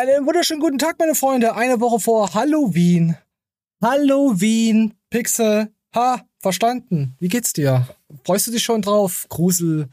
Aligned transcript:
Einen 0.00 0.24
wunderschönen 0.24 0.60
guten 0.62 0.78
Tag, 0.78 0.98
meine 0.98 1.14
Freunde. 1.14 1.54
Eine 1.54 1.78
Woche 1.78 2.00
vor 2.00 2.32
Halloween. 2.32 3.16
Halloween, 3.82 4.94
Pixel. 5.10 5.68
Ha, 5.94 6.24
verstanden. 6.38 7.16
Wie 7.18 7.28
geht's 7.28 7.52
dir? 7.52 7.86
Freust 8.24 8.46
du 8.46 8.50
dich 8.50 8.64
schon 8.64 8.80
drauf? 8.80 9.26
Grusel. 9.28 9.88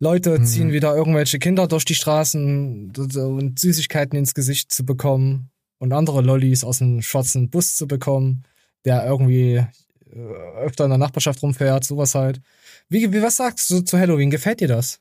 Leute 0.00 0.36
Hm. 0.36 0.46
ziehen 0.46 0.72
wieder 0.72 0.96
irgendwelche 0.96 1.38
Kinder 1.38 1.68
durch 1.68 1.84
die 1.84 1.94
Straßen 1.94 2.92
und 2.96 3.58
Süßigkeiten 3.58 4.18
ins 4.18 4.32
Gesicht 4.32 4.72
zu 4.72 4.86
bekommen 4.86 5.50
und 5.80 5.92
andere 5.92 6.22
Lollis 6.22 6.64
aus 6.64 6.78
dem 6.78 7.02
schwarzen 7.02 7.50
Bus 7.50 7.76
zu 7.76 7.86
bekommen, 7.86 8.44
der 8.86 9.04
irgendwie 9.04 9.66
äh, 10.12 10.18
öfter 10.60 10.84
in 10.84 10.90
der 10.90 10.98
Nachbarschaft 10.98 11.42
rumfährt, 11.42 11.84
sowas 11.84 12.14
halt. 12.14 12.40
Wie, 12.88 13.12
wie 13.12 13.20
was 13.20 13.36
sagst 13.36 13.68
du 13.68 13.82
zu 13.82 13.98
Halloween? 13.98 14.30
Gefällt 14.30 14.60
dir 14.60 14.68
das? 14.68 14.98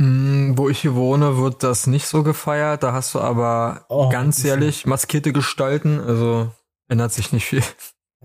Mm, 0.00 0.56
Wo 0.56 0.68
ich 0.70 0.80
hier 0.80 0.94
wohne, 0.94 1.36
wird 1.36 1.62
das 1.62 1.86
nicht 1.86 2.06
so 2.06 2.22
gefeiert. 2.22 2.82
Da 2.82 2.92
hast 2.92 3.14
du 3.14 3.20
aber 3.20 3.84
Oh, 3.88 4.08
ganz 4.08 4.42
ehrlich 4.44 4.86
maskierte 4.86 5.32
Gestalten. 5.32 6.00
Also 6.00 6.50
ändert 6.88 7.12
sich 7.12 7.32
nicht 7.32 7.44
viel. 7.46 7.62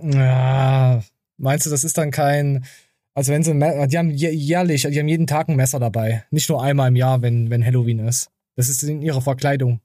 Ja, 0.02 1.02
meinst 1.38 1.66
du, 1.66 1.70
das 1.70 1.84
ist 1.84 1.98
dann 1.98 2.12
kein, 2.12 2.66
also 3.14 3.32
wenn 3.32 3.44
sie, 3.44 3.52
die 3.54 3.98
haben 3.98 4.10
jä- 4.10 4.30
jährlich, 4.32 4.84
die 4.84 5.00
haben 5.00 5.08
jeden 5.08 5.28
Tag 5.28 5.48
ein 5.50 5.56
Messer 5.56 5.80
dabei. 5.80 6.26
Nicht 6.32 6.50
nur 6.50 6.62
einmal 6.62 6.90
im 6.90 6.96
Jahr, 6.96 7.22
wenn, 7.22 7.50
wenn 7.50 7.66
Halloween 7.66 8.00
ist. 8.00 8.30
Das 8.56 8.70
ist 8.70 8.84
in 8.84 9.02
ihrer 9.02 9.22
Verkleidung. 9.22 9.82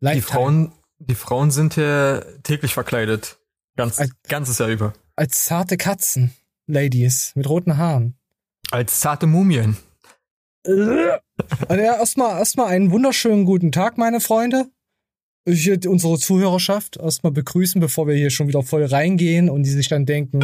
Die 0.00 0.06
Lifetime. 0.06 0.22
Frauen, 0.22 0.72
die 0.98 1.14
Frauen 1.14 1.50
sind 1.50 1.74
hier 1.74 2.24
täglich 2.42 2.74
verkleidet. 2.74 3.38
Ganz, 3.76 3.98
Als- 3.98 4.10
ganzes 4.28 4.58
Jahr 4.58 4.68
über. 4.68 4.92
Als 5.16 5.44
zarte 5.44 5.76
Katzen, 5.76 6.32
Ladies, 6.66 7.32
mit 7.34 7.48
roten 7.48 7.76
Haaren. 7.78 8.14
Als 8.70 9.00
zarte 9.00 9.26
Mumien. 9.26 9.76
Also 10.64 11.82
ja, 11.82 11.98
erstmal, 11.98 12.38
erstmal 12.38 12.68
einen 12.68 12.90
wunderschönen 12.90 13.44
guten 13.44 13.72
Tag, 13.72 13.98
meine 13.98 14.20
Freunde. 14.20 14.66
Hier 15.46 15.78
unsere 15.86 16.18
Zuhörerschaft 16.18 16.96
erstmal 16.96 17.32
begrüßen, 17.32 17.80
bevor 17.80 18.06
wir 18.06 18.14
hier 18.14 18.30
schon 18.30 18.48
wieder 18.48 18.62
voll 18.62 18.84
reingehen 18.84 19.50
und 19.50 19.64
die 19.64 19.70
sich 19.70 19.88
dann 19.88 20.06
denken, 20.06 20.40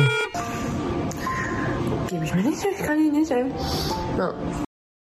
Gebe 2.10 2.24
ich 2.24 2.34
mir 2.34 2.42
nicht, 2.42 2.58
ich 2.70 2.84
kann 2.84 2.98
ihn 2.98 3.12
nicht, 3.12 3.30
ey. 3.30 3.44
Ja. 4.18 4.34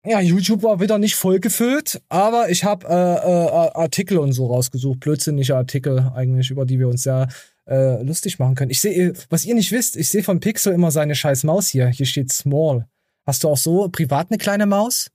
Ja, 0.05 0.19
YouTube 0.19 0.63
war 0.63 0.79
wieder 0.79 0.97
nicht 0.97 1.15
voll 1.15 1.39
gefüllt, 1.39 2.01
aber 2.09 2.49
ich 2.49 2.63
habe 2.63 2.87
äh, 2.87 2.91
äh, 2.91 3.71
Artikel 3.73 4.17
und 4.17 4.33
so 4.33 4.47
rausgesucht, 4.47 4.99
blödsinnige 4.99 5.55
Artikel 5.55 6.11
eigentlich, 6.15 6.49
über 6.49 6.65
die 6.65 6.79
wir 6.79 6.87
uns 6.87 7.05
ja 7.05 7.27
äh, 7.67 8.01
lustig 8.01 8.39
machen 8.39 8.55
können. 8.55 8.71
Ich 8.71 8.81
sehe, 8.81 9.13
was 9.29 9.45
ihr 9.45 9.53
nicht 9.53 9.71
wisst, 9.71 9.97
ich 9.97 10.09
sehe 10.09 10.23
von 10.23 10.39
Pixel 10.39 10.73
immer 10.73 10.89
seine 10.89 11.13
scheiß 11.13 11.43
Maus 11.43 11.67
hier. 11.67 11.87
Hier 11.87 12.05
steht 12.05 12.31
Small. 12.31 12.87
Hast 13.25 13.43
du 13.43 13.49
auch 13.49 13.57
so 13.57 13.87
privat 13.89 14.29
eine 14.31 14.37
kleine 14.37 14.65
Maus, 14.65 15.11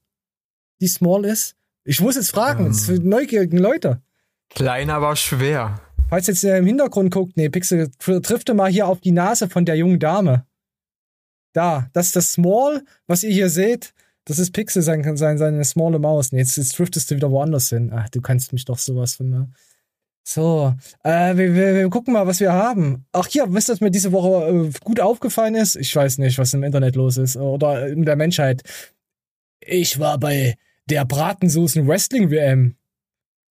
die 0.81 0.87
small 0.87 1.25
ist? 1.25 1.55
Ich 1.83 2.01
muss 2.01 2.15
jetzt 2.15 2.31
fragen, 2.31 2.67
Ähm. 2.67 2.73
für 2.73 2.93
neugierige 2.99 3.57
Leute. 3.57 4.01
Klein, 4.49 4.89
aber 4.89 5.15
schwer. 5.15 5.81
Falls 6.09 6.27
jetzt 6.27 6.43
im 6.43 6.65
Hintergrund 6.65 7.13
guckt, 7.13 7.35
nee, 7.35 7.49
Pixel, 7.49 7.89
tr- 7.99 8.21
trifft 8.21 8.53
mal 8.53 8.71
hier 8.71 8.87
auf 8.87 9.01
die 9.01 9.11
Nase 9.11 9.49
von 9.49 9.65
der 9.65 9.75
jungen 9.75 9.99
Dame. 9.99 10.45
Da, 11.53 11.89
das 11.93 12.07
ist 12.07 12.15
das 12.15 12.31
Small, 12.33 12.83
was 13.07 13.23
ihr 13.23 13.31
hier 13.31 13.49
seht. 13.49 13.93
Das 14.25 14.39
ist 14.39 14.51
Pixel, 14.51 14.81
sein, 14.81 15.17
sein, 15.17 15.37
seine 15.37 15.63
smalle 15.63 15.99
Maus. 15.99 16.31
Nee, 16.31 16.39
jetzt, 16.39 16.57
jetzt 16.57 16.77
driftest 16.77 17.09
du 17.11 17.15
wieder 17.15 17.31
woanders 17.31 17.69
hin. 17.69 17.91
Ach, 17.93 18.09
du 18.09 18.21
kannst 18.21 18.53
mich 18.53 18.65
doch 18.65 18.77
sowas 18.77 19.15
von, 19.15 19.29
ne? 19.29 19.49
So, 20.29 20.73
äh, 21.03 21.37
wir, 21.37 21.55
wir, 21.55 21.73
wir 21.75 21.89
gucken 21.89 22.11
mal, 22.11 22.27
was 22.27 22.41
wir 22.41 22.51
haben. 22.51 23.05
Ach 23.13 23.27
hier, 23.27 23.45
wisst 23.53 23.69
ihr, 23.69 23.73
was 23.73 23.79
mir 23.79 23.91
diese 23.91 24.11
Woche 24.11 24.45
äh, 24.49 24.71
gut 24.83 24.99
aufgefallen 24.99 25.55
ist? 25.55 25.77
Ich 25.77 25.95
weiß 25.95 26.17
nicht, 26.17 26.37
was 26.37 26.53
im 26.53 26.63
Internet 26.63 26.97
los 26.97 27.15
ist. 27.15 27.37
Oder 27.37 27.87
in 27.87 28.03
der 28.03 28.17
Menschheit. 28.17 28.61
Ich 29.61 29.99
war 29.99 30.17
bei 30.17 30.57
der 30.89 31.05
Bratensoßen 31.05 31.87
Wrestling 31.87 32.29
WM. 32.29 32.75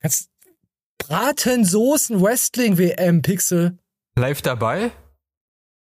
Kannst, 0.01 0.31
Bratensoßen 0.97 2.19
Wrestling 2.19 2.79
WM, 2.79 3.21
Pixel. 3.21 3.77
Live 4.15 4.41
dabei? 4.41 4.89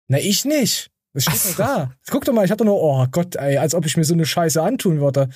Na, 0.09 0.17
ich 0.17 0.43
nicht. 0.43 0.91
Das 1.13 1.23
steht 1.23 1.45
doch 1.45 1.55
da. 1.55 1.91
Guck 2.09 2.25
doch 2.25 2.33
mal, 2.33 2.43
ich 2.43 2.51
hatte 2.51 2.65
nur, 2.65 2.81
oh 2.81 3.05
Gott, 3.09 3.37
ey, 3.37 3.55
als 3.55 3.73
ob 3.73 3.85
ich 3.85 3.95
mir 3.95 4.03
so 4.03 4.15
eine 4.15 4.25
Scheiße 4.25 4.61
antun 4.61 4.99
würde. 4.99 5.29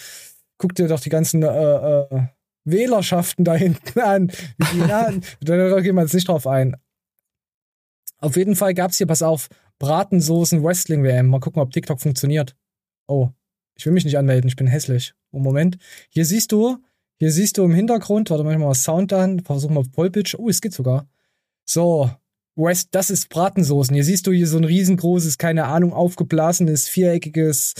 Guck 0.57 0.75
dir 0.75 0.89
doch 0.89 0.99
die 0.99 1.09
ganzen 1.09 1.41
äh, 1.41 1.47
äh, 1.47 2.27
Wählerschaften 2.71 3.45
da 3.45 3.55
hinten 3.55 3.99
an. 3.99 4.31
Na, 4.75 5.11
da 5.39 5.79
gehen 5.81 5.95
wir 5.95 6.01
jetzt 6.01 6.13
nicht 6.13 6.27
drauf 6.27 6.45
ein. 6.45 6.75
Auf 8.19 8.35
jeden 8.35 8.55
Fall 8.55 8.73
gab's 8.73 8.97
hier, 8.97 9.07
pass 9.07 9.21
auf, 9.21 9.47
Bratensoßen 9.79 10.63
Wrestling 10.63 11.03
WM. 11.03 11.27
Mal 11.27 11.39
gucken, 11.39 11.61
ob 11.61 11.71
TikTok 11.71 12.01
funktioniert. 12.01 12.55
Oh, 13.07 13.29
ich 13.75 13.85
will 13.85 13.93
mich 13.93 14.05
nicht 14.05 14.17
anmelden, 14.17 14.47
ich 14.47 14.55
bin 14.55 14.67
hässlich. 14.67 15.13
Oh, 15.31 15.39
Moment. 15.39 15.77
Hier 16.09 16.25
siehst 16.25 16.51
du, 16.51 16.77
hier 17.19 17.31
siehst 17.31 17.57
du 17.57 17.63
im 17.63 17.73
Hintergrund, 17.73 18.29
warte 18.29 18.43
mal, 18.43 18.51
ich 18.51 18.57
mach 18.57 18.67
mal 18.67 18.73
Sound 18.73 19.13
an, 19.13 19.39
versuch 19.41 19.69
mal 19.69 19.83
Vollbitch. 19.83 20.35
Oh, 20.35 20.49
es 20.49 20.61
geht 20.61 20.73
sogar. 20.73 21.07
So, 21.63 22.09
West, 22.55 22.89
das 22.91 23.09
ist 23.09 23.29
Bratensoßen. 23.29 23.93
Hier 23.93 24.03
siehst 24.03 24.25
du 24.25 24.31
hier 24.31 24.47
so 24.47 24.57
ein 24.57 24.63
riesengroßes, 24.63 25.37
keine 25.37 25.65
Ahnung, 25.65 25.93
aufgeblasenes, 25.93 26.87
viereckiges 26.87 27.75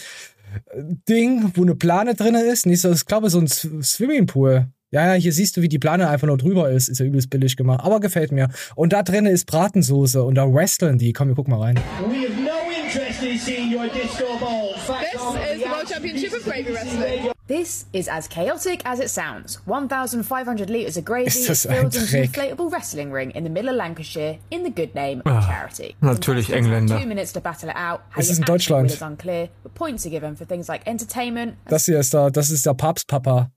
äh, 0.71 0.83
Ding, 1.09 1.51
wo 1.55 1.63
eine 1.63 1.75
Plane 1.75 2.13
drinne 2.13 2.43
ist. 2.43 2.67
Nicht 2.67 2.81
so, 2.81 2.91
ich 2.91 3.05
glaube, 3.05 3.29
so 3.29 3.39
ein 3.39 3.47
Swimmingpool. 3.47 4.67
Ja, 4.91 5.05
ja, 5.07 5.13
hier 5.19 5.33
siehst 5.33 5.57
du, 5.57 5.61
wie 5.61 5.67
die 5.67 5.79
Plane 5.79 6.07
einfach 6.07 6.27
nur 6.27 6.37
drüber 6.37 6.69
ist. 6.71 6.87
Ist 6.87 6.99
ja 6.99 7.05
übelst 7.05 7.29
billig 7.29 7.57
gemacht. 7.57 7.81
Aber 7.83 7.99
gefällt 7.99 8.31
mir. 8.31 8.47
Und 8.75 8.93
da 8.93 9.03
drinnen 9.03 9.33
ist 9.33 9.45
Bratensoße 9.45 10.23
und 10.23 10.35
da 10.35 10.45
wresteln 10.51 10.97
die. 10.97 11.11
Komm, 11.11 11.27
wir 11.27 11.35
gucken 11.35 11.51
mal 11.53 11.61
rein. 11.61 11.75
We 12.07 12.25
have 12.25 12.41
no 12.41 12.51
interest 12.85 13.21
in 13.21 13.37
seeing 13.37 13.73
your 13.75 13.87
disco 13.89 14.37
ball. 14.39 14.73
This 14.87 15.57
is 15.57 15.63
the 15.63 15.69
World 15.69 15.87
Championship 15.89 16.31
of 16.33 16.43
Gravy 16.45 16.73
Wrestling. 16.73 17.31
This 17.49 17.85
is 17.91 18.07
as 18.07 18.29
chaotic 18.29 18.81
as 18.85 18.99
it 18.99 19.09
sounds. 19.09 19.61
1,500 19.65 20.69
litres 20.69 20.97
of 20.97 21.03
gravy 21.05 21.27
Ist 21.27 21.49
das 21.49 21.65
ein 21.65 21.75
filled 21.89 21.95
into 21.95 22.17
an 22.17 22.23
inflatable 22.23 22.71
wrestling 22.71 23.11
ring 23.11 23.31
in 23.31 23.43
the 23.43 23.49
middle 23.49 23.69
of 23.69 23.75
Lancashire 23.77 24.37
in 24.49 24.63
the 24.65 24.69
good 24.71 24.93
name 24.95 25.21
of 25.25 25.31
Ah, 25.33 25.41
charity. 25.41 25.95
natürlich 26.01 26.49
Engländer. 26.53 26.99
Two 26.99 27.07
minutes 27.07 27.31
to 27.33 27.39
battle 27.41 27.69
it 27.69 27.75
out. 27.75 27.99
How 28.13 28.19
Es 28.21 28.29
ist 28.29 28.39
in 28.39 28.45
Deutschland. 28.45 28.89
is 28.91 29.01
unclear, 29.01 29.49
but 29.63 29.73
points 29.75 30.05
are 30.05 30.09
given 30.11 30.35
for 30.37 30.45
things 30.47 30.67
like 30.69 30.85
entertainment. 30.87 31.55
Das 31.69 31.85
hier 31.85 31.99
ist 31.99 32.13
da, 32.13 32.29
das 32.29 32.49
ist 32.49 32.65
der 32.65 32.73
Papstpapa. 32.73 33.49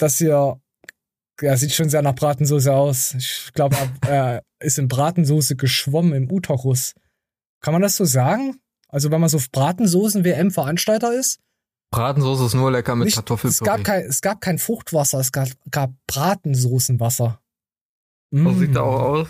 Das 0.00 0.18
hier, 0.18 0.60
ja, 1.40 1.56
sieht 1.56 1.72
schon 1.72 1.88
sehr 1.90 2.02
nach 2.02 2.14
Bratensoße 2.14 2.72
aus. 2.72 3.14
Ich 3.14 3.50
glaube, 3.52 3.76
er 4.06 4.42
ist 4.60 4.78
in 4.78 4.88
Bratensoße 4.88 5.56
geschwommen 5.56 6.12
im 6.14 6.30
Uterus. 6.32 6.94
Kann 7.62 7.72
man 7.72 7.82
das 7.82 7.96
so 7.96 8.04
sagen? 8.04 8.56
Also, 8.88 9.10
wenn 9.10 9.20
man 9.20 9.28
so 9.30 9.38
Bratensoßen-WM-Veranstalter 9.52 11.12
ist? 11.14 11.38
Bratensoße 11.92 12.46
ist 12.46 12.54
nur 12.54 12.70
lecker 12.70 12.94
mit 12.96 13.06
Nicht- 13.06 13.14
Kartoffelpüree. 13.16 13.50
es, 13.52 13.60
gab 13.64 13.84
kein, 13.84 14.02
es 14.04 14.20
gab 14.20 14.40
kein 14.40 14.58
Fruchtwasser, 14.58 15.18
es 15.18 15.32
gab, 15.32 15.48
gab 15.70 15.90
Bratensoßenwasser. 16.06 17.40
so 18.32 18.52
sieht 18.54 18.70
Mm. 18.70 18.76
er 18.76 18.82
auch 18.84 19.00
aus. 19.00 19.28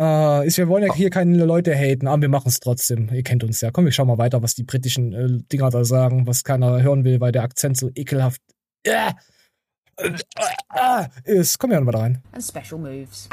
Äh, 0.00 0.46
ist, 0.46 0.58
wir 0.58 0.68
wollen 0.68 0.84
ja 0.86 0.94
hier 0.94 1.10
keine 1.10 1.44
Leute 1.44 1.74
haten, 1.74 2.06
aber 2.06 2.22
wir 2.22 2.28
machen 2.28 2.48
es 2.48 2.60
trotzdem. 2.60 3.12
Ihr 3.12 3.24
kennt 3.24 3.42
uns 3.42 3.60
ja. 3.60 3.72
Komm, 3.72 3.84
wir 3.84 3.90
schauen 3.92 4.06
mal 4.06 4.16
weiter, 4.18 4.42
was 4.42 4.54
die 4.54 4.62
britischen 4.62 5.12
äh, 5.12 5.26
Dinger 5.50 5.70
da 5.70 5.84
sagen, 5.84 6.26
was 6.28 6.44
keiner 6.44 6.80
hören 6.82 7.02
will, 7.04 7.20
weil 7.20 7.32
der 7.32 7.42
Akzent 7.42 7.76
so 7.76 7.90
ekelhaft 7.96 8.40
äh, 8.84 9.12
äh, 9.98 11.08
ist. 11.24 11.58
Komm 11.58 11.72
ja 11.72 11.80
mal 11.80 11.92
da 11.92 12.00
rein. 12.00 12.22
and 12.32 12.42
special 12.42 12.78
moves. 12.78 13.28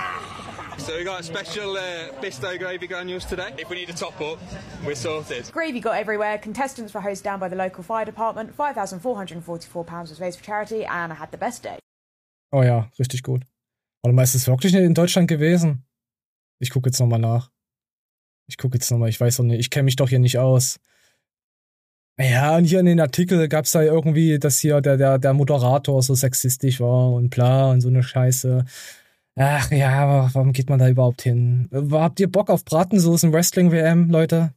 So 0.77 0.93
we 0.93 1.03
got 1.03 1.19
a 1.19 1.23
special 1.23 1.77
uh, 1.77 2.11
Bisto 2.21 2.57
gravy 2.57 2.87
granules 2.87 3.25
today. 3.25 3.53
If 3.57 3.69
we 3.69 3.75
need 3.77 3.89
a 3.89 3.93
top 3.93 4.19
up, 4.19 4.39
we're 4.85 4.95
sorted. 4.95 5.49
Gravy 5.51 5.79
got 5.79 5.95
everywhere. 5.95 6.37
Contestants 6.37 6.93
were 6.93 7.01
hosed 7.01 7.23
down 7.23 7.39
by 7.39 7.47
the 7.47 7.55
local 7.55 7.83
fire 7.83 8.05
department. 8.05 8.55
£5,444 8.57 10.09
was 10.09 10.19
raised 10.19 10.39
for 10.39 10.45
charity, 10.45 10.85
and 10.85 11.13
I 11.13 11.15
had 11.15 11.31
the 11.31 11.37
best 11.37 11.63
day. 11.63 11.79
Oh 12.51 12.61
ja, 12.63 12.89
richtig 12.99 13.23
gut. 13.23 13.43
Warte 14.03 14.13
mal, 14.15 14.23
ist 14.23 14.35
es 14.35 14.47
wirklich 14.47 14.73
in 14.75 14.93
Deutschland 14.93 15.27
gewesen? 15.27 15.85
Ich 16.59 16.69
gucke 16.69 16.89
jetzt 16.89 16.99
nochmal 16.99 17.19
nach. 17.19 17.51
Ich 18.47 18.57
gucke 18.57 18.75
jetzt 18.77 18.91
nochmal, 18.91 19.09
ich 19.09 19.19
weiß 19.19 19.37
doch 19.37 19.43
nicht, 19.43 19.59
ich 19.59 19.69
kenne 19.69 19.85
mich 19.85 19.95
doch 19.95 20.09
hier 20.09 20.19
nicht 20.19 20.37
aus. 20.37 20.79
Ja, 22.17 22.55
und 22.55 22.63
hier 22.63 22.79
in 22.79 22.85
den 22.85 23.01
Artikel 23.01 23.47
gab's 23.49 23.73
da 23.73 23.81
irgendwie, 23.83 24.39
dass 24.39 24.59
hier 24.59 24.79
der, 24.79 24.95
der, 24.95 25.19
der 25.19 25.33
Moderator 25.33 26.01
so 26.01 26.15
sexistisch 26.15 26.79
war 26.79 27.11
und 27.11 27.29
bla 27.29 27.71
und 27.71 27.81
so 27.81 27.89
eine 27.89 28.03
Scheiße. 28.03 28.63
Ach 29.35 29.69
ja, 29.71 30.29
warum 30.33 30.53
geht 30.53 30.69
man 30.69 30.79
da 30.79 30.87
überhaupt 30.87 31.23
hin? 31.23 31.69
Habt 31.91 32.21
ihr 32.21 32.31
Bock 32.31 32.49
auf 32.49 32.63
Bratensoßen 32.63 33.33
Wrestling 33.33 33.71
WM, 33.71 34.09
Leute? 34.09 34.53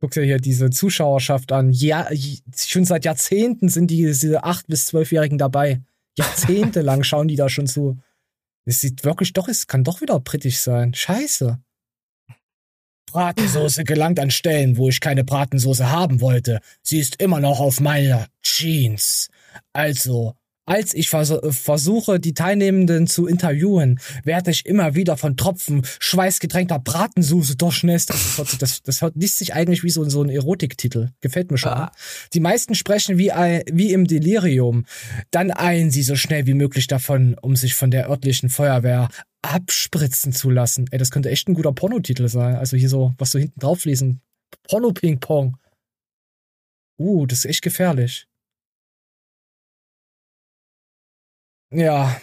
Guckt 0.00 0.16
ihr 0.16 0.24
hier 0.24 0.38
diese 0.38 0.70
Zuschauerschaft 0.70 1.52
an. 1.52 1.70
Ja, 1.70 2.08
schon 2.56 2.84
seit 2.84 3.04
Jahrzehnten 3.04 3.68
sind 3.68 3.90
die, 3.92 4.06
diese 4.06 4.44
8- 4.44 4.64
bis 4.66 4.88
12-Jährigen 4.88 5.38
dabei. 5.38 5.82
Jahrzehntelang 6.18 7.02
schauen 7.04 7.28
die 7.28 7.36
da 7.36 7.48
schon 7.48 7.68
zu. 7.68 7.98
Es 8.64 8.80
sieht 8.80 9.04
wirklich 9.04 9.34
doch, 9.34 9.46
es 9.46 9.68
kann 9.68 9.84
doch 9.84 10.00
wieder 10.00 10.18
britisch 10.18 10.58
sein. 10.58 10.94
Scheiße. 10.94 11.60
Bratensoße 13.12 13.84
gelangt 13.84 14.18
an 14.20 14.30
Stellen, 14.30 14.76
wo 14.76 14.88
ich 14.88 15.00
keine 15.00 15.24
Bratensoße 15.24 15.90
haben 15.90 16.20
wollte. 16.20 16.60
Sie 16.82 16.98
ist 16.98 17.20
immer 17.20 17.40
noch 17.40 17.60
auf 17.60 17.80
meiner 17.80 18.26
Jeans. 18.42 19.28
Also, 19.72 20.34
Als 20.70 20.94
ich 20.94 21.10
vers 21.10 21.32
versuche, 21.50 22.20
die 22.20 22.32
Teilnehmenden 22.32 23.08
zu 23.08 23.26
interviewen, 23.26 23.98
werde 24.22 24.52
ich 24.52 24.66
immer 24.66 24.94
wieder 24.94 25.16
von 25.16 25.36
Tropfen 25.36 25.82
schweißgetränkter 25.98 26.78
Bratensoße 26.78 27.56
durchnässt. 27.56 28.10
Das, 28.10 28.56
das, 28.56 28.82
das 28.82 29.04
liest 29.16 29.38
sich 29.38 29.52
eigentlich 29.52 29.82
wie 29.82 29.90
so, 29.90 30.08
so 30.08 30.22
ein 30.22 30.28
Erotiktitel. 30.28 31.08
Gefällt 31.22 31.50
mir 31.50 31.58
schon. 31.58 31.72
Ah. 31.72 31.92
Die 32.34 32.40
meisten 32.40 32.76
sprechen 32.76 33.18
wie, 33.18 33.32
ein, 33.32 33.62
wie 33.72 33.92
im 33.92 34.06
Delirium. 34.06 34.84
Dann 35.32 35.50
eilen 35.50 35.90
sie 35.90 36.04
so 36.04 36.14
schnell 36.14 36.46
wie 36.46 36.54
möglich 36.54 36.86
davon, 36.86 37.34
um 37.42 37.56
sich 37.56 37.74
von 37.74 37.90
der 37.90 38.08
örtlichen 38.08 38.48
Feuerwehr 38.48 39.08
abspritzen 39.42 40.32
zu 40.32 40.50
lassen. 40.50 40.86
Ey, 40.90 40.98
das 40.98 41.10
könnte 41.10 41.30
echt 41.30 41.48
ein 41.48 41.54
guter 41.54 41.72
Pornotitel 41.72 42.28
sein. 42.28 42.56
Also 42.56 42.76
hier 42.76 42.88
so, 42.88 43.14
was 43.18 43.30
so 43.30 43.38
hinten 43.38 43.58
drauf 43.60 43.84
lesen. 43.84 44.20
Porno-Ping-Pong. 44.68 45.56
Uh, 46.98 47.26
das 47.26 47.40
ist 47.40 47.44
echt 47.46 47.62
gefährlich. 47.62 48.28
Ja. 51.72 52.20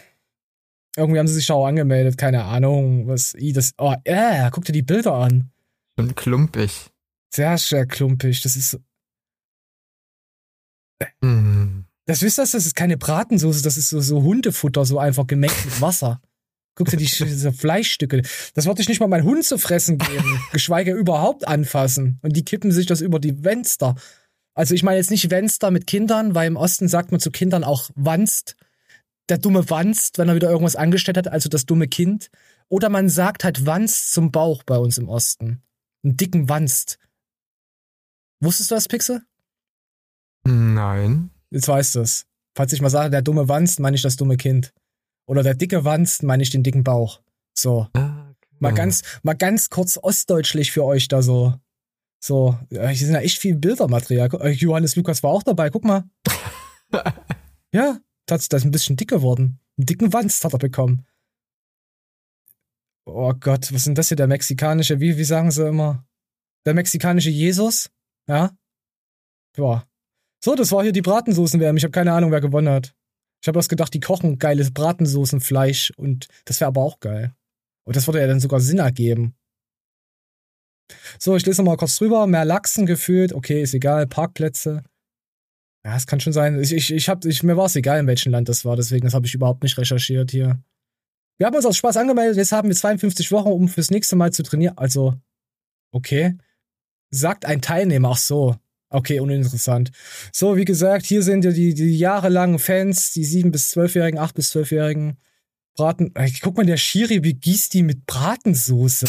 Irgendwie 0.96 1.20
haben 1.20 1.28
sie 1.28 1.36
sich 1.36 1.52
auch 1.52 1.66
angemeldet, 1.66 2.18
keine 2.18 2.44
Ahnung, 2.44 3.08
was 3.08 3.34
i 3.36 3.54
das. 3.54 3.74
Oh, 3.78 3.94
äh, 4.04 4.50
guck 4.52 4.66
dir 4.66 4.72
die 4.72 4.82
Bilder 4.82 5.14
an. 5.14 5.52
Schon 5.98 6.16
klumpig. 6.16 6.92
Sehr, 7.34 7.58
sehr 7.58 7.86
klumpig. 7.86 8.42
Das 8.42 8.56
ist. 8.56 8.80
Hm. 11.24 11.86
Das 12.06 12.22
wisst 12.22 12.40
ihr, 12.40 12.44
das 12.44 12.54
ist 12.54 12.76
keine 12.76 12.98
Bratensoße, 12.98 13.62
das 13.62 13.78
ist 13.78 13.90
so, 13.90 14.00
so 14.00 14.24
Hundefutter, 14.24 14.86
so 14.86 14.98
einfach 14.98 15.28
gemengt 15.28 15.66
mit 15.66 15.82
Wasser. 15.82 16.22
Guck 16.78 16.90
dir 16.90 16.98
die 16.98 17.06
diese 17.06 17.52
Fleischstücke. 17.52 18.22
Das 18.54 18.68
wollte 18.68 18.84
ich 18.84 18.88
nicht 18.88 19.00
mal 19.00 19.08
meinen 19.08 19.24
Hund 19.24 19.44
zu 19.44 19.58
fressen 19.58 19.98
geben, 19.98 20.40
geschweige 20.52 20.94
überhaupt 20.94 21.48
anfassen. 21.48 22.20
Und 22.22 22.36
die 22.36 22.46
kippen 22.46 22.72
sich 22.72 22.86
das 22.86 23.02
über 23.02 23.20
die 23.20 23.34
Fenster. 23.34 23.96
Also 24.54 24.76
ich 24.76 24.84
meine 24.84 24.98
jetzt 24.98 25.10
nicht 25.10 25.28
Fenster 25.30 25.72
mit 25.72 25.88
Kindern, 25.88 26.36
weil 26.36 26.46
im 26.46 26.56
Osten 26.56 26.88
sagt 26.88 27.10
man 27.10 27.20
zu 27.20 27.32
Kindern 27.32 27.64
auch 27.64 27.90
Wanst. 27.96 28.56
Der 29.28 29.40
dumme 29.40 29.68
Wanst, 29.72 30.20
wenn 30.20 30.30
er 30.30 30.36
wieder 30.36 30.52
irgendwas 30.52 30.76
angestellt 30.76 31.18
hat, 31.18 31.28
also 31.28 31.50
das 31.50 31.66
dumme 31.66 31.88
Kind. 31.88 32.30
Oder 32.70 32.90
man 32.90 33.10
sagt 33.10 33.44
halt 33.44 33.66
Wanst 33.66 34.14
zum 34.14 34.32
Bauch 34.32 34.62
bei 34.62 34.78
uns 34.78 35.00
im 35.00 35.10
Osten. 35.10 35.64
Einen 36.04 36.16
dicken 36.16 36.48
Wanst. 36.48 37.00
Wusstest 38.40 38.70
du 38.70 38.76
das, 38.76 38.88
Pixel? 38.88 39.24
Nein. 40.46 41.32
Jetzt 41.50 41.68
weißt 41.68 41.96
du 41.96 42.02
es. 42.02 42.28
Falls 42.56 42.72
ich 42.72 42.82
mal 42.82 42.92
sage, 42.92 43.10
der 43.10 43.24
dumme 43.24 43.50
Wanst, 43.50 43.80
meine 43.80 43.96
ich 43.96 44.04
das 44.04 44.16
dumme 44.16 44.38
Kind. 44.38 44.74
Oder 45.28 45.44
der 45.44 45.56
dicke 45.56 45.86
Wanst, 45.86 46.24
meine 46.24 46.42
ich 46.42 46.50
den 46.50 46.64
dicken 46.64 46.84
Bauch. 46.84 47.22
So. 47.54 47.88
Ah, 47.94 48.28
Mal 48.60 48.74
ganz, 48.74 49.04
mal 49.24 49.36
ganz 49.36 49.70
kurz 49.70 50.00
ostdeutschlich 50.02 50.72
für 50.72 50.84
euch 50.84 51.08
da 51.08 51.22
so. 51.22 51.54
So, 52.20 52.58
hier 52.70 52.96
sind 52.96 53.14
ja 53.14 53.22
echt 53.22 53.38
viel 53.38 53.56
Bildermaterial. 53.56 54.30
Äh, 54.42 54.50
Johannes 54.50 54.96
Lukas 54.96 55.22
war 55.22 55.30
auch 55.30 55.44
dabei, 55.44 55.70
guck 55.70 55.86
mal. 55.86 56.10
ja, 57.72 58.00
tatsächlich, 58.26 58.50
der 58.50 58.58
ist 58.58 58.66
ein 58.66 58.72
bisschen 58.72 58.96
dick 58.96 59.10
geworden. 59.10 59.60
Einen 59.78 59.86
dicken 59.86 60.14
Wanst 60.14 60.44
hat 60.44 60.54
er 60.54 60.60
bekommen. 60.60 61.06
Oh 63.06 63.34
Gott, 63.40 63.72
was 63.72 63.82
ist 63.82 63.88
denn 63.88 63.96
das 63.96 64.08
hier, 64.08 64.18
der 64.18 64.28
mexikanische, 64.28 65.00
wie, 65.00 65.18
wie 65.18 65.24
sagen 65.24 65.52
sie 65.52 65.68
immer? 65.68 66.06
Der 66.66 66.74
mexikanische 66.74 67.30
Jesus? 67.30 67.92
Ja? 68.28 68.58
Ja. 69.56 69.88
So, 70.44 70.56
das 70.56 70.72
war 70.72 70.84
hier 70.84 70.92
die 70.92 71.02
Bratensoßen-WM. 71.02 71.78
Ich 71.78 71.84
habe 71.84 71.92
keine 71.92 72.14
Ahnung, 72.14 72.32
wer 72.32 72.42
gewonnen 72.42 72.70
hat. 72.70 72.96
Ich 73.42 73.48
habe 73.48 73.60
erst 73.60 73.70
gedacht, 73.70 73.94
die 73.94 74.00
kochen 74.00 74.40
geiles 74.40 74.74
Bratensoßenfleisch 74.74 75.92
und 75.96 76.28
das 76.46 76.60
wäre 76.60 76.70
aber 76.70 76.82
auch 76.82 77.00
geil. 77.00 77.34
Und 77.86 77.96
das 77.96 78.08
würde 78.08 78.20
ja 78.20 78.28
dann 78.28 78.40
sogar 78.40 78.60
Sinn 78.60 78.80
ergeben. 78.80 79.36
So, 81.20 81.36
ich 81.36 81.46
lese 81.46 81.62
noch 81.62 81.72
mal 81.72 81.78
kurz 81.78 81.98
drüber. 81.98 82.28
Mehr 82.28 82.46
Lachsen 82.46 82.86
gefühlt. 82.86 83.34
Okay, 83.34 83.62
ist 83.62 83.74
egal. 83.74 84.08
Parkplätze. 84.08 84.84
Ja, 85.86 85.96
es 85.96 86.08
kann 86.08 86.20
schon 86.20 86.34
sein. 86.34 86.62
Ich, 86.62 86.74
ich, 86.74 86.94
ich 86.94 87.10
hab, 87.10 87.24
ich, 87.26 87.44
mir 87.44 87.56
war 87.56 87.66
es 87.66 87.76
egal, 87.76 88.00
in 88.00 88.08
welchem 88.08 88.32
Land 88.32 88.50
das 88.50 88.66
war. 88.66 88.76
Deswegen, 88.76 89.06
das 89.06 89.14
habe 89.14 89.26
ich 89.26 89.34
überhaupt 89.34 89.64
nicht 89.64 89.78
recherchiert 89.78 90.32
hier. 90.32 90.62
Wir 91.38 91.48
haben 91.48 91.56
uns 91.56 91.66
aus 91.66 91.78
Spaß 91.78 91.98
angemeldet. 91.98 92.38
Jetzt 92.38 92.52
haben 92.52 92.68
wir 92.68 92.76
52 92.76 93.32
Wochen, 93.32 93.50
um 93.50 93.68
fürs 93.70 93.92
nächste 93.92 94.16
Mal 94.16 94.34
zu 94.34 94.44
trainieren. 94.44 94.78
Also, 94.78 95.16
okay. 95.92 96.38
Sagt 97.10 97.46
ein 97.46 97.62
Teilnehmer. 97.62 98.12
Ach 98.12 98.18
so. 98.18 98.58
Okay, 98.90 99.20
uninteressant. 99.20 99.92
So, 100.32 100.56
wie 100.56 100.66
gesagt, 100.66 101.06
hier 101.06 101.22
sind 101.22 101.44
ja 101.44 101.52
die, 101.52 101.74
die 101.74 101.98
jahrelangen 101.98 102.60
Fans, 102.60 103.12
die 103.12 103.26
7- 103.26 103.52
bis 103.52 103.70
12-Jährigen, 103.72 104.20
8- 104.20 104.34
bis 104.34 104.56
12-Jährigen. 104.56 105.18
Braten. 105.76 106.14
Guck 106.42 106.58
mal, 106.58 106.66
der 106.66 106.78
Schiri 106.78 107.20
begießt 107.20 107.74
die 107.74 107.84
mit 107.84 108.06
Bratensoße. 108.08 109.06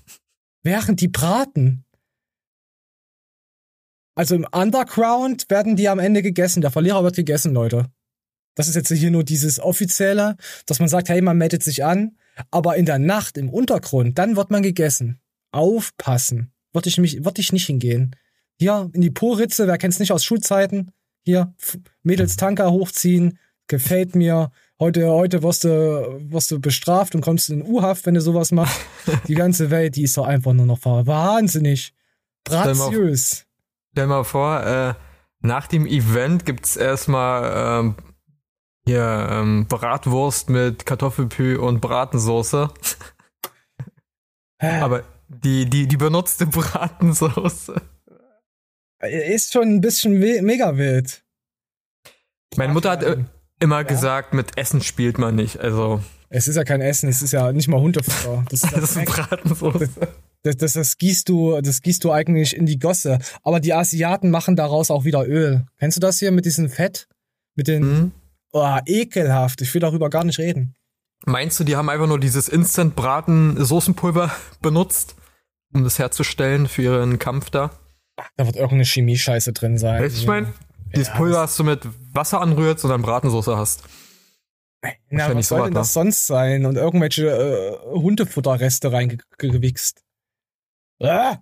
Während 0.62 1.00
die 1.00 1.08
braten. 1.08 1.84
Also 4.16 4.34
im 4.34 4.46
Underground 4.50 5.48
werden 5.48 5.76
die 5.76 5.88
am 5.88 5.98
Ende 5.98 6.20
gegessen. 6.22 6.60
Der 6.60 6.70
Verlierer 6.70 7.04
wird 7.04 7.16
gegessen, 7.16 7.54
Leute. 7.54 7.90
Das 8.56 8.68
ist 8.68 8.74
jetzt 8.74 8.92
hier 8.92 9.10
nur 9.10 9.24
dieses 9.24 9.60
offizielle, 9.60 10.36
dass 10.66 10.80
man 10.80 10.88
sagt, 10.88 11.08
hey, 11.08 11.22
man 11.22 11.38
meldet 11.38 11.62
sich 11.62 11.84
an. 11.84 12.18
Aber 12.50 12.76
in 12.76 12.86
der 12.86 12.98
Nacht, 12.98 13.38
im 13.38 13.48
Untergrund, 13.48 14.18
dann 14.18 14.36
wird 14.36 14.50
man 14.50 14.62
gegessen. 14.62 15.20
Aufpassen. 15.52 16.52
Würde 16.72 16.88
ich, 16.88 16.98
mich, 16.98 17.24
würde 17.24 17.40
ich 17.40 17.52
nicht 17.52 17.66
hingehen. 17.66 18.16
Hier 18.60 18.90
in 18.92 19.00
die 19.00 19.10
Po-Ritze, 19.10 19.66
wer 19.66 19.78
kennt's 19.78 20.00
nicht 20.00 20.12
aus 20.12 20.22
Schulzeiten? 20.22 20.92
Hier, 21.24 21.54
Mädels 22.02 22.36
Tanker 22.36 22.70
hochziehen. 22.70 23.38
Gefällt 23.68 24.14
mir. 24.14 24.52
Heute, 24.78 25.08
heute 25.08 25.42
wirst 25.42 25.64
du, 25.64 26.20
wirst 26.30 26.50
du 26.50 26.60
bestraft 26.60 27.14
und 27.14 27.22
kommst 27.22 27.48
in 27.48 27.62
U-Haft, 27.62 28.04
wenn 28.04 28.12
du 28.12 28.20
sowas 28.20 28.52
machst. 28.52 28.78
Die 29.28 29.34
ganze 29.34 29.70
Welt, 29.70 29.96
die 29.96 30.02
ist 30.02 30.18
doch 30.18 30.26
einfach 30.26 30.52
nur 30.52 30.66
noch 30.66 30.84
wahnsinnig. 30.84 31.94
Braziös. 32.44 33.46
Stell 33.92 34.06
mal 34.06 34.24
vor, 34.24 34.62
äh, 34.62 34.94
nach 35.40 35.66
dem 35.66 35.86
Event 35.86 36.44
gibt's 36.44 36.76
erstmal 36.76 37.80
ähm, 37.80 37.94
hier 38.84 39.26
ähm, 39.30 39.68
Bratwurst 39.68 40.50
mit 40.50 40.84
Kartoffelpü 40.84 41.56
und 41.56 41.80
Bratensoße. 41.80 42.68
Aber 44.58 45.02
die, 45.28 45.64
die, 45.64 45.88
die 45.88 45.96
benutzte 45.96 46.46
Bratensoße. 46.46 47.80
Ist 49.00 49.52
schon 49.52 49.68
ein 49.76 49.80
bisschen 49.80 50.18
mega 50.18 50.76
wild. 50.76 51.22
Meine 52.56 52.72
Mutter 52.72 52.90
hat 52.90 53.02
äh, 53.02 53.16
immer 53.60 53.84
gesagt, 53.84 54.34
mit 54.34 54.58
Essen 54.58 54.80
spielt 54.82 55.18
man 55.18 55.34
nicht. 55.36 55.58
Also, 55.60 56.00
Es 56.28 56.48
ist 56.48 56.56
ja 56.56 56.64
kein 56.64 56.80
Essen, 56.80 57.08
es 57.08 57.22
ist 57.22 57.32
ja 57.32 57.52
nicht 57.52 57.68
mal 57.68 57.80
Hundefutter. 57.80 58.44
Das 58.50 58.62
ist, 58.64 58.72
ja 58.72 58.80
das 58.80 58.96
ist. 58.96 59.04
Bratensoße. 59.06 59.88
das, 60.42 60.56
das, 60.56 60.72
das 60.74 60.98
gießt 60.98 61.28
du, 61.28 61.60
das 61.62 61.80
gießt 61.82 62.02
du 62.04 62.12
eigentlich 62.12 62.56
in 62.56 62.66
die 62.66 62.78
Gosse. 62.78 63.18
Aber 63.42 63.60
die 63.60 63.72
Asiaten 63.72 64.30
machen 64.30 64.56
daraus 64.56 64.90
auch 64.90 65.04
wieder 65.04 65.26
Öl. 65.26 65.64
Kennst 65.78 65.96
du 65.96 66.00
das 66.00 66.18
hier 66.18 66.30
mit 66.32 66.44
diesem 66.44 66.68
Fett? 66.68 67.08
Mit 67.54 67.68
den, 67.68 67.82
Hm? 67.82 68.12
oh, 68.52 68.78
ekelhaft. 68.86 69.60
Ich 69.62 69.72
will 69.74 69.80
darüber 69.80 70.10
gar 70.10 70.24
nicht 70.24 70.38
reden. 70.38 70.74
Meinst 71.26 71.58
du, 71.60 71.64
die 71.64 71.76
haben 71.76 71.88
einfach 71.90 72.06
nur 72.06 72.18
dieses 72.20 72.48
Instant-Braten-Soßenpulver 72.48 74.30
benutzt, 74.62 75.16
um 75.72 75.84
das 75.84 75.98
herzustellen 75.98 76.66
für 76.66 76.82
ihren 76.82 77.18
Kampf 77.18 77.50
da? 77.50 77.70
Da 78.36 78.46
wird 78.46 78.56
irgendeine 78.56 78.84
Chemie-Scheiße 78.84 79.52
drin 79.52 79.78
sein. 79.78 80.02
Weißt 80.02 80.16
du, 80.16 80.20
ich 80.20 80.26
meine, 80.26 80.52
dieses 80.94 81.08
Ja, 81.08 81.14
Pulver 81.14 81.34
das- 81.34 81.50
hast 81.50 81.58
du 81.58 81.64
mit 81.64 81.86
Wasser 82.12 82.40
anrührst 82.40 82.84
und 82.84 82.90
dann 82.90 83.02
Bratensoße 83.02 83.56
hast. 83.56 83.84
Na, 85.10 85.34
was 85.34 85.48
soll 85.48 85.64
denn 85.64 85.72
ne? 85.74 85.80
das 85.80 85.92
sonst 85.92 86.26
sein? 86.26 86.64
Und 86.64 86.76
irgendwelche 86.76 87.26
äh, 87.28 87.78
Hundefutterreste 87.98 88.90
reingewichst. 88.90 90.02
Ah! 91.02 91.38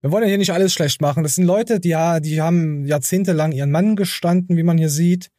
Wir 0.00 0.12
wollen 0.12 0.22
ja 0.24 0.28
hier 0.28 0.38
nicht 0.38 0.52
alles 0.52 0.72
schlecht 0.72 1.00
machen. 1.00 1.24
Das 1.24 1.34
sind 1.34 1.44
Leute, 1.46 1.80
die, 1.80 1.88
ja, 1.88 2.20
die 2.20 2.40
haben 2.40 2.84
jahrzehntelang 2.84 3.50
ihren 3.50 3.72
Mann 3.72 3.96
gestanden, 3.96 4.56
wie 4.56 4.62
man 4.62 4.78
hier 4.78 4.90
sieht. 4.90 5.30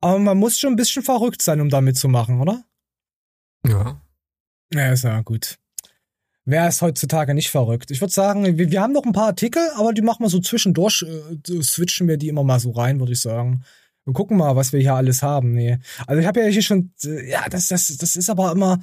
Aber 0.00 0.20
man 0.20 0.38
muss 0.38 0.58
schon 0.60 0.74
ein 0.74 0.76
bisschen 0.76 1.02
verrückt 1.02 1.42
sein, 1.42 1.60
um 1.60 1.70
da 1.70 1.80
mitzumachen, 1.80 2.40
oder? 2.40 2.64
Ja. 3.66 4.00
Ja, 4.72 4.92
ist 4.92 5.02
ja 5.02 5.20
gut. 5.22 5.58
Wer 6.50 6.66
ist 6.66 6.80
heutzutage 6.80 7.34
nicht 7.34 7.50
verrückt? 7.50 7.90
Ich 7.90 8.00
würde 8.00 8.14
sagen, 8.14 8.56
wir, 8.56 8.70
wir 8.70 8.80
haben 8.80 8.94
noch 8.94 9.04
ein 9.04 9.12
paar 9.12 9.26
Artikel, 9.26 9.68
aber 9.76 9.92
die 9.92 10.00
machen 10.00 10.24
wir 10.24 10.30
so 10.30 10.40
zwischendurch, 10.40 11.04
äh, 11.04 11.62
switchen 11.62 12.08
wir 12.08 12.16
die 12.16 12.28
immer 12.28 12.42
mal 12.42 12.58
so 12.58 12.70
rein, 12.70 13.00
würde 13.00 13.12
ich 13.12 13.20
sagen. 13.20 13.64
Wir 14.06 14.14
gucken 14.14 14.38
mal, 14.38 14.56
was 14.56 14.72
wir 14.72 14.80
hier 14.80 14.94
alles 14.94 15.22
haben. 15.22 15.52
Nee. 15.52 15.76
Also 16.06 16.22
ich 16.22 16.26
habe 16.26 16.40
ja 16.40 16.46
hier 16.46 16.62
schon, 16.62 16.94
äh, 17.04 17.28
ja, 17.28 17.46
das, 17.50 17.68
das, 17.68 17.94
das 17.98 18.16
ist 18.16 18.30
aber 18.30 18.50
immer, 18.50 18.80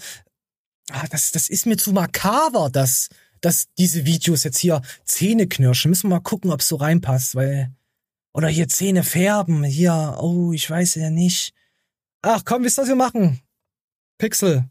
ah, 0.91 1.07
das, 1.09 1.31
das 1.31 1.49
ist 1.49 1.65
mir 1.65 1.75
zu 1.75 1.91
makaber, 1.91 2.69
dass, 2.69 3.09
dass 3.41 3.65
diese 3.79 4.05
Videos 4.05 4.43
jetzt 4.43 4.59
hier 4.59 4.83
Zähne 5.03 5.47
knirschen. 5.47 5.89
Müssen 5.89 6.11
wir 6.11 6.17
mal 6.17 6.21
gucken, 6.21 6.51
ob 6.51 6.59
es 6.59 6.67
so 6.67 6.75
reinpasst, 6.75 7.33
weil, 7.33 7.71
oder 8.31 8.47
hier 8.47 8.67
Zähne 8.67 9.01
färben, 9.01 9.63
hier, 9.63 10.17
oh, 10.19 10.51
ich 10.53 10.69
weiß 10.69 10.93
ja 10.95 11.09
nicht. 11.09 11.51
Ach 12.21 12.43
komm, 12.45 12.63
wisst 12.63 12.77
ihr, 12.77 12.83
was 12.83 12.89
wir 12.89 12.95
machen? 12.95 13.39
Pixel. 14.19 14.69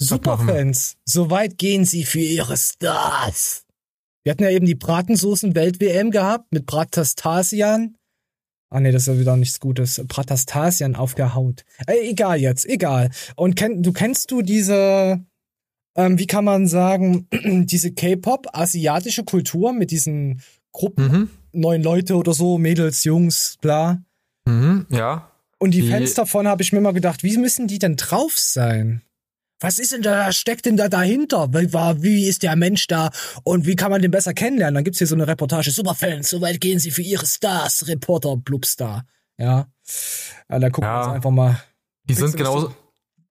Superfans, 0.00 0.96
so 1.04 1.30
weit 1.30 1.58
gehen 1.58 1.84
sie 1.84 2.04
für 2.04 2.20
ihre 2.20 2.56
Stars. 2.56 3.64
Wir 4.24 4.32
hatten 4.32 4.42
ja 4.42 4.50
eben 4.50 4.66
die 4.66 4.74
Bratensoßen-Welt-WM 4.74 6.10
gehabt 6.10 6.52
mit 6.52 6.66
Bratastasian. 6.66 7.96
Ah 8.70 8.80
nee, 8.80 8.90
das 8.90 9.02
ist 9.02 9.08
ja 9.14 9.20
wieder 9.20 9.36
nichts 9.36 9.60
Gutes. 9.60 10.02
Bratastasian 10.08 10.96
auf 10.96 11.14
der 11.14 11.34
Haut. 11.34 11.64
Ey, 11.86 12.10
egal 12.10 12.40
jetzt, 12.40 12.66
egal. 12.66 13.10
Und 13.36 13.54
kenn, 13.54 13.82
du 13.82 13.92
kennst 13.92 14.30
du 14.30 14.42
diese, 14.42 15.24
ähm, 15.96 16.18
wie 16.18 16.26
kann 16.26 16.44
man 16.44 16.66
sagen, 16.66 17.28
diese 17.66 17.92
K-Pop, 17.92 18.48
asiatische 18.52 19.24
Kultur 19.24 19.72
mit 19.72 19.90
diesen 19.90 20.42
Gruppen, 20.72 21.06
Mhm. 21.06 21.30
neun 21.52 21.82
Leute 21.82 22.16
oder 22.16 22.32
so, 22.32 22.58
Mädels, 22.58 23.04
Jungs, 23.04 23.58
bla. 23.60 24.02
Mhm. 24.46 24.86
Ja. 24.90 25.30
Und 25.58 25.70
die, 25.72 25.82
Die- 25.82 25.90
Fans 25.90 26.14
davon 26.14 26.48
habe 26.48 26.62
ich 26.62 26.72
mir 26.72 26.78
immer 26.78 26.92
gedacht, 26.94 27.22
wie 27.22 27.36
müssen 27.36 27.68
die 27.68 27.78
denn 27.78 27.94
drauf 27.96 28.36
sein? 28.36 29.02
Was 29.60 29.78
ist 29.78 29.92
denn 29.92 30.02
da, 30.02 30.26
was 30.28 30.36
steckt 30.36 30.66
denn 30.66 30.76
da 30.76 30.88
dahinter? 30.88 31.48
Wie, 31.52 32.26
ist 32.26 32.42
der 32.42 32.56
Mensch 32.56 32.86
da 32.86 33.10
und 33.44 33.66
wie 33.66 33.76
kann 33.76 33.90
man 33.90 34.02
den 34.02 34.10
besser 34.10 34.34
kennenlernen? 34.34 34.74
Dann 34.74 34.84
gibt's 34.84 34.98
hier 34.98 35.06
so 35.06 35.14
eine 35.14 35.26
Reportage, 35.26 35.70
Superfans, 35.70 36.28
so 36.28 36.40
weit 36.40 36.60
gehen 36.60 36.78
sie 36.78 36.90
für 36.90 37.02
ihre 37.02 37.24
Stars, 37.26 37.86
Reporter, 37.88 38.36
Blubstar. 38.36 39.04
Ja. 39.38 39.66
ja 40.50 40.58
da 40.58 40.70
gucken 40.70 40.88
wir 40.88 40.92
Ja. 40.94 41.04
uns 41.06 41.14
einfach 41.14 41.30
mal. 41.30 41.62
Die 42.04 42.14
sind 42.14 42.36
genauso, 42.36 42.74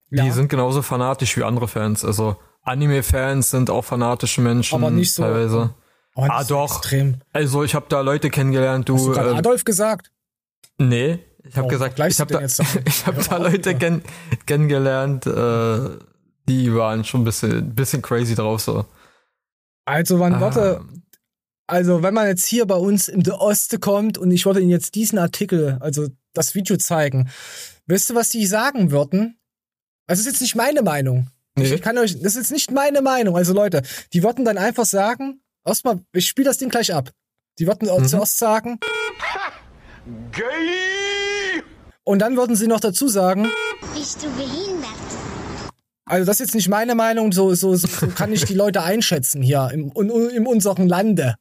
Ja. 0.10 0.24
die 0.24 0.32
sind 0.32 0.50
genauso 0.50 0.82
fanatisch 0.82 1.38
wie 1.38 1.44
andere 1.44 1.68
Fans. 1.68 2.04
Also 2.04 2.38
Anime-Fans 2.64 3.52
sind 3.52 3.70
auch 3.70 3.84
fanatische 3.86 4.42
Menschen. 4.42 4.76
Aber 4.76 4.90
nicht 4.92 5.14
so- 5.14 5.24
Teilweise. 5.24 5.76
Oh, 6.16 6.22
nicht 6.22 6.32
Ah, 6.32 6.44
so 6.44 6.56
doch. 6.56 6.78
Extrem. 6.80 7.22
Also 7.34 7.64
ich 7.64 7.76
habe 7.76 7.86
da 7.90 8.02
Leute 8.02 8.30
kennengelernt, 8.30 8.88
du. 8.88 8.96
Hast 8.96 9.06
du 9.08 9.12
gerade 9.12 9.32
ähm, 9.32 9.36
Adolf 9.38 9.64
gesagt? 9.66 10.12
nee, 10.78 11.20
ich 11.40 11.46
habe 11.52 11.58
Warum 11.58 11.70
gesagt, 11.70 12.00
ich 12.00 12.20
habe 12.20 12.34
da, 12.34 12.40
ich 12.86 13.06
hab 13.06 13.28
da 13.30 13.38
Leute 13.38 13.76
kenn, 13.76 14.02
kennengelernt, 14.46 15.26
äh, 15.26 15.90
die 16.48 16.74
waren 16.76 17.04
schon 17.04 17.22
ein 17.22 17.26
bisschen, 17.26 17.74
bisschen 17.74 18.02
crazy 18.02 18.36
drauf 18.36 18.62
so. 18.62 18.86
Also, 19.86 20.18
man, 20.18 20.40
warte, 20.42 20.80
Ähm, 20.82 21.00
Also, 21.66 22.04
wenn 22.04 22.14
man 22.14 22.28
jetzt 22.28 22.46
hier 22.46 22.66
bei 22.66 22.76
uns 22.76 23.08
in 23.08 23.24
der 23.24 23.40
Oste 23.40 23.80
kommt 23.80 24.18
und 24.18 24.32
ich 24.32 24.46
würde 24.46 24.60
Ihnen 24.60 24.70
jetzt 24.70 24.96
diesen 24.96 25.18
Artikel, 25.18 25.78
also 25.80 26.08
das 26.34 26.56
Video 26.56 26.76
zeigen, 26.78 27.30
wisst 27.86 28.10
ihr, 28.12 28.16
was 28.16 28.30
die 28.30 28.46
sagen 28.46 28.92
würden? 28.92 29.40
Also, 30.08 30.20
das 30.20 30.20
ist 30.20 30.26
jetzt 30.34 30.42
nicht 30.42 30.56
meine 30.56 30.82
Meinung. 30.82 31.30
Nee. 31.56 31.74
Ich 31.74 31.82
kann 31.82 31.98
euch, 31.98 32.14
das 32.20 32.34
ist 32.34 32.36
jetzt 32.36 32.52
nicht 32.52 32.72
meine 32.72 33.02
Meinung. 33.02 33.38
Also, 33.38 33.54
Leute, 33.54 33.82
die 34.12 34.24
würden 34.24 34.44
dann 34.44 34.58
einfach 34.58 34.86
sagen, 34.86 35.42
erstmal, 35.66 36.02
ich 36.12 36.28
spiele 36.28 36.50
das 36.50 36.58
Ding 36.58 36.70
gleich 36.70 36.94
ab. 36.94 37.12
Die 37.60 37.68
würden 37.68 37.88
Mhm. 37.88 38.08
zuerst 38.08 38.38
sagen, 38.40 38.80
und 42.04 42.20
dann 42.20 42.36
würden 42.36 42.56
sie 42.56 42.68
noch 42.68 42.80
dazu 42.82 43.08
sagen, 43.08 43.48
Bist 43.94 44.22
du 44.24 44.30
behindert? 44.32 44.73
Also 46.06 46.26
das 46.26 46.40
ist 46.40 46.48
jetzt 46.48 46.56
nicht 46.56 46.70
meine 46.70 46.96
Meinung, 46.96 47.32
so, 47.32 47.54
so, 47.54 47.76
so 47.76 47.88
kann 48.08 48.34
ich 48.34 48.46
die 48.46 48.54
Leute 48.54 48.84
einschätzen 48.84 49.42
hier 49.42 49.70
im, 49.74 49.92
in, 49.96 50.10
in 50.30 50.48
unserem 50.48 50.88
Lande. 50.88 51.36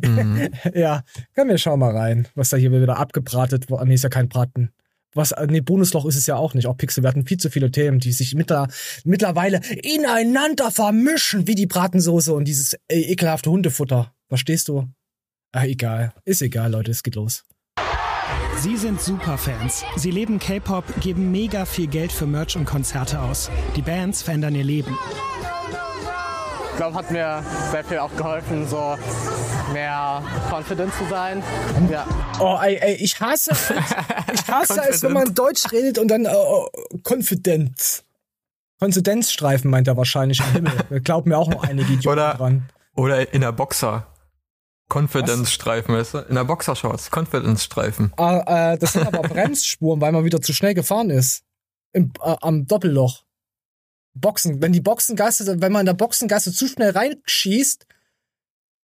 mhm. 0.00 0.50
Ja, 0.74 1.02
komm, 1.34 1.48
wir 1.48 1.58
schauen 1.58 1.80
mal 1.80 1.96
rein, 1.96 2.28
was 2.34 2.50
da 2.50 2.56
hier 2.56 2.70
wieder 2.70 2.98
abgebratet 2.98 3.70
wurde. 3.70 3.86
Nee, 3.86 3.94
ist 3.94 4.04
ja 4.04 4.10
kein 4.10 4.28
Braten. 4.28 4.70
Was, 5.14 5.34
nee, 5.48 5.62
Bonusloch 5.62 6.04
ist 6.04 6.16
es 6.16 6.26
ja 6.26 6.36
auch 6.36 6.52
nicht. 6.52 6.66
Auch 6.66 6.76
Pixel, 6.76 7.02
wir 7.02 7.08
hatten 7.08 7.26
viel 7.26 7.38
zu 7.38 7.50
viele 7.50 7.70
Themen, 7.70 8.00
die 8.00 8.12
sich 8.12 8.34
mittler, 8.34 8.68
mittlerweile 9.04 9.60
ineinander 9.82 10.70
vermischen, 10.70 11.46
wie 11.46 11.54
die 11.54 11.66
Bratensoße 11.66 12.34
und 12.34 12.44
dieses 12.44 12.74
äh, 12.88 13.00
ekelhafte 13.00 13.50
Hundefutter. 13.50 14.12
Verstehst 14.28 14.68
du? 14.68 14.88
Ah, 15.52 15.64
egal. 15.64 16.12
Ist 16.24 16.42
egal, 16.42 16.72
Leute, 16.72 16.90
es 16.90 17.02
geht 17.02 17.14
los. 17.14 17.44
Sie 18.58 18.76
sind 18.76 19.00
Superfans. 19.00 19.84
Sie 19.96 20.10
leben 20.10 20.38
K-Pop, 20.38 20.84
geben 21.00 21.30
mega 21.30 21.64
viel 21.66 21.86
Geld 21.86 22.10
für 22.12 22.26
Merch 22.26 22.56
und 22.56 22.64
Konzerte 22.64 23.20
aus. 23.20 23.50
Die 23.76 23.82
Bands 23.82 24.22
verändern 24.22 24.54
ihr 24.54 24.64
Leben. 24.64 24.96
Ich 26.70 26.76
glaube, 26.76 26.96
hat 26.96 27.10
mir 27.10 27.42
sehr 27.70 27.84
viel 27.84 27.98
auch 27.98 28.14
geholfen, 28.16 28.66
so 28.68 28.96
mehr 29.72 30.22
confident 30.50 30.92
zu 30.94 31.06
sein. 31.08 31.42
Ja. 31.90 32.06
Oh, 32.38 32.58
ey, 32.62 32.76
ey, 32.76 32.94
ich 32.96 33.18
hasse 33.20 33.52
es. 33.52 33.70
Ich 34.32 34.48
hasse 34.48 34.82
es, 34.90 35.02
wenn 35.02 35.12
man 35.12 35.34
Deutsch 35.34 35.70
redet 35.72 35.98
und 35.98 36.08
dann 36.08 36.24
äh, 36.26 36.28
äh, 36.30 36.98
Konfidenz. 37.02 38.04
Konfidenzstreifen 38.78 39.70
meint 39.70 39.88
er 39.88 39.96
wahrscheinlich 39.96 40.40
im 40.40 40.52
Himmel. 40.52 41.00
Glauben 41.04 41.30
mir 41.30 41.38
auch 41.38 41.48
noch 41.48 41.62
einige 41.62 41.92
Idioten 41.92 42.18
Oder- 42.18 42.34
dran. 42.34 42.68
Oder 42.94 43.32
in 43.32 43.42
der 43.42 43.52
Boxer. 43.52 44.06
Confidence-Streifen, 44.88 45.94
weißt 45.94 46.14
du? 46.14 46.18
In 46.18 46.34
der 46.36 46.44
Boxershorts. 46.44 47.10
Confidence-Streifen. 47.10 48.12
Ah, 48.16 48.72
äh, 48.72 48.78
das 48.78 48.92
sind 48.92 49.06
aber 49.06 49.22
Bremsspuren, 49.28 50.00
weil 50.00 50.12
man 50.12 50.24
wieder 50.24 50.40
zu 50.40 50.52
schnell 50.52 50.74
gefahren 50.74 51.10
ist. 51.10 51.42
Im, 51.92 52.12
äh, 52.22 52.36
am 52.40 52.66
Doppelloch. 52.66 53.24
Boxen. 54.14 54.62
Wenn 54.62 54.72
die 54.72 54.80
Boxengasse, 54.80 55.60
wenn 55.60 55.72
man 55.72 55.80
in 55.80 55.86
der 55.86 55.94
Boxengasse 55.94 56.52
zu 56.52 56.68
schnell 56.68 56.90
reinschießt, 56.90 57.86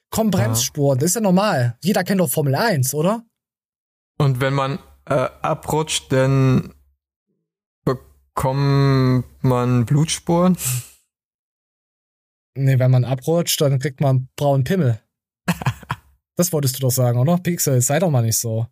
kommen 0.10 0.32
Bremsspuren. 0.32 1.00
Das 1.00 1.10
ist 1.10 1.16
ja 1.16 1.22
normal. 1.22 1.78
Jeder 1.82 2.04
kennt 2.04 2.20
doch 2.20 2.30
Formel 2.30 2.56
1, 2.56 2.94
oder? 2.94 3.24
Und 4.18 4.42
wenn 4.42 4.54
man 4.54 4.80
äh, 5.06 5.30
abrutscht, 5.42 6.12
dann 6.12 6.74
bekommt 7.86 9.26
man 9.42 9.86
Blutspuren. 9.86 10.58
Nee, 12.56 12.80
wenn 12.80 12.92
man 12.92 13.06
abrutscht, 13.06 13.62
dann 13.62 13.80
kriegt 13.80 14.02
man 14.02 14.10
einen 14.10 14.30
braunen 14.36 14.64
Pimmel. 14.64 15.02
Das 16.36 16.52
wolltest 16.54 16.76
du 16.78 16.80
doch 16.82 16.92
sagen, 16.92 17.20
oder? 17.20 17.38
Pixel, 17.38 17.82
sei 17.82 18.00
doch 18.00 18.10
mal 18.10 18.22
nicht 18.24 18.38
so. 18.40 18.66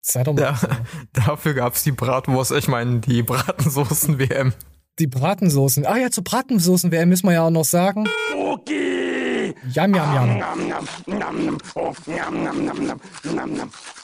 Sei 0.00 0.22
doch 0.22 0.32
mal 0.34 0.42
Ja. 0.42 0.50
nicht 0.52 0.60
so. 0.60 0.68
Dafür 1.12 1.54
gab's 1.54 1.82
die 1.82 1.92
Bratwurst, 1.92 2.52
ich 2.52 2.68
meine 2.68 3.00
die 3.00 3.22
Bratensoßen-WM. 3.22 4.52
Die 4.98 5.06
Bratensoßen. 5.06 5.86
Ach 5.86 5.96
ja, 5.96 6.10
zu 6.10 6.22
Bratensoßen 6.22 6.90
WM 6.90 7.08
müssen 7.08 7.26
wir 7.26 7.32
ja 7.34 7.42
auch 7.46 7.50
noch 7.50 7.64
sagen. 7.64 8.04
Okay. 8.36 9.54
Yam, 9.72 9.94
yam, 9.94 10.14
yam. 10.14 11.58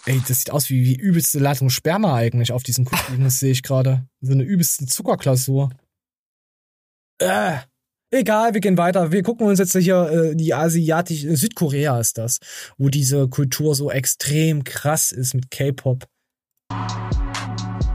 Ey, 0.07 0.23
das 0.27 0.39
sieht 0.39 0.51
aus 0.51 0.71
wie, 0.71 0.85
wie 0.85 0.95
übelste 0.97 1.39
Ladung 1.39 1.71
Sperma 1.71 2.15
eigentlich 2.15 2.53
auf 2.53 2.63
diesen 2.63 2.87
Cookie. 2.87 3.23
Das 3.23 3.41
sehe 3.41 3.51
ich 3.53 3.63
gerade. 3.63 4.07
So 4.21 4.33
eine 4.33 4.43
übelste 4.45 4.87
Zuckerklausur. 4.87 5.71
Äh. 7.19 7.59
Egal, 8.15 8.55
wir 8.55 8.61
gehen 8.61 8.79
weiter. 8.79 9.11
Wir 9.11 9.25
gucken 9.25 9.49
uns 9.49 9.59
jetzt 9.59 9.77
hier 9.77 10.09
äh, 10.09 10.37
die 10.37 10.55
asiatische, 10.55 11.37
Südkorea 11.37 11.99
ist 11.99 12.17
das, 12.17 12.39
wo 12.79 12.89
diese 12.89 13.27
Kultur 13.27 13.75
so 13.75 13.91
extrem 13.91 14.63
krass 14.63 15.11
ist 15.11 15.35
mit 15.35 15.51
K-Pop. 15.51 16.05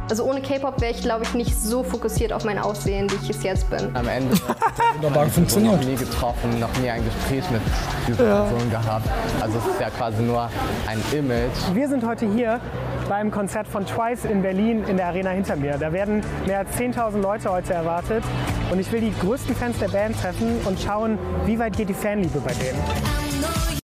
Also 0.09 0.23
ohne 0.23 0.41
K-Pop 0.41 0.81
wäre 0.81 0.91
ich, 0.91 1.01
glaube 1.01 1.23
ich, 1.23 1.33
nicht 1.35 1.55
so 1.59 1.83
fokussiert 1.83 2.33
auf 2.33 2.43
mein 2.43 2.57
Aussehen, 2.57 3.09
wie 3.11 3.15
ich 3.23 3.29
es 3.29 3.43
jetzt 3.43 3.69
bin. 3.69 3.95
Am 3.95 4.07
Ende 4.07 4.35
Wunderbar 4.95 5.25
noch 5.25 5.31
funktioniert. 5.31 5.85
nie 5.85 5.95
getroffen, 5.95 6.59
noch 6.59 6.75
nie 6.79 6.89
ein 6.89 7.03
Gespräch 7.05 7.43
mit 7.51 7.61
dieser 8.07 8.23
Person 8.23 8.71
gehabt. 8.71 9.07
Also 9.39 9.59
es 9.59 9.65
ist 9.73 9.79
ja 9.79 9.89
quasi 9.91 10.23
nur 10.23 10.49
ein 10.87 10.99
Image. 11.15 11.51
Wir 11.73 11.87
sind 11.87 12.03
heute 12.05 12.25
hier 12.25 12.59
beim 13.07 13.29
Konzert 13.29 13.67
von 13.67 13.85
Twice 13.85 14.25
in 14.25 14.41
Berlin 14.41 14.83
in 14.85 14.97
der 14.97 15.07
Arena 15.07 15.29
hinter 15.29 15.55
mir. 15.55 15.77
Da 15.77 15.93
werden 15.93 16.23
mehr 16.47 16.59
als 16.59 16.69
10.000 16.75 17.21
Leute 17.21 17.51
heute 17.51 17.73
erwartet. 17.73 18.23
Und 18.71 18.79
ich 18.79 18.91
will 18.91 19.01
die 19.01 19.13
größten 19.19 19.55
Fans 19.55 19.77
der 19.77 19.89
Band 19.89 20.19
treffen 20.19 20.59
und 20.65 20.79
schauen, 20.79 21.19
wie 21.45 21.57
weit 21.59 21.77
geht 21.77 21.89
die 21.89 21.93
Fanliebe 21.93 22.39
bei 22.39 22.53
denen. 22.53 23.28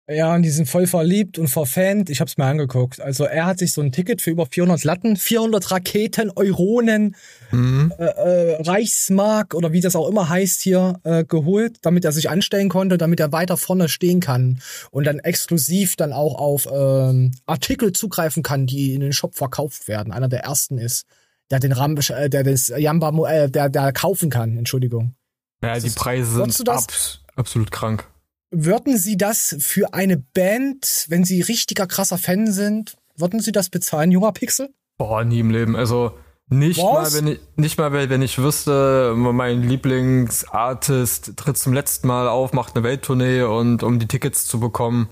Ja, 0.08 0.36
und 0.36 0.44
die 0.44 0.52
sind 0.52 0.70
voll 0.70 0.86
verliebt 0.86 1.40
und 1.40 1.48
verfans. 1.48 2.12
Ich 2.12 2.22
hab's 2.22 2.38
mir 2.38 2.46
angeguckt. 2.46 3.02
Also 3.02 3.24
er 3.24 3.48
hat 3.48 3.58
sich 3.58 3.74
so 3.74 3.82
ein 3.82 3.92
Ticket 3.92 4.22
für 4.22 4.30
über 4.30 4.46
400 4.46 4.84
Latten, 4.84 5.16
400 5.18 5.72
Raketen, 5.72 6.32
Euronen, 6.36 7.16
Mhm. 7.52 7.92
äh, 7.98 8.04
äh, 8.04 8.62
Reichsmark 8.62 9.56
oder 9.56 9.72
wie 9.72 9.82
das 9.82 9.96
auch 9.96 10.08
immer 10.08 10.30
heißt 10.30 10.62
hier, 10.62 11.00
äh, 11.04 11.24
geholt, 11.24 11.78
damit 11.82 12.06
er 12.06 12.12
sich 12.12 12.30
anstellen 12.30 12.70
konnte, 12.70 13.00
damit 13.00 13.20
er 13.20 13.32
weiter 13.32 13.58
vorne 13.58 13.90
stehen 13.90 14.20
kann 14.20 14.62
und 14.92 15.06
dann 15.08 15.18
exklusiv 15.20 15.96
dann 15.96 16.14
auch 16.14 16.36
auf 16.36 16.68
ähm, 16.72 17.32
Artikel 17.48 17.92
zugreifen 17.92 18.44
kann, 18.44 18.68
die 18.68 18.94
in 18.94 19.02
den 19.02 19.14
Shop 19.14 19.36
verkauft 19.36 19.88
werden. 19.88 20.14
Einer 20.14 20.28
der 20.30 20.42
ersten 20.42 20.78
ist, 20.78 21.06
der 21.50 21.60
den 21.60 21.72
Ram, 21.72 21.98
äh, 21.98 22.30
der 22.30 22.44
das 22.44 22.68
Jamba, 22.68 23.28
äh, 23.28 23.50
der, 23.50 23.70
der 23.70 23.92
kaufen 23.92 24.30
kann, 24.30 24.56
Entschuldigung. 24.58 25.16
Ja, 25.64 25.80
die 25.80 25.90
Preise 25.90 26.46
sind 26.46 26.70
abs 26.70 27.22
absolut 27.36 27.72
krank. 27.72 28.08
Würden 28.52 28.98
Sie 28.98 29.18
das 29.18 29.56
für 29.60 29.94
eine 29.94 30.18
Band, 30.18 31.06
wenn 31.10 31.24
Sie 31.25 31.42
richtiger 31.42 31.88
krasser 31.88 32.18
Fan 32.18 32.52
sind, 32.52 32.96
würden 33.18 33.40
Sie 33.40 33.52
das 33.52 33.70
bezahlen, 33.70 34.12
junger 34.12 34.32
Pixel? 34.32 34.70
Boah, 34.98 35.24
nie 35.24 35.40
im 35.40 35.50
Leben. 35.50 35.75
Also 35.75 36.12
nicht 36.48 36.78
Was? 36.80 37.14
mal, 37.14 37.20
wenn 37.20 37.28
ich, 37.34 37.40
nicht 37.56 37.78
mal, 37.78 37.92
wenn 38.10 38.22
ich 38.22 38.38
wüsste, 38.38 39.14
mein 39.18 39.64
Lieblingsartist 39.64 41.34
tritt 41.38 41.58
zum 41.58 41.74
letzten 41.74 42.08
Mal 42.08 42.28
auf, 42.28 42.54
macht 42.54 42.75
eine 42.75 42.84
Welttournee 42.84 43.42
und 43.42 43.84
um 43.84 44.00
die 44.00 44.08
Tickets 44.08 44.46
zu 44.46 44.60
bekommen, 44.60 45.10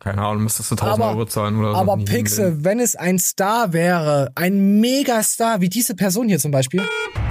keine 0.00 0.20
Ahnung, 0.22 0.42
müsstest 0.42 0.70
du 0.72 0.74
1000 0.74 1.00
Aber- 1.02 1.10
Euro 1.12 1.24
zahlen 1.26 1.58
oder 1.58 1.72
so. 1.72 1.76
Aber 1.78 1.96
Pixel, 1.98 2.64
wenn 2.64 2.80
es 2.80 2.96
ein 2.96 3.18
Star 3.18 3.72
wäre, 3.72 4.32
ein 4.34 4.80
Megastar, 4.80 5.60
wie 5.60 5.68
diese 5.68 5.94
Person 5.94 6.28
hier 6.28 6.38
zum 6.38 6.50
Beispiel, 6.50 6.82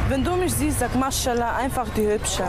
Wenn 0.09 0.23
du 0.23 0.35
mich 0.35 0.53
siehst, 0.53 0.79
sag 0.79 0.95
Maschallah, 0.95 1.57
einfach 1.57 1.87
die 1.95 2.07
Hübsche. 2.07 2.43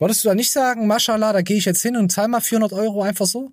Würdest 0.00 0.24
du 0.24 0.28
da 0.28 0.34
nicht 0.34 0.50
sagen, 0.50 0.86
Mashallah, 0.86 1.32
da 1.32 1.42
gehe 1.42 1.56
ich 1.58 1.64
jetzt 1.66 1.82
hin 1.82 1.96
und 1.96 2.10
zahl 2.10 2.28
mal 2.28 2.40
400 2.40 2.72
Euro 2.72 3.02
einfach 3.02 3.26
so? 3.26 3.52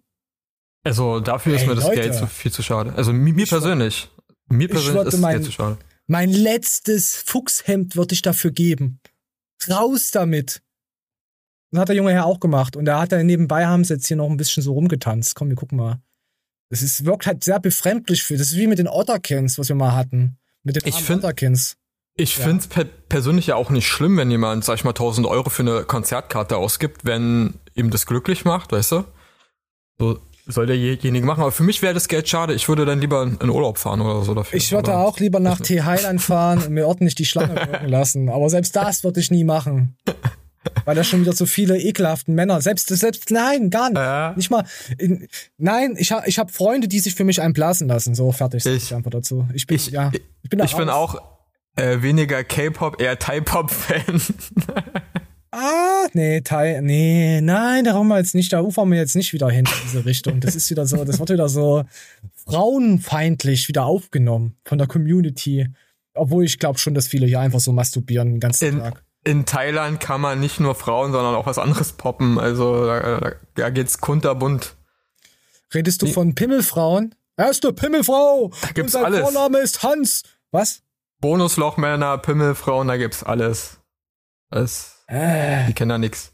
Also 0.83 1.19
dafür 1.19 1.55
ist 1.55 1.61
Ey, 1.63 1.67
mir 1.67 1.75
das 1.75 1.83
Leute. 1.85 2.01
Geld 2.01 2.15
zu, 2.15 2.27
viel 2.27 2.51
zu 2.51 2.63
schade. 2.63 2.93
Also 2.95 3.11
mi- 3.11 3.33
mir 3.33 3.45
wür- 3.45 3.49
persönlich. 3.49 4.09
Mir 4.49 4.67
persönlich 4.69 5.03
ist 5.05 5.13
das 5.13 5.19
mein- 5.19 5.33
Geld 5.35 5.45
zu 5.45 5.51
schade. 5.51 5.77
Mein 6.07 6.29
letztes 6.31 7.17
Fuchshemd 7.17 7.97
würde 7.97 8.13
ich 8.13 8.21
dafür 8.21 8.51
geben. 8.51 8.99
Raus 9.69 10.11
damit. 10.11 10.61
Das 11.71 11.81
hat 11.81 11.89
der 11.89 11.97
junge 11.97 12.13
Herr 12.13 12.25
auch 12.25 12.39
gemacht. 12.39 12.77
Und 12.77 12.85
da 12.85 13.01
hat 13.01 13.11
er 13.11 13.23
nebenbei 13.25 13.65
haben 13.65 13.83
sie 13.83 13.95
jetzt 13.95 14.07
hier 14.07 14.15
noch 14.15 14.29
ein 14.29 14.37
bisschen 14.37 14.63
so 14.63 14.71
rumgetanzt. 14.71 15.35
Komm, 15.35 15.49
wir 15.49 15.57
gucken 15.57 15.77
mal. 15.77 15.99
Es 16.69 16.81
ist, 16.81 17.03
wirkt 17.03 17.25
halt 17.27 17.43
sehr 17.43 17.59
befremdlich 17.59 18.23
für. 18.23 18.37
Das 18.37 18.47
ist 18.51 18.55
wie 18.57 18.67
mit 18.67 18.79
den 18.79 18.87
Otterkins, 18.87 19.57
was 19.59 19.67
wir 19.67 19.75
mal 19.75 19.93
hatten. 19.93 20.37
Mit 20.63 20.77
den 20.77 20.87
Ich 20.87 20.95
find- 20.95 21.19
Otterkins. 21.23 21.75
Ich 22.19 22.37
Ja. 22.37 22.45
find's 22.45 22.67
per 22.67 22.83
persönlich 22.85 23.47
ja 23.47 23.55
auch 23.55 23.69
nicht 23.69 23.87
schlimm, 23.87 24.17
wenn 24.17 24.29
jemand, 24.31 24.65
sag 24.65 24.75
ich 24.75 24.83
mal, 24.83 24.93
1000 24.93 25.27
Euro 25.27 25.49
für 25.49 25.61
eine 25.61 25.83
Konzertkarte 25.83 26.57
ausgibt, 26.57 27.05
wenn 27.05 27.53
ihm 27.75 27.89
das 27.91 28.05
glücklich 28.05 28.43
macht, 28.43 28.71
weißt 28.71 28.91
du? 28.93 29.03
So, 29.99 30.19
soll 30.47 30.65
derjenige 30.65 31.25
machen. 31.25 31.41
Aber 31.41 31.51
für 31.51 31.63
mich 31.63 31.81
wäre 31.81 31.93
das 31.93 32.07
Geld 32.07 32.27
schade. 32.27 32.53
Ich 32.53 32.67
würde 32.69 32.85
dann 32.85 32.99
lieber 33.01 33.21
in 33.23 33.49
Urlaub 33.49 33.77
fahren 33.77 34.01
oder 34.01 34.23
so 34.23 34.33
dafür. 34.33 34.57
Ich 34.57 34.71
würde 34.71 34.95
auch 34.97 35.19
lieber 35.19 35.39
nach 35.39 35.59
T 35.59 35.81
Highland 35.83 36.21
fahren 36.21 36.63
und 36.63 36.71
mir 36.71 36.87
ordentlich 36.87 37.15
die 37.15 37.25
Schlange 37.25 37.55
wirken 37.55 37.87
lassen. 37.87 38.29
Aber 38.29 38.49
selbst 38.49 38.75
das 38.75 39.03
würde 39.03 39.19
ich 39.19 39.29
nie 39.31 39.43
machen. 39.43 39.95
Weil 40.85 40.95
da 40.95 41.03
schon 41.03 41.21
wieder 41.21 41.33
so 41.33 41.45
viele 41.45 41.77
ekelhaften 41.79 42.35
Männer. 42.35 42.59
Selbst, 42.61 42.87
selbst, 42.89 43.31
nein, 43.31 43.69
gar 43.69 43.89
nicht. 43.89 43.97
Ja. 43.99 44.33
Nicht 44.35 44.49
mal, 44.49 44.65
in, 44.97 45.27
nein, 45.57 45.95
ich 45.97 46.11
habe 46.11 46.27
ich 46.27 46.39
hab 46.39 46.51
Freunde, 46.51 46.87
die 46.89 46.99
sich 46.99 47.15
für 47.15 47.23
mich 47.23 47.41
einblasen 47.41 47.87
lassen. 47.87 48.15
So, 48.15 48.31
fertig. 48.33 48.65
Ich- 48.65 48.75
Ich 48.87 48.95
einfach 48.95 49.11
dazu. 49.11 49.47
Ich 49.53 49.65
bin, 49.67 49.75
Ich, 49.75 49.87
ja. 49.91 50.11
Ich 50.43 50.49
bin, 50.49 50.59
ich 50.63 50.75
bin 50.75 50.89
auch 50.89 51.21
äh, 51.77 52.01
weniger 52.01 52.43
K-Pop, 52.43 53.01
eher 53.01 53.17
Thai-Pop-Fan. 53.17 54.21
Ah, 55.51 56.07
nee, 56.13 56.41
Thai, 56.41 56.81
nee, 56.81 57.39
nein, 57.41 57.85
da 57.85 57.95
wollen 57.95 58.09
wir 58.09 58.17
jetzt 58.17 58.35
nicht, 58.35 58.51
da 58.51 58.61
ufern 58.61 58.91
wir 58.91 58.97
jetzt 58.97 59.15
nicht 59.15 59.31
wieder 59.33 59.49
hin 59.49 59.65
in 59.65 59.81
diese 59.85 60.05
Richtung. 60.05 60.39
Das 60.39 60.55
ist 60.55 60.69
wieder 60.69 60.85
so, 60.85 61.03
das 61.05 61.19
wird 61.19 61.29
wieder 61.29 61.49
so 61.49 61.83
frauenfeindlich 62.45 63.67
wieder 63.67 63.85
aufgenommen 63.85 64.55
von 64.65 64.77
der 64.77 64.87
Community. 64.87 65.67
Obwohl 66.13 66.43
ich 66.43 66.59
glaube 66.59 66.79
schon, 66.79 66.93
dass 66.93 67.07
viele 67.07 67.27
hier 67.27 67.39
einfach 67.39 67.59
so 67.59 67.71
masturbieren 67.71 68.33
den 68.33 68.39
ganzen 68.39 68.65
In, 68.67 68.79
Tag. 68.79 69.03
in 69.23 69.45
Thailand 69.45 69.99
kann 69.99 70.19
man 70.21 70.39
nicht 70.39 70.59
nur 70.59 70.75
Frauen, 70.75 71.11
sondern 71.11 71.35
auch 71.35 71.45
was 71.45 71.59
anderes 71.59 71.93
poppen. 71.93 72.39
Also 72.39 72.85
da, 72.85 73.19
da, 73.19 73.31
da 73.55 73.69
geht's 73.69 73.99
kunterbunt. 73.99 74.75
Redest 75.73 76.01
du 76.01 76.07
von 76.07 76.35
Pimmelfrauen? 76.35 77.15
Erste 77.37 77.71
Pimmelfrau! 77.71 78.51
gibt's 78.73 78.95
und 78.95 79.01
sein 79.01 79.05
alles. 79.05 79.21
Vorname 79.21 79.59
ist 79.59 79.83
Hans. 79.83 80.23
Was? 80.51 80.81
Bonuslochmänner, 81.21 82.17
Pimmelfrauen, 82.19 82.87
da 82.87 82.97
gibt's 82.97 83.23
alles. 83.23 83.79
Das, 84.51 85.03
Äh, 85.07 85.65
die 85.67 85.73
kennen 85.73 85.89
da 85.89 85.97
nix. 85.97 86.33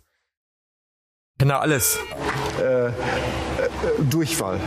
Kennen 1.40 1.50
da 1.50 1.60
alles. 1.60 1.98
Durchfall. 4.10 4.60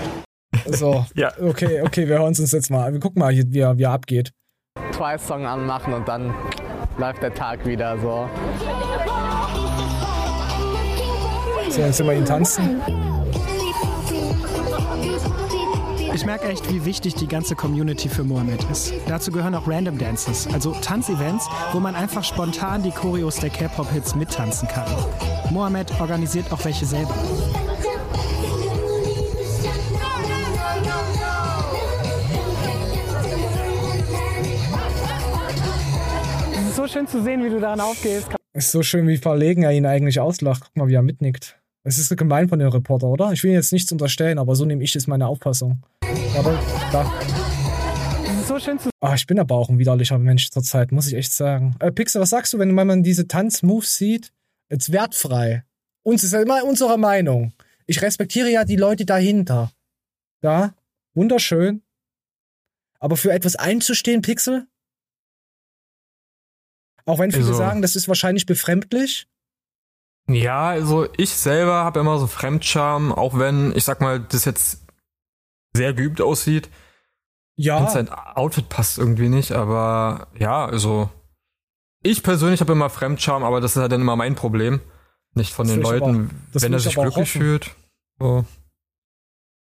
so. 0.67 1.07
Ja. 1.15 1.33
Okay, 1.41 1.83
okay, 1.83 2.09
wir 2.09 2.19
hören 2.19 2.29
uns 2.29 2.39
jetzt 2.53 2.71
mal. 2.71 2.93
Wir 2.93 3.01
gucken 3.01 3.21
mal, 3.21 3.33
hier, 3.33 3.45
wie 3.49 3.61
er, 3.61 3.77
wie 3.79 3.83
er 3.85 3.93
abgeht. 3.93 4.33
Twice-Song 4.93 5.45
anmachen 5.47 5.93
und 5.93 6.09
dann 6.09 6.35
läuft 6.99 7.23
der 7.23 7.35
Tag 7.35 7.65
wieder 7.67 7.99
so. 7.99 8.29
So, 11.69 11.81
jetzt 11.83 11.97
sehen 11.99 12.07
wir 12.07 12.15
ihn 12.15 12.25
tanzen. 12.25 12.81
Ich 16.17 16.25
merke 16.25 16.49
echt, 16.49 16.73
wie 16.73 16.87
wichtig 16.87 17.15
die 17.15 17.29
ganze 17.29 17.55
Community 17.55 18.09
für 18.09 18.25
Mohammed 18.25 18.65
ist. 18.71 18.95
Dazu 19.07 19.31
gehören 19.31 19.55
auch 19.55 19.69
Random 19.69 19.99
Dances, 19.99 20.49
also 20.51 20.73
Tanzevents, 20.73 21.47
wo 21.73 21.79
man 21.79 21.95
einfach 21.95 22.25
spontan 22.25 22.83
die 22.83 22.91
Choreos 22.91 23.37
der 23.37 23.51
K-Pop-Hits 23.51 24.15
mittanzen 24.15 24.67
kann. 24.67 24.91
Mohammed 25.51 26.01
organisiert 26.01 26.51
auch 26.51 26.65
welche 26.65 26.87
selber. 26.87 27.15
Es 36.55 36.69
ist 36.71 36.77
so 36.77 36.89
schön 36.89 37.07
zu 37.07 37.23
sehen, 37.23 37.45
wie 37.45 37.51
du 37.51 37.61
daran 37.61 37.81
aufgehst. 37.81 38.29
Ist 38.55 38.73
so 38.73 38.83
schön, 38.83 39.07
wie 39.07 39.19
verlegen 39.19 39.65
er 39.65 39.73
ihn 39.73 39.85
eigentlich 39.85 40.19
auslacht. 40.19 40.63
Guck 40.65 40.77
mal, 40.79 40.89
wie 40.89 40.95
er 40.95 41.03
mitnickt. 41.03 41.59
Es 41.89 41.99
ist 41.99 42.09
so 42.09 42.17
gemein 42.17 42.49
von 42.49 42.59
dem 42.59 42.69
Reporter, 42.69 43.07
oder? 43.07 43.31
Ich 43.33 43.45
will 43.45 43.53
jetzt 43.53 43.73
nichts 43.73 43.93
unterstellen, 43.93 44.41
aber 44.41 44.57
so 44.57 44.65
nehme 44.65 44.83
ich 44.83 44.97
es 44.97 45.07
meine 45.07 45.29
Auffassung. 45.29 45.85
Warte, 46.01 46.59
da. 46.91 47.21
Es 48.25 48.41
ist 48.41 48.49
so 48.49 48.59
schön 48.59 48.77
zu 48.81 48.91
Ah, 49.01 49.15
ich 49.15 49.25
bin 49.29 49.39
aber 49.39 49.55
auch 49.55 49.69
ein 49.69 49.79
widerlicher 49.79 50.19
Mensch 50.19 50.51
zur 50.51 50.65
Zeit, 50.65 50.91
muss 50.91 51.07
ich 51.07 51.15
echt 51.15 51.33
sagen. 51.33 51.77
Äh, 51.79 51.93
Pixel, 51.93 52.21
was 52.21 52.31
sagst 52.31 52.53
du, 52.53 52.59
wenn 52.59 52.75
man 52.75 53.05
diese 53.05 53.29
Tanzmoves 53.29 53.95
sieht? 53.97 54.33
Jetzt 54.69 54.91
wertfrei. 54.91 55.65
Uns 56.03 56.25
ist 56.25 56.33
ja 56.33 56.43
immer 56.43 56.65
unsere 56.65 56.99
Meinung. 56.99 57.53
Ich 57.87 58.03
respektiere 58.03 58.51
ja 58.51 58.65
die 58.65 58.75
Leute 58.75 59.05
dahinter. 59.07 59.71
Ja, 60.43 60.75
wunderschön. 61.15 61.83
Aber 62.99 63.17
für 63.17 63.31
etwas 63.31 63.55
einzustehen, 63.55 64.23
Pixel? 64.23 64.67
Auch 67.05 67.21
wenn 67.21 67.31
viele 67.31 67.45
Also- 67.47 67.59
sagen, 67.59 67.81
das 67.81 67.95
ist 67.95 68.09
wahrscheinlich 68.09 68.45
befremdlich. 68.45 69.29
Ja, 70.29 70.69
also 70.71 71.07
ich 71.17 71.31
selber 71.31 71.85
habe 71.85 72.01
immer 72.01 72.19
so 72.19 72.27
Fremdscham, 72.27 73.13
auch 73.13 73.39
wenn, 73.39 73.75
ich 73.77 73.85
sag 73.85 74.01
mal, 74.01 74.21
das 74.21 74.45
jetzt 74.45 74.85
sehr 75.75 75.93
geübt 75.95 76.21
aussieht. 76.21 76.69
Ja. 77.57 77.79
Und 77.79 77.91
sein 77.91 78.09
Outfit 78.09 78.69
passt 78.69 78.99
irgendwie 78.99 79.29
nicht, 79.29 79.53
aber 79.53 80.27
ja, 80.39 80.67
also 80.67 81.09
ich 82.03 82.23
persönlich 82.23 82.61
habe 82.61 82.73
immer 82.73 82.91
Fremdscham, 82.91 83.45
aber 83.45 83.61
das 83.61 83.77
ist 83.77 83.81
halt 83.83 83.93
dann 83.93 84.01
immer 84.01 84.17
mein 84.17 84.35
Problem. 84.35 84.81
Nicht 85.35 85.53
von 85.53 85.67
Das 85.67 85.75
den 85.75 85.83
Leuten, 85.83 86.31
aber- 86.53 86.63
wenn 86.63 86.73
er 86.73 86.79
ich 86.79 86.85
sich 86.85 86.95
glücklich 86.95 87.17
hoffen. 87.17 87.41
fühlt. 87.41 87.75
So. 88.19 88.45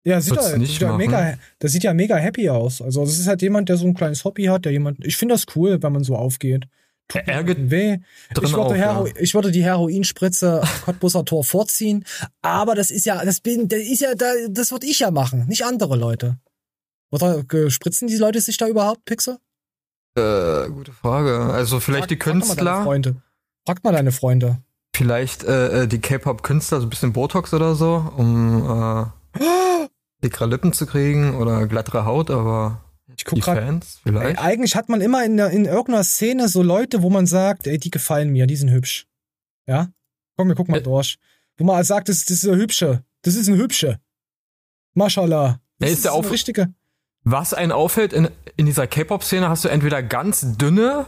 Ja, 0.05 0.21
sieht 0.21 0.37
er, 0.37 0.57
nicht 0.59 0.73
sieht 0.73 0.83
ja 0.83 0.97
mega, 0.97 1.37
das 1.59 1.73
sieht 1.73 1.83
ja 1.83 1.93
mega 1.93 2.15
happy 2.17 2.49
aus. 2.49 2.81
Also, 2.81 3.05
das 3.05 3.19
ist 3.19 3.27
halt 3.27 3.43
jemand, 3.43 3.69
der 3.69 3.77
so 3.77 3.87
ein 3.87 3.95
kleines 3.95 4.25
Hobby 4.25 4.45
hat, 4.45 4.65
der 4.65 4.71
jemand, 4.73 5.05
ich 5.05 5.17
finde 5.17 5.35
das 5.35 5.47
cool, 5.57 5.83
wenn 5.83 5.93
man 5.93 6.05
so 6.05 6.15
aufgeht. 6.17 6.69
Tut 7.09 7.23
Er 7.27 7.45
geht 7.45 7.71
weh. 7.71 7.99
drin 8.35 8.45
Ich 8.45 8.53
würde, 8.53 8.63
auf, 8.63 8.75
Hero, 8.75 9.07
ja. 9.07 9.13
ich 9.19 9.35
würde 9.35 9.53
die 9.53 9.63
Heroinspritze 9.63 10.63
am 10.63 10.69
Cottbusser 10.85 11.25
Tor 11.25 11.45
vorziehen, 11.45 12.05
aber 12.43 12.75
das 12.75 12.91
ist 12.91 13.07
ja, 13.07 13.25
das 13.25 13.41
bin, 13.41 13.69
das 13.69 13.81
ist 13.81 14.01
ja, 14.01 14.15
da, 14.15 14.33
das 14.51 14.73
würde 14.73 14.87
ich 14.87 14.99
ja 14.99 15.11
machen, 15.11 15.47
nicht 15.47 15.65
andere 15.65 15.97
Leute. 15.97 16.39
Oder 17.13 17.45
spritzen 17.71 18.09
die 18.09 18.17
Leute 18.17 18.41
sich 18.41 18.57
da 18.57 18.67
überhaupt, 18.67 19.05
Pixel? 19.05 19.39
Äh, 20.17 20.69
gute 20.71 20.93
Frage. 20.93 21.53
Also 21.53 21.79
vielleicht 21.79 22.11
die 22.11 22.17
Frag 22.17 22.25
doch 22.25 22.35
mal 22.35 22.41
deine 22.41 22.57
Künstler, 22.57 22.83
Freunde. 22.83 23.17
Frag 23.65 23.85
mal 23.85 23.93
deine 23.93 24.13
Freunde. 24.13 24.59
vielleicht 24.95 25.45
äh, 25.45 25.83
äh, 25.83 25.87
die 25.87 26.01
K-Pop-Künstler, 26.01 26.81
so 26.81 26.87
ein 26.87 26.91
bisschen 26.91 27.13
Botox 27.13 27.55
oder 27.55 27.75
so, 27.75 28.13
um 28.17 29.05
äh, 29.35 29.39
dickere 30.25 30.47
Lippen 30.47 30.73
zu 30.73 30.87
kriegen 30.87 31.37
oder 31.37 31.67
glattere 31.67 32.05
Haut, 32.05 32.31
aber 32.31 32.81
Ich 33.17 33.25
guck 33.25 33.43
vielleicht. 33.43 34.39
eigentlich 34.39 34.77
hat 34.77 34.89
man 34.89 35.01
immer 35.01 35.25
in, 35.25 35.37
der- 35.37 35.51
in 35.51 35.65
irgendeiner 35.65 36.05
Szene 36.05 36.49
so 36.49 36.63
Leute, 36.63 37.03
wo 37.03 37.11
man 37.11 37.27
sagt, 37.27 37.67
ey, 37.67 37.79
die 37.79 37.91
gefallen 37.91 38.31
mir, 38.31 38.47
die 38.47 38.57
sind 38.57 38.71
hübsch. 38.71 39.07
Ja? 39.67 39.89
Komm, 40.37 40.49
wir 40.49 40.55
gucken 40.55 40.73
mal 40.73 40.81
Ä- 40.81 40.85
durch. 40.85 41.19
Wo 41.57 41.65
man 41.65 41.83
sagt, 41.85 42.09
das, 42.09 42.25
das 42.25 42.43
ist 42.43 42.49
eine 42.49 42.57
hübsche. 42.61 43.03
Das 43.23 43.35
ist 43.35 43.49
ein 43.49 43.57
hübsche. 43.57 43.99
Mashallah. 44.95 45.61
Das 45.79 45.91
Ja, 45.91 45.95
ist 45.95 46.05
der 46.05 46.13
eine 46.13 46.21
auf- 46.21 46.31
richtige. 46.31 46.73
Was 47.29 47.55
einen 47.55 47.73
auffällt, 47.73 48.13
in, 48.13 48.29
in 48.57 48.67
dieser 48.67 48.87
K-Pop-Szene 48.87 49.49
hast 49.49 49.65
du 49.65 49.69
entweder 49.69 50.03
ganz 50.03 50.57
dünne 50.59 51.07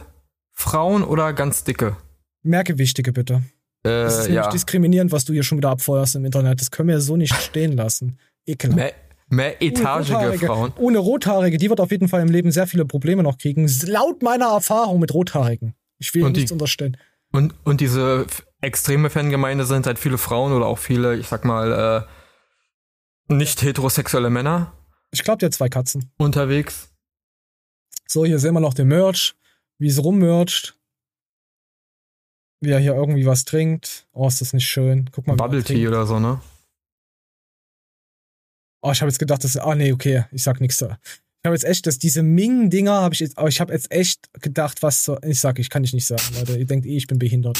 Frauen 0.51 1.03
oder 1.03 1.31
ganz 1.33 1.63
dicke. 1.63 1.95
Mehrgewichtige, 2.43 3.13
bitte. 3.13 3.41
Das 3.83 4.13
ist 4.13 4.19
Äh, 4.19 4.21
nämlich 4.29 4.35
ja. 4.45 4.49
diskriminierend, 4.51 5.11
was 5.13 5.23
du 5.23 5.31
hier 5.33 5.43
schon 5.43 5.57
wieder 5.59 5.69
abfeuerst 5.69 6.15
im 6.15 6.25
Internet. 6.25 6.59
Das 6.59 6.71
können 6.71 6.89
wir 6.89 6.99
so 6.99 7.15
nicht 7.15 7.33
stehen 7.35 7.71
lassen. 7.71 8.19
Ekelhaft. 8.45 8.93
Mehr, 9.29 9.61
etagige 9.61 10.13
Rothaarige- 10.15 10.45
Frauen. 10.47 10.73
Ohne 10.77 10.97
Rothaarige, 10.97 11.57
die 11.57 11.69
wird 11.69 11.79
auf 11.79 11.91
jeden 11.91 12.07
Fall 12.07 12.21
im 12.21 12.29
Leben 12.29 12.51
sehr 12.51 12.65
viele 12.67 12.85
Probleme 12.85 13.21
noch 13.23 13.37
kriegen. 13.37 13.67
Laut 13.85 14.23
meiner 14.23 14.47
Erfahrung 14.47 14.99
mit 14.99 15.13
Rothaarigen. 15.13 15.75
Ich 15.99 16.13
will 16.15 16.23
Und 16.23 16.33
die- 16.35 16.41
nichts 16.41 16.51
unterstellen. 16.51 16.97
Und, 17.31 17.53
und 17.63 17.79
diese 17.81 18.25
extreme 18.61 19.09
Fangemeinde 19.11 19.65
sind 19.65 19.85
halt 19.85 19.99
viele 19.99 20.17
Frauen 20.17 20.51
oder 20.51 20.65
auch 20.65 20.79
viele, 20.79 21.15
ich 21.17 21.27
sag 21.27 21.45
mal, 21.45 22.07
äh, 23.29 23.33
nicht 23.33 23.61
heterosexuelle 23.61 24.31
Männer 24.31 24.73
Ich 25.11 25.23
glaube, 25.23 25.37
der 25.37 25.47
hat 25.47 25.53
zwei 25.53 25.69
Katzen. 25.69 26.11
unterwegs. 26.17 26.89
So, 28.07 28.25
hier 28.25 28.39
sehen 28.39 28.55
wir 28.55 28.59
noch 28.59 28.73
den 28.73 28.87
Merch, 28.87 29.35
wie 29.77 29.87
es 29.87 30.03
rummercht. 30.03 30.75
Wie 32.61 32.71
er 32.71 32.79
hier 32.79 32.95
irgendwie 32.95 33.25
was 33.27 33.45
trinkt. 33.45 34.07
Oh, 34.11 34.27
ist 34.27 34.41
das 34.41 34.51
nicht 34.53 34.67
schön. 34.67 35.09
Guck 35.13 35.27
mal. 35.27 35.33
wie 35.33 35.37
Bubble 35.37 35.63
Tea 35.63 35.75
trinkt. 35.75 35.89
oder 35.89 36.05
so, 36.07 36.19
ne? 36.19 36.41
Oh, 38.81 38.91
ich 38.91 39.01
habe 39.01 39.09
jetzt 39.09 39.19
gedacht, 39.19 39.43
dass. 39.43 39.57
Ah, 39.57 39.75
nee, 39.75 39.91
okay. 39.91 40.25
Ich 40.31 40.43
sag 40.43 40.61
nichts 40.61 40.77
da. 40.77 40.97
Ich 41.41 41.47
habe 41.47 41.55
jetzt 41.55 41.65
echt, 41.65 41.87
dass 41.87 41.99
diese 41.99 42.21
Ming-Dinger 42.21 42.93
habe 42.93 43.13
ich 43.13 43.19
jetzt. 43.19 43.37
Aber 43.37 43.47
ich 43.47 43.59
habe 43.59 43.73
jetzt 43.73 43.91
echt 43.91 44.29
gedacht, 44.41 44.81
was. 44.81 45.03
So, 45.03 45.17
ich 45.21 45.39
sag, 45.39 45.59
ich 45.59 45.69
kann 45.69 45.83
ich 45.83 45.93
nicht 45.93 46.05
sagen, 46.05 46.23
Leute. 46.37 46.57
Ihr 46.57 46.65
denkt 46.65 46.85
eh, 46.85 46.97
ich 46.97 47.07
bin 47.07 47.19
behindert. 47.19 47.59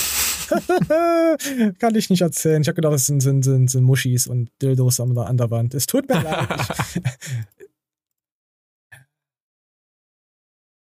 kann 1.79 1.95
ich 1.95 2.09
nicht 2.09 2.21
erzählen. 2.21 2.61
Ich 2.61 2.67
habe 2.67 2.75
gedacht, 2.75 2.93
es 2.93 3.05
sind, 3.05 3.21
sind, 3.21 3.43
sind, 3.43 3.69
sind 3.69 3.83
Muschis 3.83 4.27
und 4.27 4.49
Dildos 4.61 4.99
an 4.99 5.13
der, 5.13 5.27
an 5.27 5.37
der 5.37 5.51
Wand. 5.51 5.73
Es 5.73 5.85
tut 5.85 6.07
mir 6.09 6.21
leid. 6.23 6.47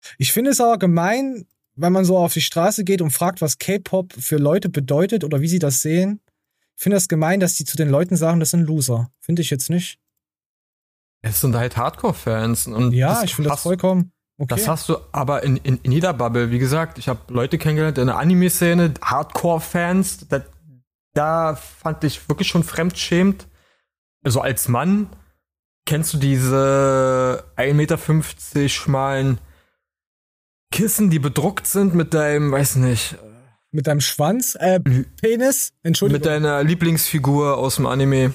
Ich, 0.03 0.15
ich 0.19 0.33
finde 0.33 0.53
es 0.53 0.61
aber 0.61 0.79
gemein, 0.79 1.47
wenn 1.75 1.93
man 1.93 2.05
so 2.05 2.17
auf 2.17 2.33
die 2.33 2.41
Straße 2.41 2.85
geht 2.85 3.03
und 3.03 3.11
fragt, 3.11 3.41
was 3.41 3.59
K-Pop 3.59 4.13
für 4.13 4.37
Leute 4.37 4.69
bedeutet 4.69 5.25
oder 5.25 5.41
wie 5.41 5.49
sie 5.49 5.59
das 5.59 5.83
sehen. 5.83 6.21
Ich 6.77 6.83
finde 6.83 6.97
es 6.97 7.09
gemein, 7.09 7.41
dass 7.41 7.55
die 7.55 7.65
zu 7.65 7.77
den 7.77 7.89
Leuten 7.89 8.17
sagen, 8.17 8.41
das 8.41 8.51
sind 8.51 8.63
Loser. 8.63 9.11
Finde 9.21 9.43
ich 9.43 9.51
jetzt 9.51 9.71
nicht. 9.71 9.99
Es 11.23 11.41
sind 11.41 11.57
halt 11.57 11.77
Hardcore-Fans. 11.77 12.69
und 12.69 12.93
Ja, 12.93 13.23
ich 13.23 13.35
finde 13.35 13.51
das 13.51 13.63
vollkommen 13.63 14.13
okay. 14.39 14.55
Das 14.55 14.69
hast 14.69 14.89
du 14.89 14.97
aber 15.13 15.43
in, 15.43 15.57
in, 15.59 15.79
in 15.83 15.93
jeder 15.93 16.15
Bubble. 16.15 16.51
Wie 16.51 16.59
gesagt, 16.59 16.99
ich 16.99 17.09
habe 17.09 17.21
Leute 17.33 17.59
kennengelernt 17.59 17.99
in 17.99 18.07
der 18.07 18.17
Anime-Szene, 18.17 18.95
Hardcore-Fans. 19.03 20.29
Da, 20.29 20.43
da 21.15 21.57
fand 21.57 22.05
ich 22.05 22.29
wirklich 22.29 22.49
schon 22.49 22.65
fremdschämt. 22.65 23.47
Also 24.25 24.41
als 24.41 24.69
Mann 24.69 25.09
kennst 25.85 26.15
du 26.15 26.19
diese 26.19 27.45
1,50 27.57 27.75
Meter 27.75 28.69
schmalen 28.69 29.39
Kissen, 30.71 31.11
die 31.11 31.19
bedruckt 31.19 31.67
sind 31.67 31.95
mit 31.95 32.13
deinem, 32.15 32.53
weiß 32.53 32.77
nicht, 32.77 33.17
Mit 33.71 33.87
deinem 33.87 34.01
Schwanz, 34.01 34.55
äh, 34.55 34.81
Penis, 34.81 35.73
Entschuldigung. 35.83 36.21
mit 36.21 36.27
deiner 36.27 36.63
Lieblingsfigur 36.63 37.57
aus 37.57 37.77
dem 37.77 37.87
Anime. 37.87 38.35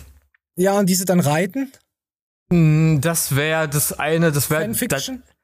ja, 0.56 0.80
und 0.80 0.88
diese 0.88 1.06
dann 1.06 1.19
reiten. 1.19 1.72
Mm, 2.49 2.99
Das 3.01 3.36
wäre 3.36 3.67
das 3.69 3.93
eine, 3.93 4.32
das 4.32 4.49
wäre 4.49 4.69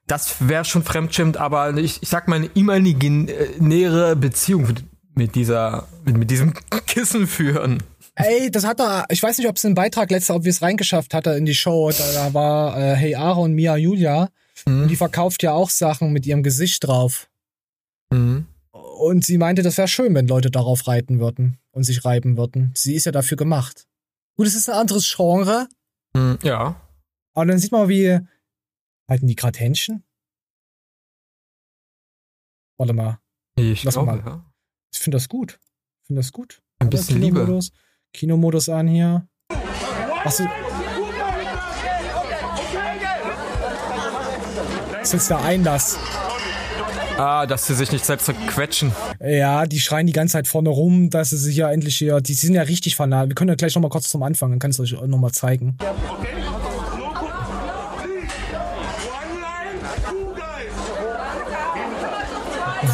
das, 0.07 0.35
wäre 0.47 0.65
schon 0.65 0.83
fremdschirmt, 0.83 1.38
aber 1.38 1.75
ich, 1.77 2.01
ich 2.01 2.09
sag 2.09 2.27
mal, 2.27 2.38
eine 2.38 3.27
nähere 3.59 4.15
Beziehung 4.15 4.65
mit, 4.67 4.83
mit 5.15 5.35
dieser, 5.35 5.88
mit, 6.03 6.17
mit 6.17 6.31
diesem 6.31 6.53
Kissen 6.88 7.27
führen. 7.27 7.83
Ey, 8.15 8.51
das 8.51 8.65
hat 8.65 8.81
er, 8.81 9.05
ich 9.09 9.21
weiß 9.23 9.38
nicht, 9.38 9.47
ob 9.47 9.55
es 9.55 9.63
einen 9.65 9.75
Beitrag 9.75 10.09
letzter, 10.12 10.35
ob 10.35 10.43
wir 10.43 10.49
es 10.49 10.62
reingeschafft 10.62 11.13
hatte 11.13 11.31
in 11.31 11.45
die 11.45 11.53
Show. 11.53 11.91
Da, 11.91 12.12
da 12.13 12.33
war 12.33 12.77
äh, 12.77 12.95
Hey 12.95 13.15
Aaron, 13.15 13.53
Mia 13.53 13.77
Julia. 13.77 14.29
Mhm. 14.65 14.81
Und 14.81 14.88
die 14.89 14.95
verkauft 14.97 15.41
ja 15.43 15.53
auch 15.53 15.69
Sachen 15.69 16.12
mit 16.12 16.25
ihrem 16.25 16.43
Gesicht 16.43 16.85
drauf. 16.85 17.29
Mhm. 18.12 18.47
Und 18.71 19.23
sie 19.25 19.38
meinte, 19.38 19.62
das 19.62 19.77
wäre 19.77 19.88
schön, 19.88 20.13
wenn 20.15 20.27
Leute 20.27 20.51
darauf 20.51 20.88
reiten 20.88 21.19
würden 21.19 21.59
und 21.71 21.83
sich 21.83 22.03
reiben 22.03 22.35
würden. 22.35 22.73
Sie 22.75 22.95
ist 22.95 23.05
ja 23.05 23.13
dafür 23.13 23.38
gemacht. 23.38 23.85
Gut, 24.35 24.47
es 24.47 24.55
ist 24.55 24.69
ein 24.69 24.75
anderes 24.75 25.09
Genre. 25.15 25.67
Mhm, 26.13 26.39
Ja. 26.43 26.75
Aber 27.39 27.45
dann 27.45 27.58
sieht 27.58 27.71
man, 27.71 27.88
wie. 27.88 28.19
Halten 29.10 29.25
die 29.28 29.36
gerade 29.36 29.58
Händchen? 29.58 30.04
Warte 32.78 32.91
mal. 32.91 33.19
Ich 33.56 33.86
Lass 33.86 33.93
glaube, 33.93 34.12
mal. 34.12 34.19
ja. 34.25 34.45
Ich 34.93 34.99
finde 34.99 35.15
das 35.15 35.30
gut. 35.30 35.58
Ich 36.02 36.08
finde 36.08 36.19
das 36.19 36.34
gut. 36.34 36.62
Ein 36.80 36.88
Oder 36.88 36.97
bisschen 36.97 37.21
Liebe. 37.21 37.39
Kinomodus. 37.39 37.71
Kinomodus 38.12 38.67
an 38.67 38.89
hier. 38.89 39.25
Was 40.25 40.41
ist, 40.41 40.49
was 44.91 45.02
ist 45.04 45.13
jetzt 45.13 45.30
der 45.30 45.39
Einlass? 45.39 45.97
Ah, 47.17 47.45
dass 47.45 47.67
sie 47.67 47.73
sich 47.75 47.89
nicht 47.93 48.06
selbst 48.06 48.25
zerquetschen. 48.25 48.91
Ja, 49.21 49.65
die 49.65 49.80
schreien 49.80 50.08
die 50.08 50.13
ganze 50.13 50.34
Zeit 50.34 50.47
vorne 50.49 50.69
rum, 50.69 51.10
dass 51.10 51.30
sie 51.30 51.38
sich 51.38 51.56
ja 51.56 51.71
endlich 51.71 51.97
hier. 51.97 52.19
Die 52.19 52.34
sind 52.34 52.54
ja 52.54 52.63
richtig 52.63 52.97
fanat. 52.97 53.30
Wir 53.30 53.36
können 53.36 53.49
ja 53.49 53.56
gleich 53.56 53.75
nochmal 53.75 53.91
kurz 53.91 54.10
zum 54.10 54.23
Anfang, 54.23 54.49
dann 54.49 54.60
kannst 54.60 54.78
du 54.80 54.84
euch 54.84 54.91
nochmal 55.08 55.32
zeigen. 55.32 55.78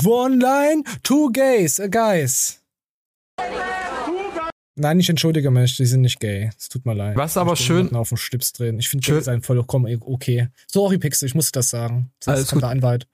One 0.06 0.38
line, 0.40 0.84
two 1.04 1.32
gays, 1.32 1.80
a 1.80 1.88
guys. 1.88 2.62
Nein, 4.78 5.00
ich 5.00 5.10
entschuldige 5.10 5.52
mich, 5.52 5.78
die 5.78 5.86
sind 5.86 6.02
nicht 6.02 6.20
gay. 6.20 6.52
Es 6.58 6.68
tut 6.68 6.86
mir 6.86 6.94
leid. 6.94 7.16
Was 7.16 7.38
aber 7.38 7.56
schön- 7.56 7.96
auf 7.96 8.10
den 8.10 8.18
Schlips 8.18 8.52
drehen. 8.52 8.78
Ich 8.78 8.90
finde 8.90 9.06
gay 9.06 9.22
sein 9.22 9.42
vollkommen 9.42 9.98
okay. 10.02 10.50
Sorry, 10.70 10.98
Pixel, 10.98 11.28
ich 11.28 11.34
musste 11.36 11.54
das 11.60 11.70
sagen. 11.70 12.12
Sonst 12.24 12.38
Alles 12.38 12.52
gut. 12.52 12.62
der 12.62 12.70
Anwalt. 12.70 13.08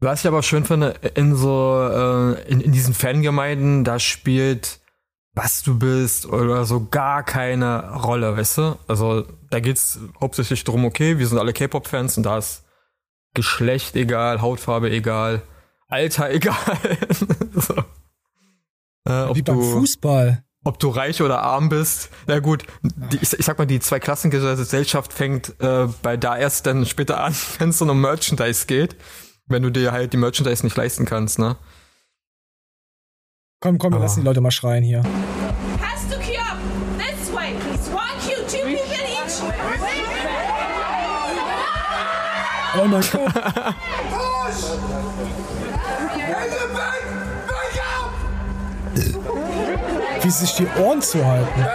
Was 0.00 0.20
ich 0.20 0.26
aber 0.26 0.42
schön 0.42 0.64
finde, 0.64 0.94
in 1.14 1.36
so, 1.36 2.34
äh, 2.36 2.42
in, 2.50 2.60
in 2.60 2.72
diesen 2.72 2.94
Fangemeinden, 2.94 3.84
da 3.84 3.98
spielt, 4.00 4.80
was 5.34 5.62
du 5.62 5.78
bist 5.78 6.26
oder 6.26 6.64
so 6.64 6.88
gar 6.88 7.22
keine 7.24 7.92
Rolle, 8.02 8.36
weißt 8.36 8.58
du? 8.58 8.78
Also, 8.88 9.26
da 9.50 9.60
geht's 9.60 10.00
hauptsächlich 10.20 10.64
drum, 10.64 10.84
okay, 10.86 11.18
wir 11.18 11.26
sind 11.28 11.38
alle 11.38 11.52
K-Pop-Fans 11.52 12.16
und 12.16 12.24
da 12.24 12.38
ist 12.38 12.64
Geschlecht 13.34 13.94
egal, 13.96 14.40
Hautfarbe 14.40 14.90
egal, 14.90 15.42
Alter 15.92 16.30
egal. 16.34 16.56
so. 17.54 17.74
äh, 19.08 19.22
ob 19.24 19.36
Wie 19.36 19.42
beim 19.42 19.58
du, 19.58 19.62
Fußball. 19.62 20.42
ob 20.64 20.78
du 20.78 20.88
reich 20.88 21.20
oder 21.22 21.42
arm 21.42 21.68
bist. 21.68 22.08
Na 22.26 22.38
gut, 22.40 22.64
die, 22.82 23.16
ich, 23.20 23.32
ich 23.32 23.44
sag 23.44 23.58
mal, 23.58 23.66
die 23.66 23.80
Zweiklassengesellschaft 23.80 25.12
fängt 25.12 25.60
äh, 25.60 25.88
bei 26.02 26.16
da 26.16 26.36
erst 26.36 26.66
dann 26.66 26.86
später 26.86 27.22
an, 27.22 27.34
wenn 27.58 27.68
es 27.70 27.78
so 27.78 27.84
um 27.84 28.00
Merchandise 28.00 28.66
geht. 28.66 28.96
Wenn 29.46 29.62
du 29.62 29.70
dir 29.70 29.92
halt 29.92 30.12
die 30.12 30.16
Merchandise 30.18 30.64
nicht 30.64 30.76
leisten 30.76 31.04
kannst, 31.04 31.38
ne? 31.38 31.56
Komm, 33.60 33.78
komm, 33.78 33.92
wir 33.92 33.98
Ah. 33.98 34.02
lassen 34.02 34.20
die 34.20 34.26
Leute 34.26 34.40
mal 34.40 34.50
schreien 34.50 34.82
hier. 34.84 35.02
Has 35.82 36.08
to 36.08 36.16
queue 36.18 36.38
Wie 50.22 50.30
sich 50.30 50.54
die 50.54 50.66
Ohren 50.80 51.02
zuhalten. 51.02 51.66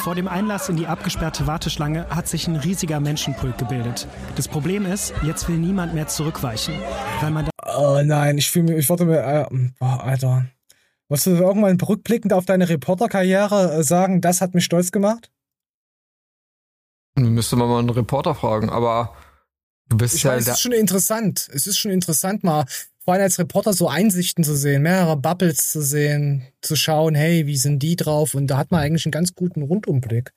Vor 0.00 0.14
dem 0.14 0.28
Einlass 0.28 0.68
in 0.68 0.76
die 0.76 0.86
abgesperrte 0.86 1.46
Warteschlange 1.46 2.06
hat 2.08 2.28
sich 2.28 2.46
ein 2.46 2.56
riesiger 2.56 3.00
Menschenpult 3.00 3.58
gebildet. 3.58 4.06
Das 4.36 4.48
Problem 4.48 4.86
ist, 4.86 5.12
jetzt 5.22 5.48
will 5.48 5.56
niemand 5.56 5.94
mehr 5.94 6.06
zurückweichen, 6.06 6.74
weil 7.20 7.30
man 7.30 7.48
Oh 7.76 8.00
nein, 8.02 8.38
ich 8.38 8.50
fühle 8.50 8.64
mich, 8.64 8.78
ich 8.78 8.88
wollte 8.88 9.04
mir, 9.04 9.20
äh, 9.20 9.46
boah, 9.78 10.02
Alter. 10.02 10.46
Wolltest 11.08 11.26
du 11.26 11.30
irgendwann 11.30 11.80
rückblickend 11.80 12.32
auf 12.32 12.44
deine 12.44 12.68
Reporterkarriere 12.68 13.78
äh, 13.78 13.82
sagen, 13.82 14.20
das 14.20 14.40
hat 14.40 14.54
mich 14.54 14.64
stolz 14.64 14.92
gemacht? 14.92 15.30
Müsste 17.14 17.56
man 17.56 17.68
mal 17.68 17.78
einen 17.78 17.90
Reporter 17.90 18.34
fragen, 18.34 18.70
aber 18.70 19.14
du 19.88 19.96
bist 19.96 20.14
Ich 20.14 20.22
ja 20.22 20.32
weiß, 20.32 20.46
es 20.46 20.54
ist 20.54 20.60
schon 20.60 20.72
interessant. 20.72 21.48
Es 21.52 21.66
ist 21.66 21.78
schon 21.78 21.90
interessant, 21.90 22.44
mal 22.44 22.64
vor 23.08 23.14
allem 23.14 23.22
als 23.22 23.38
Reporter 23.38 23.72
so 23.72 23.88
Einsichten 23.88 24.44
zu 24.44 24.54
sehen, 24.54 24.82
mehrere 24.82 25.16
Bubbles 25.16 25.72
zu 25.72 25.80
sehen, 25.80 26.42
zu 26.60 26.76
schauen, 26.76 27.14
hey, 27.14 27.46
wie 27.46 27.56
sind 27.56 27.82
die 27.82 27.96
drauf? 27.96 28.34
Und 28.34 28.48
da 28.48 28.58
hat 28.58 28.70
man 28.70 28.82
eigentlich 28.82 29.06
einen 29.06 29.12
ganz 29.12 29.34
guten 29.34 29.62
Rundumblick. 29.62 30.34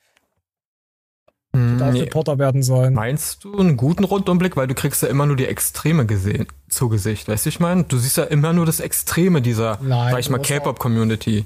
Hm, 1.54 1.80
Da 1.80 1.92
nee. 1.92 2.00
Reporter 2.00 2.40
werden 2.40 2.64
sollen. 2.64 2.94
Meinst 2.94 3.44
du 3.44 3.58
einen 3.58 3.76
guten 3.76 4.06
Rundumblick, 4.06 4.56
weil 4.56 4.68
du 4.68 4.74
kriegst 4.74 5.02
ja 5.02 5.10
immer 5.10 5.26
nur 5.26 5.36
die 5.36 5.48
Extreme 5.48 6.06
gesehen 6.06 6.48
zu 6.70 6.88
Gesicht, 6.88 7.28
weißt 7.28 7.46
du, 7.46 7.50
ich 7.50 7.60
meine? 7.60 7.84
Du 7.84 7.98
siehst 7.98 8.16
ja 8.16 8.24
immer 8.24 8.54
nur 8.54 8.66
das 8.66 8.80
Extreme 8.80 9.42
dieser, 9.42 9.78
Nein, 9.82 10.12
sag 10.12 10.20
ich 10.22 10.30
mal, 10.30 10.40
K-Pop-Community. 10.40 11.44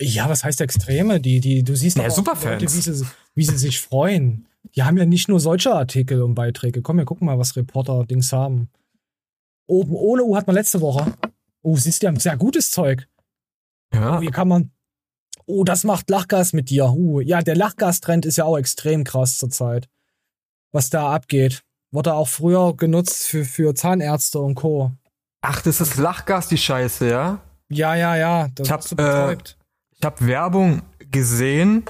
Ja, 0.00 0.30
was 0.30 0.42
heißt 0.42 0.62
Extreme? 0.62 1.20
Die, 1.20 1.40
die, 1.40 1.64
du 1.64 1.76
siehst 1.76 1.98
Ja, 1.98 2.08
Superfans. 2.08 2.62
Leute, 2.62 2.74
wie 2.74 2.80
sie, 2.80 3.06
wie 3.34 3.44
sie 3.44 3.58
sich 3.58 3.78
freuen. 3.78 4.46
Die 4.74 4.84
haben 4.84 4.96
ja 4.96 5.04
nicht 5.04 5.28
nur 5.28 5.38
solche 5.38 5.74
Artikel 5.74 6.22
und 6.22 6.34
Beiträge. 6.34 6.80
Komm, 6.80 6.96
wir 6.96 7.04
gucken 7.04 7.26
mal, 7.26 7.38
was 7.38 7.56
Reporter-Dings 7.56 8.32
haben. 8.32 8.70
Oben 9.66 9.94
ohne 9.94 10.22
U 10.22 10.36
hat 10.36 10.46
man 10.46 10.54
letzte 10.54 10.80
Woche. 10.80 11.12
Oh, 11.62 11.76
siehst 11.76 12.02
du, 12.02 12.06
die 12.06 12.08
haben 12.08 12.20
sehr 12.20 12.36
gutes 12.36 12.70
Zeug. 12.70 13.08
Ja, 13.92 14.20
Wie 14.20 14.28
kann 14.28 14.48
man. 14.48 14.70
Oh, 15.46 15.64
das 15.64 15.84
macht 15.84 16.10
Lachgas 16.10 16.52
mit 16.52 16.70
dir. 16.70 16.92
Uh, 16.92 17.20
ja, 17.20 17.40
der 17.42 17.56
Lachgastrend 17.56 18.26
ist 18.26 18.36
ja 18.36 18.44
auch 18.44 18.56
extrem 18.56 19.04
krass 19.04 19.38
zurzeit. 19.38 19.88
Was 20.72 20.90
da 20.90 21.12
abgeht. 21.12 21.62
Wurde 21.92 22.14
auch 22.14 22.28
früher 22.28 22.76
genutzt 22.76 23.26
für, 23.28 23.44
für 23.44 23.74
Zahnärzte 23.74 24.40
und 24.40 24.56
Co. 24.56 24.92
ach, 25.40 25.62
das 25.62 25.80
ist 25.80 25.96
Lachgas, 25.96 26.48
die 26.48 26.58
Scheiße, 26.58 27.08
ja? 27.08 27.40
Ja, 27.68 27.94
ja, 27.94 28.16
ja. 28.16 28.48
Das 28.54 28.66
Ich 28.66 28.72
hab, 28.72 28.88
du 28.88 28.96
äh. 28.96 29.36
Ich 29.98 30.04
habe 30.04 30.26
Werbung 30.26 30.82
gesehen, 31.10 31.84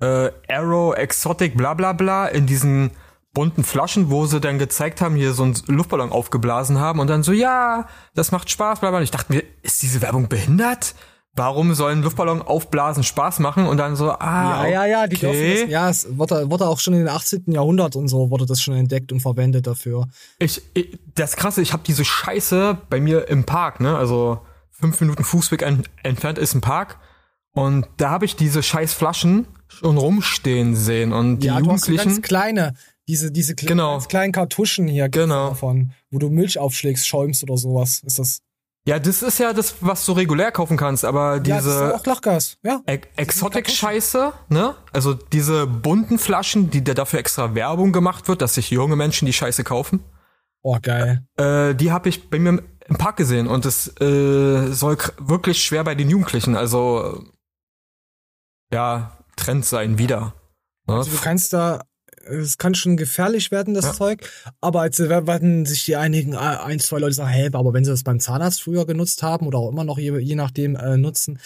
äh, 0.00 0.30
Arrow 0.48 0.94
Exotic 0.94 1.56
bla 1.56 1.74
bla 1.74 1.92
bla, 1.92 2.28
in 2.28 2.46
diesen 2.46 2.90
bunten 3.32 3.64
Flaschen, 3.64 4.10
wo 4.10 4.26
sie 4.26 4.40
dann 4.40 4.58
gezeigt 4.58 5.00
haben, 5.00 5.14
hier 5.14 5.32
so 5.32 5.44
einen 5.44 5.54
Luftballon 5.66 6.10
aufgeblasen 6.10 6.78
haben 6.78 6.98
und 7.00 7.08
dann 7.08 7.22
so, 7.22 7.32
ja, 7.32 7.86
das 8.14 8.32
macht 8.32 8.50
Spaß, 8.50 8.80
bla 8.80 8.90
bla. 8.90 9.00
Ich 9.02 9.10
dachte 9.10 9.32
mir, 9.32 9.42
ist 9.62 9.82
diese 9.82 10.02
Werbung 10.02 10.28
behindert? 10.28 10.94
Warum 11.36 11.74
soll 11.74 11.92
ein 11.92 12.02
Luftballon 12.02 12.42
aufblasen 12.42 13.04
Spaß 13.04 13.38
machen? 13.38 13.66
Und 13.66 13.76
dann 13.76 13.94
so, 13.94 14.10
ah, 14.10 14.66
Ja, 14.66 14.66
ja, 14.66 14.86
ja, 14.86 15.06
die 15.06 15.16
dürfen 15.16 15.36
okay. 15.36 15.60
das, 15.62 15.70
ja, 15.70 15.88
es 15.88 16.18
wurde, 16.18 16.50
wurde 16.50 16.66
auch 16.66 16.80
schon 16.80 16.94
in 16.94 17.00
den 17.00 17.08
18. 17.08 17.44
Jahrhundert 17.46 17.94
und 17.94 18.08
so 18.08 18.30
wurde 18.30 18.46
das 18.46 18.60
schon 18.60 18.74
entdeckt 18.74 19.12
und 19.12 19.20
verwendet 19.20 19.68
dafür. 19.68 20.08
Ich, 20.40 20.60
ich, 20.74 20.98
das 21.14 21.36
krasse, 21.36 21.62
ich 21.62 21.72
habe 21.72 21.84
diese 21.86 22.04
Scheiße 22.04 22.78
bei 22.90 23.00
mir 23.00 23.28
im 23.28 23.44
Park, 23.44 23.78
ne? 23.78 23.96
Also 23.96 24.40
fünf 24.70 25.00
Minuten 25.00 25.22
Fußweg 25.22 25.62
en 25.62 25.84
entfernt 26.02 26.36
ist 26.38 26.54
ein 26.54 26.60
Park. 26.60 26.98
Und 27.52 27.86
da 27.96 28.10
habe 28.10 28.24
ich 28.24 28.34
diese 28.34 28.62
scheiß 28.62 28.92
Flaschen 28.92 29.46
schon 29.68 29.98
rumstehen 29.98 30.74
sehen. 30.74 31.12
Und 31.12 31.40
die 31.40 31.46
ja, 31.46 31.60
du 31.60 31.70
hast 31.70 31.84
so 31.84 31.92
Jugendlichen. 31.92 32.16
ganz 32.16 32.22
kleine, 32.22 32.74
diese, 33.10 33.32
diese 33.32 33.56
kle 33.56 33.66
Genau. 33.68 33.98
kleinen 33.98 34.32
Kartuschen 34.32 34.86
hier 34.86 35.08
Genau. 35.08 35.48
davon, 35.50 35.92
wo 36.12 36.18
du 36.18 36.30
Milch 36.30 36.58
aufschlägst, 36.58 37.08
schäumst 37.08 37.42
oder 37.42 37.56
sowas. 37.56 38.02
Ist 38.04 38.20
das? 38.20 38.40
Ja, 38.86 38.98
das 39.00 39.22
ist 39.22 39.38
ja 39.38 39.52
das, 39.52 39.74
was 39.80 40.06
du 40.06 40.12
regulär 40.12 40.52
kaufen 40.52 40.76
kannst, 40.76 41.04
aber 41.04 41.34
ja, 41.34 41.38
das 41.40 41.66
ist 41.66 41.72
diese 41.74 41.94
auch 41.96 42.06
Lachgas. 42.06 42.56
Ja. 42.62 42.80
E- 42.86 43.00
Exotic-Scheiße, 43.16 44.32
ne? 44.48 44.76
Also 44.92 45.14
diese 45.14 45.66
bunten 45.66 46.18
Flaschen, 46.18 46.70
die 46.70 46.82
dafür 46.84 47.18
extra 47.18 47.54
Werbung 47.56 47.92
gemacht 47.92 48.28
wird, 48.28 48.40
dass 48.42 48.54
sich 48.54 48.70
junge 48.70 48.94
Menschen 48.96 49.26
die 49.26 49.32
Scheiße 49.32 49.64
kaufen, 49.64 50.04
Oh, 50.62 50.78
geil. 50.80 51.26
äh, 51.36 51.74
die 51.74 51.90
habe 51.90 52.08
ich 52.08 52.30
bei 52.30 52.38
mir 52.38 52.62
im 52.86 52.96
Park 52.96 53.16
gesehen 53.16 53.48
und 53.48 53.66
es 53.66 53.88
äh, 54.00 54.72
soll 54.72 54.96
wirklich 55.18 55.62
schwer 55.62 55.82
bei 55.84 55.94
den 55.96 56.08
Jugendlichen, 56.08 56.56
also 56.56 57.22
ja, 58.72 59.18
Trend 59.36 59.64
sein 59.64 59.98
wieder. 59.98 60.34
Ne? 60.86 60.94
Also 60.96 61.10
du 61.10 61.18
kannst 61.18 61.52
da, 61.52 61.82
es 62.30 62.58
kann 62.58 62.74
schon 62.74 62.96
gefährlich 62.96 63.50
werden, 63.50 63.74
das 63.74 63.86
Ja. 63.86 63.92
Zeug. 63.92 64.30
Aber 64.60 64.82
als 64.82 64.98
werden 64.98 65.66
sich 65.66 65.84
die 65.84 65.96
einigen, 65.96 66.34
äh, 66.34 66.38
ein, 66.38 66.78
zwei 66.80 66.98
Leute 66.98 67.14
sagen, 67.14 67.30
hey, 67.30 67.50
aber 67.52 67.72
wenn 67.72 67.84
sie 67.84 67.90
das 67.90 68.04
beim 68.04 68.20
Zahnarzt 68.20 68.62
früher 68.62 68.86
genutzt 68.86 69.22
haben 69.22 69.46
oder 69.46 69.58
auch 69.58 69.70
immer 69.70 69.84
noch 69.84 69.98
je, 69.98 70.18
je 70.18 70.34
nachdem 70.34 70.76
äh, 70.76 70.96
nutzen, 70.96 71.38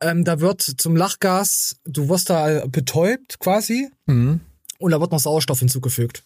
ähm, 0.00 0.24
da 0.24 0.40
wird 0.40 0.62
zum 0.62 0.96
Lachgas, 0.96 1.76
du 1.84 2.08
wirst 2.08 2.30
da 2.30 2.66
betäubt 2.66 3.38
quasi 3.38 3.90
mhm. 4.06 4.40
und 4.78 4.90
da 4.90 5.00
wird 5.00 5.12
noch 5.12 5.20
Sauerstoff 5.20 5.60
hinzugefügt. 5.60 6.24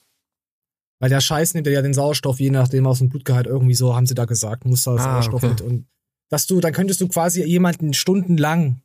Weil 1.00 1.10
der 1.10 1.20
Scheiß 1.20 1.54
nimmt 1.54 1.66
ja 1.68 1.80
den 1.80 1.94
Sauerstoff, 1.94 2.40
je 2.40 2.50
nachdem 2.50 2.86
aus 2.86 2.98
dem 2.98 3.08
Blutgehalt 3.08 3.46
irgendwie 3.46 3.74
so, 3.74 3.94
haben 3.94 4.06
sie 4.06 4.14
da 4.14 4.24
gesagt, 4.24 4.64
muss 4.64 4.82
da 4.82 4.94
Ah, 4.94 4.98
Sauerstoff 4.98 5.44
okay. 5.44 5.48
mit. 5.50 5.60
Und 5.60 5.86
dass 6.28 6.46
du, 6.46 6.60
dann 6.60 6.72
könntest 6.72 7.00
du 7.00 7.08
quasi 7.08 7.44
jemanden 7.44 7.94
stundenlang 7.94 8.82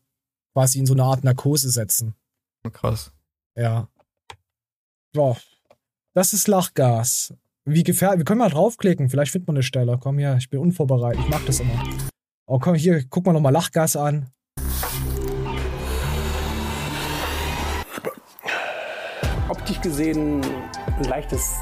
quasi 0.54 0.80
in 0.80 0.86
so 0.86 0.94
eine 0.94 1.04
Art 1.04 1.24
Narkose 1.24 1.70
setzen. 1.72 2.14
Krass. 2.72 3.12
Ja. 3.56 3.90
Boah. 5.14 5.38
Das 6.16 6.34
ist 6.34 6.48
Lachgas. 6.48 7.34
Wie 7.66 7.84
gefährlich. 7.84 8.20
Wir 8.20 8.26
können 8.26 8.40
mal 8.40 8.50
draufklicken. 8.50 9.10
Vielleicht 9.10 9.32
findet 9.32 9.48
man 9.48 9.56
eine 9.56 9.64
Stelle. 9.64 9.98
Komm 10.02 10.18
her, 10.18 10.36
ich 10.38 10.50
bin 10.50 10.60
unvorbereitet. 10.60 11.22
Ich 11.24 11.30
mach 11.30 11.44
das 11.46 11.60
immer. 11.60 11.84
Oh, 12.48 12.60
komm 12.60 12.76
hier, 12.76 13.04
guck 13.10 13.26
mal 13.26 13.34
nochmal 13.34 13.54
Lachgas 13.54 13.96
an. 13.96 14.30
Optisch 19.50 19.82
gesehen 19.82 20.42
ein 20.42 21.04
leichtes 21.04 21.56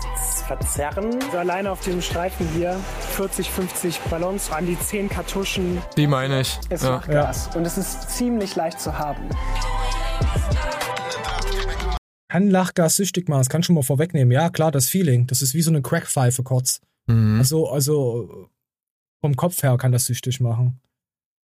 Verzerren. 0.48 1.22
Also 1.22 1.38
alleine 1.38 1.72
auf 1.72 1.82
dem 1.82 2.02
Streifen 2.02 2.48
hier 2.56 2.80
40, 3.16 3.50
50 3.50 4.00
Ballons, 4.10 4.52
an 4.52 4.66
die 4.66 4.80
10 4.80 5.10
Kartuschen. 5.10 5.82
Die 5.98 6.08
meine 6.08 6.42
ich. 6.42 6.58
Es 6.70 6.84
Ja. 6.84 6.92
macht 6.92 7.10
Gas. 7.10 7.50
Und 7.56 7.66
es 7.66 7.78
ist 7.78 8.10
ziemlich 8.12 8.56
leicht 8.56 8.80
zu 8.80 8.98
haben. 8.98 9.28
Kann 12.32 12.50
Lachgas 12.50 12.96
süchtig 12.96 13.28
machen, 13.28 13.42
das 13.42 13.50
kann 13.50 13.62
schon 13.62 13.76
mal 13.76 13.82
vorwegnehmen. 13.82 14.32
Ja, 14.32 14.50
klar, 14.50 14.72
das 14.72 14.88
Feeling. 14.88 15.28
Das 15.28 15.42
ist 15.42 15.54
wie 15.54 15.62
so 15.62 15.70
eine 15.70 15.82
Crackpfeife 15.82 16.44
kurz. 16.44 16.80
Mhm. 17.08 17.40
Also, 17.40 17.68
also 17.68 18.50
vom 19.20 19.36
Kopf 19.36 19.62
her 19.64 19.76
kann 19.76 19.92
das 19.92 20.06
süchtig 20.06 20.40
machen. 20.40 20.80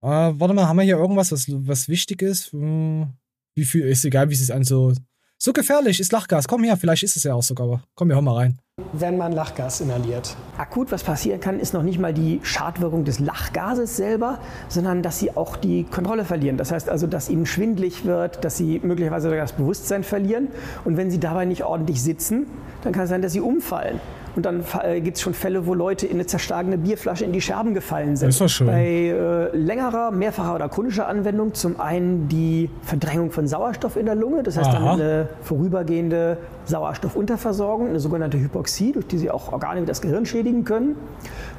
Äh, 0.02 0.08
warte 0.08 0.56
mal, 0.56 0.68
haben 0.68 0.78
wir 0.78 0.84
hier 0.84 0.98
irgendwas, 0.98 1.32
was, 1.32 1.46
was 1.48 1.90
wichtig 1.90 2.24
ist? 2.24 2.54
Hm, 2.54 3.14
wie 3.54 3.66
viel, 3.66 3.84
ist 3.84 4.04
egal, 4.04 4.30
wie 4.30 4.34
es 4.34 4.40
sich 4.40 4.52
an 4.52 4.64
so. 4.64 4.94
So 5.38 5.54
gefährlich 5.54 6.00
ist 6.00 6.12
Lachgas. 6.12 6.48
Komm 6.48 6.64
her, 6.64 6.76
vielleicht 6.76 7.04
ist 7.04 7.18
es 7.18 7.24
ja 7.24 7.36
auch 7.36 7.44
sogar. 7.44 7.84
Komm, 7.94 8.08
wir 8.08 8.16
hör 8.16 8.24
mal 8.24 8.34
rein. 8.34 8.60
Wenn 8.92 9.18
man 9.18 9.34
Lachgas 9.34 9.82
inhaliert. 9.82 10.36
Akut, 10.58 10.92
was 10.92 11.04
passieren 11.04 11.40
kann, 11.40 11.60
ist 11.60 11.76
noch 11.76 11.84
nicht 11.84 12.00
mal 12.00 12.12
die 12.12 12.40
Schadwirkung 12.42 13.06
des 13.06 13.20
Lachgases 13.20 13.98
selber, 13.98 14.40
sondern 14.68 15.04
dass 15.04 15.20
sie 15.20 15.38
auch 15.38 15.58
die 15.58 15.84
Kontrolle 15.84 16.26
verlieren. 16.26 16.58
Das 16.58 16.72
heißt 16.72 16.90
also, 16.90 17.06
dass 17.06 17.30
ihnen 17.30 17.46
schwindlig 17.46 18.04
wird, 18.04 18.44
dass 18.44 18.58
sie 18.58 18.82
möglicherweise 18.84 19.30
das 19.36 19.52
Bewusstsein 19.52 20.04
verlieren. 20.04 20.48
Und 20.86 20.98
wenn 20.98 21.12
sie 21.12 21.20
dabei 21.20 21.46
nicht 21.46 21.64
ordentlich 21.64 22.02
sitzen, 22.02 22.48
dann 22.84 22.94
kann 22.94 23.04
es 23.04 23.10
sein, 23.10 23.22
dass 23.22 23.34
sie 23.34 23.42
umfallen. 23.42 24.00
Und 24.36 24.46
dann 24.46 24.64
äh, 24.82 25.00
gibt 25.02 25.18
es 25.18 25.24
schon 25.24 25.34
Fälle, 25.34 25.66
wo 25.68 25.74
Leute 25.74 26.08
in 26.08 26.14
eine 26.14 26.26
zerschlagene 26.26 26.78
Bierflasche 26.78 27.24
in 27.26 27.34
die 27.34 27.42
Scherben 27.42 27.74
gefallen 27.74 28.16
sind. 28.16 28.30
Das 28.30 28.36
ist 28.36 28.42
doch 28.42 28.50
schön. 28.50 28.68
Bei 28.68 28.84
äh, 28.84 29.56
längerer, 29.56 30.12
mehrfacher 30.12 30.56
oder 30.56 30.70
chronischer 30.70 31.08
Anwendung 31.08 31.54
zum 31.54 31.80
einen 31.80 32.28
die 32.28 32.70
Verdrängung 32.82 33.32
von 33.32 33.48
Sauerstoff 33.48 33.96
in 33.96 34.06
der 34.06 34.16
Lunge, 34.16 34.44
das 34.44 34.58
heißt 34.58 34.74
dann 34.74 34.84
Aha. 34.84 34.94
eine 34.94 35.30
vorübergehende 35.42 36.38
Sauerstoffunterversorgung, 36.66 37.90
eine 37.90 38.00
sogenannte 38.00 38.40
Hypoxie, 38.40 38.94
durch 38.94 39.08
die 39.08 39.18
sie 39.18 39.30
auch 39.30 39.52
Organe 39.52 39.82
wie 39.82 39.86
das 39.86 40.02
Gehirn 40.02 40.26
schädigen 40.26 40.64
können. 40.64 40.96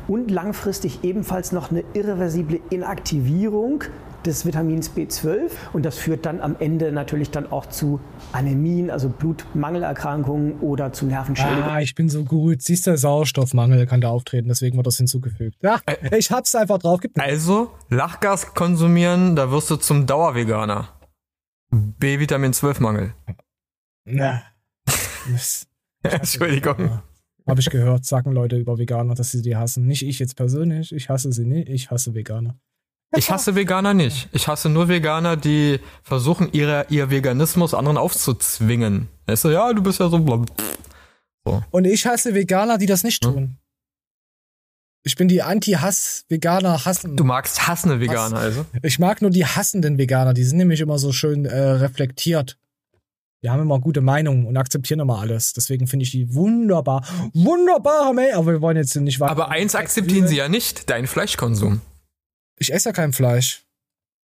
Und 0.08 0.30
langfristig 0.30 1.02
ebenfalls 1.02 1.52
noch 1.52 1.70
eine 1.70 1.84
irreversible 1.94 2.60
Inaktivierung 2.70 3.84
des 4.26 4.46
Vitamins 4.46 4.90
B12 4.90 5.50
und 5.72 5.84
das 5.84 5.98
führt 5.98 6.26
dann 6.26 6.40
am 6.40 6.56
Ende 6.58 6.92
natürlich 6.92 7.30
dann 7.30 7.50
auch 7.50 7.66
zu 7.66 8.00
Anämien, 8.32 8.90
also 8.90 9.08
Blutmangelerkrankungen 9.08 10.60
oder 10.60 10.92
zu 10.92 11.06
Nervenschädigungen. 11.06 11.62
Ah, 11.64 11.80
ich 11.80 11.94
bin 11.94 12.08
so 12.08 12.24
gut. 12.24 12.62
Siehst 12.62 12.86
du, 12.86 12.96
Sauerstoffmangel 12.96 13.86
kann 13.86 14.00
da 14.00 14.08
auftreten, 14.10 14.48
deswegen 14.48 14.76
wird 14.76 14.86
das 14.86 14.96
hinzugefügt. 14.96 15.56
Ja, 15.62 15.80
ich 16.16 16.30
hab's 16.30 16.54
einfach 16.54 16.78
drauf. 16.78 17.00
Gib 17.00 17.18
Also, 17.20 17.70
Lachgas 17.90 18.54
konsumieren, 18.54 19.36
da 19.36 19.50
wirst 19.50 19.70
du 19.70 19.76
zum 19.76 20.06
Dauerveganer. 20.06 20.88
B-Vitamin 21.70 22.52
12-Mangel. 22.52 23.14
Na. 24.04 24.42
Das- 25.32 25.66
Entschuldigung. 26.02 27.00
Habe 27.46 27.60
ich 27.60 27.70
gehört, 27.70 28.04
sagen 28.04 28.32
Leute 28.32 28.56
über 28.58 28.78
Veganer, 28.78 29.14
dass 29.14 29.30
sie 29.30 29.40
die 29.42 29.56
hassen. 29.56 29.86
Nicht 29.86 30.02
ich 30.06 30.18
jetzt 30.18 30.36
persönlich, 30.36 30.92
ich 30.92 31.08
hasse 31.08 31.32
sie 31.32 31.44
nicht, 31.46 31.68
ich 31.70 31.90
hasse 31.90 32.14
Veganer. 32.14 32.56
Ich 33.16 33.30
hasse 33.30 33.54
Veganer 33.54 33.94
nicht. 33.94 34.28
Ich 34.32 34.48
hasse 34.48 34.68
nur 34.68 34.88
Veganer, 34.88 35.36
die 35.36 35.80
versuchen, 36.02 36.48
ihre, 36.52 36.86
ihr 36.90 37.10
Veganismus 37.10 37.74
anderen 37.74 37.96
aufzuzwingen. 37.96 39.08
Weißt 39.26 39.44
du, 39.44 39.48
ja, 39.50 39.72
du 39.72 39.82
bist 39.82 40.00
ja 40.00 40.08
so 40.08 40.18
blub. 40.18 40.46
Und 41.70 41.84
ich 41.84 42.06
hasse 42.06 42.34
Veganer, 42.34 42.78
die 42.78 42.86
das 42.86 43.04
nicht 43.04 43.22
tun. 43.22 43.58
Ich 45.06 45.16
bin 45.16 45.28
die 45.28 45.42
Anti-Hass-Veganer 45.42 46.86
hassen. 46.86 47.16
Du 47.16 47.24
magst 47.24 47.68
hassende 47.68 48.00
Veganer, 48.00 48.38
also? 48.38 48.64
Ich 48.82 48.98
mag 48.98 49.20
nur 49.20 49.30
die 49.30 49.44
hassenden 49.44 49.98
Veganer, 49.98 50.32
die 50.32 50.44
sind 50.44 50.56
nämlich 50.56 50.80
immer 50.80 50.98
so 50.98 51.12
schön 51.12 51.44
äh, 51.44 51.54
reflektiert. 51.58 52.58
Die 53.42 53.50
haben 53.50 53.60
immer 53.60 53.78
gute 53.78 54.00
Meinungen 54.00 54.46
und 54.46 54.56
akzeptieren 54.56 55.00
immer 55.00 55.20
alles. 55.20 55.52
Deswegen 55.52 55.86
finde 55.86 56.04
ich 56.04 56.10
die 56.10 56.34
wunderbar. 56.34 57.04
Wunderbar, 57.34 58.16
ey. 58.16 58.32
Aber 58.32 58.52
wir 58.52 58.62
wollen 58.62 58.78
jetzt 58.78 58.96
nicht 58.96 59.20
weiter. 59.20 59.32
Aber 59.32 59.50
eins 59.50 59.74
akzeptieren 59.74 60.26
sie 60.26 60.36
ja 60.36 60.48
nicht, 60.48 60.88
deinen 60.88 61.06
Fleischkonsum. 61.06 61.82
Ich 62.58 62.72
esse 62.72 62.90
ja 62.90 62.92
kein 62.92 63.12
Fleisch. 63.12 63.64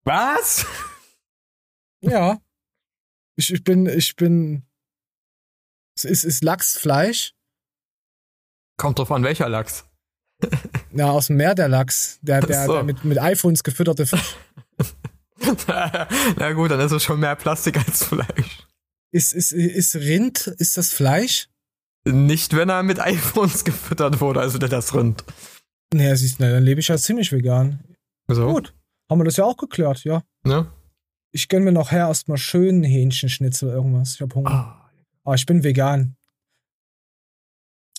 Was? 0.03 0.65
Ja. 1.99 2.39
Ich, 3.37 3.51
ich 3.51 3.63
bin, 3.63 3.87
ich 3.87 4.15
bin. 4.15 4.63
Es 5.95 6.05
ist, 6.05 6.23
ist 6.23 6.43
Lachsfleisch. 6.43 7.33
Kommt 8.77 8.99
drauf 8.99 9.11
an, 9.11 9.23
welcher 9.23 9.49
Lachs. 9.49 9.85
Ja, 10.93 11.11
aus 11.11 11.27
dem 11.27 11.37
Meer 11.37 11.53
der 11.53 11.67
Lachs. 11.67 12.19
Der, 12.21 12.39
der, 12.41 12.65
so. 12.65 12.73
der 12.73 12.83
mit, 12.83 13.03
mit 13.03 13.19
iPhones 13.19 13.63
gefütterte 13.63 14.05
Fisch. 14.05 14.35
Na 15.67 16.53
gut, 16.53 16.71
dann 16.71 16.79
ist 16.79 16.91
es 16.91 17.03
schon 17.03 17.19
mehr 17.19 17.35
Plastik 17.35 17.77
als 17.77 18.05
Fleisch. 18.05 18.65
Ist, 19.11 19.33
ist, 19.33 19.51
ist 19.51 19.95
Rind, 19.95 20.47
ist 20.47 20.77
das 20.77 20.91
Fleisch? 20.91 21.49
Nicht, 22.05 22.55
wenn 22.55 22.69
er 22.69 22.83
mit 22.83 22.99
iPhones 22.99 23.63
gefüttert 23.65 24.21
wurde, 24.21 24.39
also 24.39 24.57
das 24.57 24.95
Rind. 24.95 25.23
Nee, 25.93 26.15
siehst 26.15 26.39
du, 26.39 26.49
dann 26.49 26.63
lebe 26.63 26.79
ich 26.79 26.87
ja 26.87 26.97
ziemlich 26.97 27.31
vegan. 27.31 27.83
So. 28.27 28.47
Gut. 28.47 28.73
Haben 29.09 29.19
wir 29.19 29.25
das 29.25 29.37
ja 29.37 29.45
auch 29.45 29.57
geklärt, 29.57 30.03
ja. 30.03 30.23
Ne? 30.43 30.67
Ich 31.31 31.47
gönn 31.47 31.63
mir 31.63 31.71
noch 31.71 31.91
her 31.91 32.07
erstmal 32.07 32.37
schönen 32.37 32.83
Hähnchenschnitzel 32.83 33.69
irgendwas. 33.69 34.15
Ich 34.15 34.21
hab 34.21 34.35
Hunger. 34.35 34.89
Aber 35.23 35.35
ich 35.35 35.45
bin 35.45 35.63
vegan. 35.63 36.15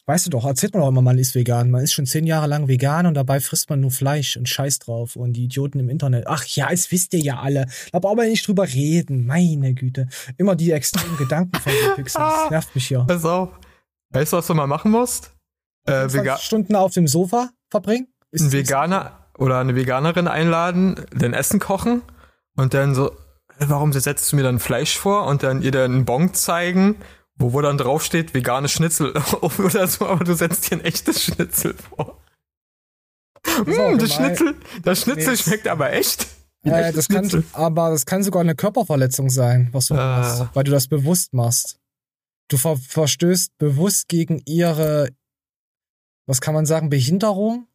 Weißt 0.07 0.25
du 0.25 0.31
doch, 0.31 0.47
erzählt 0.47 0.73
man 0.73 0.81
doch 0.81 0.89
immer, 0.89 1.03
man 1.03 1.19
ist 1.19 1.35
vegan. 1.35 1.71
Man 1.71 1.85
ist 1.85 1.93
schon 1.93 2.07
zehn 2.07 2.27
Jahre 2.27 2.47
lang 2.47 2.67
vegan 2.67 3.05
und 3.05 3.13
dabei 3.13 3.41
frisst 3.41 3.69
man 3.69 3.81
nur 3.81 3.91
Fleisch 3.91 4.39
und 4.39 4.49
Scheiß 4.49 4.79
drauf 4.79 5.17
und 5.17 5.35
die 5.35 5.45
Idioten 5.45 5.79
im 5.81 5.91
Internet. 5.91 6.27
Ach 6.27 6.47
ja, 6.47 6.71
es 6.71 6.91
wisst 6.91 7.13
ihr 7.13 7.21
ja 7.21 7.41
alle. 7.41 7.67
Da 7.93 7.99
brauchen 7.99 8.17
wir 8.17 8.27
nicht 8.27 8.49
drüber 8.49 8.67
reden. 8.67 9.27
Meine 9.27 9.75
Güte. 9.75 10.09
Immer 10.39 10.57
die 10.57 10.73
extremen 10.73 11.17
Gedanken 11.19 11.61
von 11.61 11.73
den 11.73 11.95
Pixels. 11.97 12.15
Das 12.15 12.51
nervt 12.51 12.75
mich 12.75 12.89
hier. 12.89 13.05
Pass 13.07 13.27
auf. 13.27 13.51
Weißt 14.11 14.33
du, 14.33 14.39
was 14.39 14.47
du 14.47 14.55
mal 14.55 14.67
machen 14.67 14.91
musst? 14.91 15.37
Äh, 15.87 16.09
20 16.09 16.21
Vega 16.21 16.39
Stunden 16.39 16.75
auf 16.75 16.95
dem 16.95 17.07
Sofa 17.07 17.51
verbringen? 17.69 18.09
Ist 18.31 18.45
ein 18.45 18.53
Veganer 18.53 19.18
oder 19.39 19.59
eine 19.59 19.75
Veganerin 19.75 20.29
einladen, 20.29 21.07
dann 21.15 21.33
Essen 21.33 21.59
kochen 21.61 22.03
und 22.57 22.75
dann 22.75 22.95
so, 22.95 23.11
"Äh, 23.59 23.67
warum 23.69 23.93
setzt 23.95 24.31
du 24.31 24.37
mir 24.37 24.43
dann 24.43 24.59
Fleisch 24.59 24.99
vor 24.99 25.25
und 25.27 25.43
dann 25.43 25.63
ihr 25.63 25.71
dann 25.71 25.93
einen 25.93 26.05
Bon 26.05 26.35
zeigen, 26.35 26.97
wo, 27.37 27.53
wo 27.55 27.61
dann 27.63 27.79
draufsteht, 27.79 28.35
vegane 28.35 28.69
Schnitzel 28.69 29.15
oder 29.41 29.87
so, 29.87 30.07
aber 30.07 30.25
du 30.25 30.35
setzt 30.35 30.71
dir 30.71 30.77
ein 30.77 30.85
echtes 30.85 31.23
Schnitzel 31.25 31.75
vor. 31.75 32.21
ist 33.65 33.79
auch 33.79 33.93
Mm, 33.93 33.99
das. 33.99 34.13
Schnitzel, 34.15 34.55
das 34.83 35.03
Schnitzel 35.03 35.31
Nee, 35.31 35.37
schmeckt 35.37 35.69
aber 35.69 35.93
echt. 35.93 36.27
Äh, 36.65 36.71
echtes 36.89 37.07
das 37.07 37.09
kann, 37.09 37.45
aber 37.53 37.91
das 37.91 38.05
kann 38.05 38.25
sogar 38.25 38.41
eine 38.43 38.57
Körperverletzung 38.57 39.31
sein, 39.31 39.69
was 39.73 39.87
du 39.87 39.95
Ah. 39.95 40.19
machst, 40.21 40.55
weil 40.57 40.65
du 40.65 40.73
das 40.73 40.89
bewusst 40.89 41.33
machst. 41.33 41.79
Du 42.49 42.57
ver 42.57 42.77
verstößt 42.77 43.57
bewusst 43.59 44.09
gegen 44.09 44.43
ihre, 44.47 45.09
was 46.27 46.41
kann 46.41 46.55
man 46.55 46.67
sagen, 46.67 46.91
Behinderung? 46.91 47.68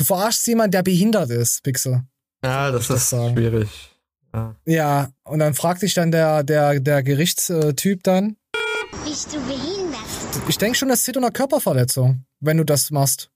Du 0.00 0.04
verarschst 0.06 0.46
jemanden, 0.46 0.70
der 0.70 0.82
behindert 0.82 1.28
ist, 1.28 1.62
Pixel. 1.62 2.04
Ja, 2.42 2.70
das 2.70 2.88
das 2.88 3.02
ist 3.02 3.10
sagen? 3.10 3.34
schwierig. 3.34 3.68
Ja. 4.32 4.56
Ja, 4.64 5.08
und 5.24 5.40
dann 5.40 5.52
fragt 5.52 5.82
dich 5.82 5.92
dann 5.92 6.10
der, 6.10 6.42
der, 6.42 6.80
der 6.80 7.02
Gerichtstyp 7.02 8.02
dann. 8.02 8.38
Bist 9.04 9.34
du 9.34 9.38
behindert? 9.40 10.00
Ich 10.48 10.56
denke 10.56 10.78
schon, 10.78 10.88
das 10.88 11.02
zählt 11.02 11.18
unter 11.18 11.30
Körperverletzung, 11.30 12.24
wenn 12.40 12.56
du 12.56 12.64
das 12.64 12.90
machst. 12.90 13.30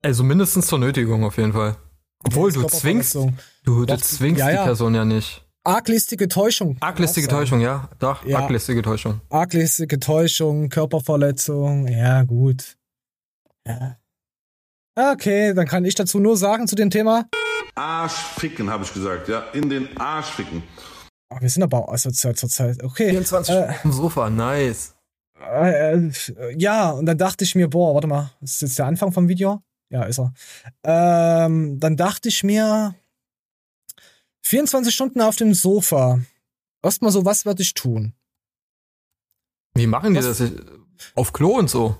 Also 0.00 0.22
mindestens 0.24 0.68
zur 0.68 0.78
Nötigung 0.78 1.22
auf 1.22 1.36
jeden 1.36 1.52
Fall. 1.52 1.76
Obwohl, 2.24 2.50
du 2.50 2.66
zwingst, 2.66 3.14
du, 3.14 3.34
du 3.64 3.84
Doch, 3.84 4.00
zwingst 4.00 4.40
ja, 4.40 4.48
die 4.48 4.54
ja. 4.54 4.64
Person 4.64 4.94
ja 4.94 5.04
nicht. 5.04 5.44
Arglistige 5.64 6.28
Täuschung. 6.28 6.78
Arglistige. 6.80 7.28
Täuschung, 7.28 7.60
ja. 7.60 7.90
Doch, 7.98 8.24
Ja. 8.24 8.38
arglistige 8.38 8.80
Täuschung. 8.80 9.20
Arglistige 9.28 10.00
Täuschung, 10.00 10.70
Körperverletzung, 10.70 11.88
ja, 11.88 12.22
gut. 12.22 12.78
Ja. 13.66 13.98
Okay, 14.96 15.54
dann 15.54 15.66
kann 15.66 15.84
ich 15.84 15.94
dazu 15.94 16.18
nur 16.18 16.36
sagen 16.36 16.66
zu 16.68 16.74
dem 16.76 16.90
Thema. 16.90 17.26
Arsch 17.74 18.12
ficken, 18.12 18.68
habe 18.70 18.84
ich 18.84 18.92
gesagt, 18.92 19.28
ja. 19.28 19.40
In 19.52 19.70
den 19.70 19.96
Arsch 19.96 20.26
ficken. 20.32 20.62
Oh, 21.32 21.36
wir 21.40 21.48
sind 21.48 21.62
aber 21.62 21.88
asozial 21.92 22.34
zur 22.34 22.48
Zeit. 22.48 22.82
Okay. 22.82 23.10
24 23.10 23.54
äh, 23.54 23.58
Stunden 23.58 23.70
auf 23.74 23.82
dem 23.82 23.92
Sofa, 23.92 24.30
nice. 24.30 24.94
äh, 25.40 26.06
äh, 26.08 26.10
ja, 26.58 26.90
und 26.90 27.06
dann 27.06 27.16
dachte 27.18 27.44
ich 27.44 27.54
mir, 27.54 27.68
boah, 27.68 27.94
warte 27.94 28.08
mal, 28.08 28.32
ist 28.40 28.62
das 28.62 28.70
jetzt 28.70 28.78
der 28.78 28.86
Anfang 28.86 29.12
vom 29.12 29.28
Video? 29.28 29.62
Ja, 29.90 30.04
ist 30.04 30.18
er. 30.20 30.32
Ähm, 30.84 31.78
dann 31.80 31.96
dachte 31.96 32.28
ich 32.28 32.42
mir, 32.42 32.94
24 34.42 34.92
Stunden 34.94 35.20
auf 35.20 35.36
dem 35.36 35.54
Sofa. 35.54 36.20
Erstmal 36.82 37.12
so, 37.12 37.24
was 37.24 37.44
würde 37.46 37.62
ich 37.62 37.74
tun? 37.74 38.14
Wie 39.74 39.86
machen 39.86 40.14
die 40.14 40.20
Was- 40.24 40.38
das? 40.38 40.52
Auf 41.14 41.32
Klo 41.32 41.56
und 41.56 41.70
so. 41.70 41.96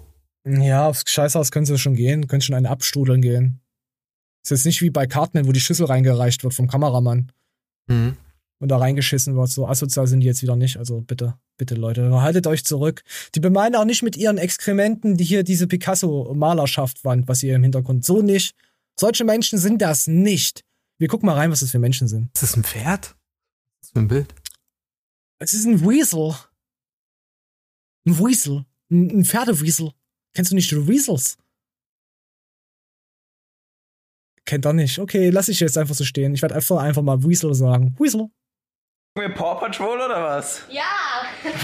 Ja, 0.46 0.86
aufs 0.88 1.04
Scheißhaus 1.06 1.50
können 1.50 1.66
sie 1.66 1.78
schon 1.78 1.94
gehen, 1.94 2.26
können 2.26 2.42
schon 2.42 2.54
einen 2.54 2.66
abstrudeln 2.66 3.20
gehen. 3.20 3.60
Ist 4.42 4.50
jetzt 4.50 4.64
nicht 4.66 4.80
wie 4.80 4.90
bei 4.90 5.06
Cartman, 5.06 5.46
wo 5.46 5.52
die 5.52 5.60
Schüssel 5.60 5.86
reingereicht 5.86 6.42
wird 6.44 6.54
vom 6.54 6.66
Kameramann. 6.66 7.30
Mhm. 7.88 8.16
und 8.60 8.68
da 8.68 8.76
reingeschissen 8.76 9.36
wird. 9.36 9.48
So 9.48 9.66
asozial 9.66 10.06
sind 10.06 10.20
die 10.20 10.26
jetzt 10.26 10.42
wieder 10.42 10.54
nicht. 10.54 10.76
Also 10.76 11.00
bitte, 11.00 11.34
bitte 11.56 11.74
Leute, 11.74 12.22
haltet 12.22 12.46
euch 12.46 12.64
zurück. 12.64 13.02
Die 13.34 13.40
bemeinen 13.40 13.74
auch 13.74 13.84
nicht 13.86 14.02
mit 14.02 14.16
ihren 14.16 14.38
Exkrementen, 14.38 15.16
die 15.16 15.24
hier 15.24 15.42
diese 15.42 15.66
Picasso-Malerschaft 15.66 17.04
wand, 17.04 17.26
was 17.26 17.42
ihr 17.42 17.56
im 17.56 17.62
Hintergrund. 17.62 18.04
So 18.04 18.22
nicht. 18.22 18.54
Solche 18.98 19.24
Menschen 19.24 19.58
sind 19.58 19.80
das 19.80 20.06
nicht. 20.06 20.62
Wir 20.98 21.08
gucken 21.08 21.26
mal 21.26 21.36
rein, 21.36 21.50
was 21.50 21.60
das 21.60 21.70
für 21.70 21.78
Menschen 21.78 22.06
sind. 22.06 22.30
Ist 22.34 22.42
das 22.42 22.56
ein 22.56 22.64
Pferd? 22.64 23.16
Was 23.80 23.88
ist 23.88 23.92
für 23.94 23.98
ein 24.00 24.08
Bild? 24.08 24.34
Es 25.38 25.54
ist 25.54 25.64
ein 25.64 25.80
Weasel. 25.80 26.34
Ein 28.06 28.18
Weasel. 28.18 28.66
Ein, 28.90 29.20
ein 29.20 29.24
Pferdeweasel. 29.24 29.92
Kennst 30.34 30.50
du 30.50 30.54
nicht 30.54 30.70
die 30.70 30.86
Weasels? 30.88 31.36
Kennt 34.44 34.64
er 34.64 34.72
nicht. 34.72 34.98
Okay, 34.98 35.30
lass 35.30 35.48
ich 35.48 35.60
jetzt 35.60 35.78
einfach 35.78 35.94
so 35.94 36.04
stehen. 36.04 36.34
Ich 36.34 36.42
werde 36.42 36.54
einfach, 36.56 36.78
einfach 36.78 37.02
mal 37.02 37.22
Weasel 37.22 37.54
sagen. 37.54 37.94
Weasel. 37.98 38.28
Wir 39.16 39.28
Paw 39.28 39.56
Patrol 39.58 39.96
oder 40.00 40.22
was? 40.22 40.62
Ja. 40.70 40.82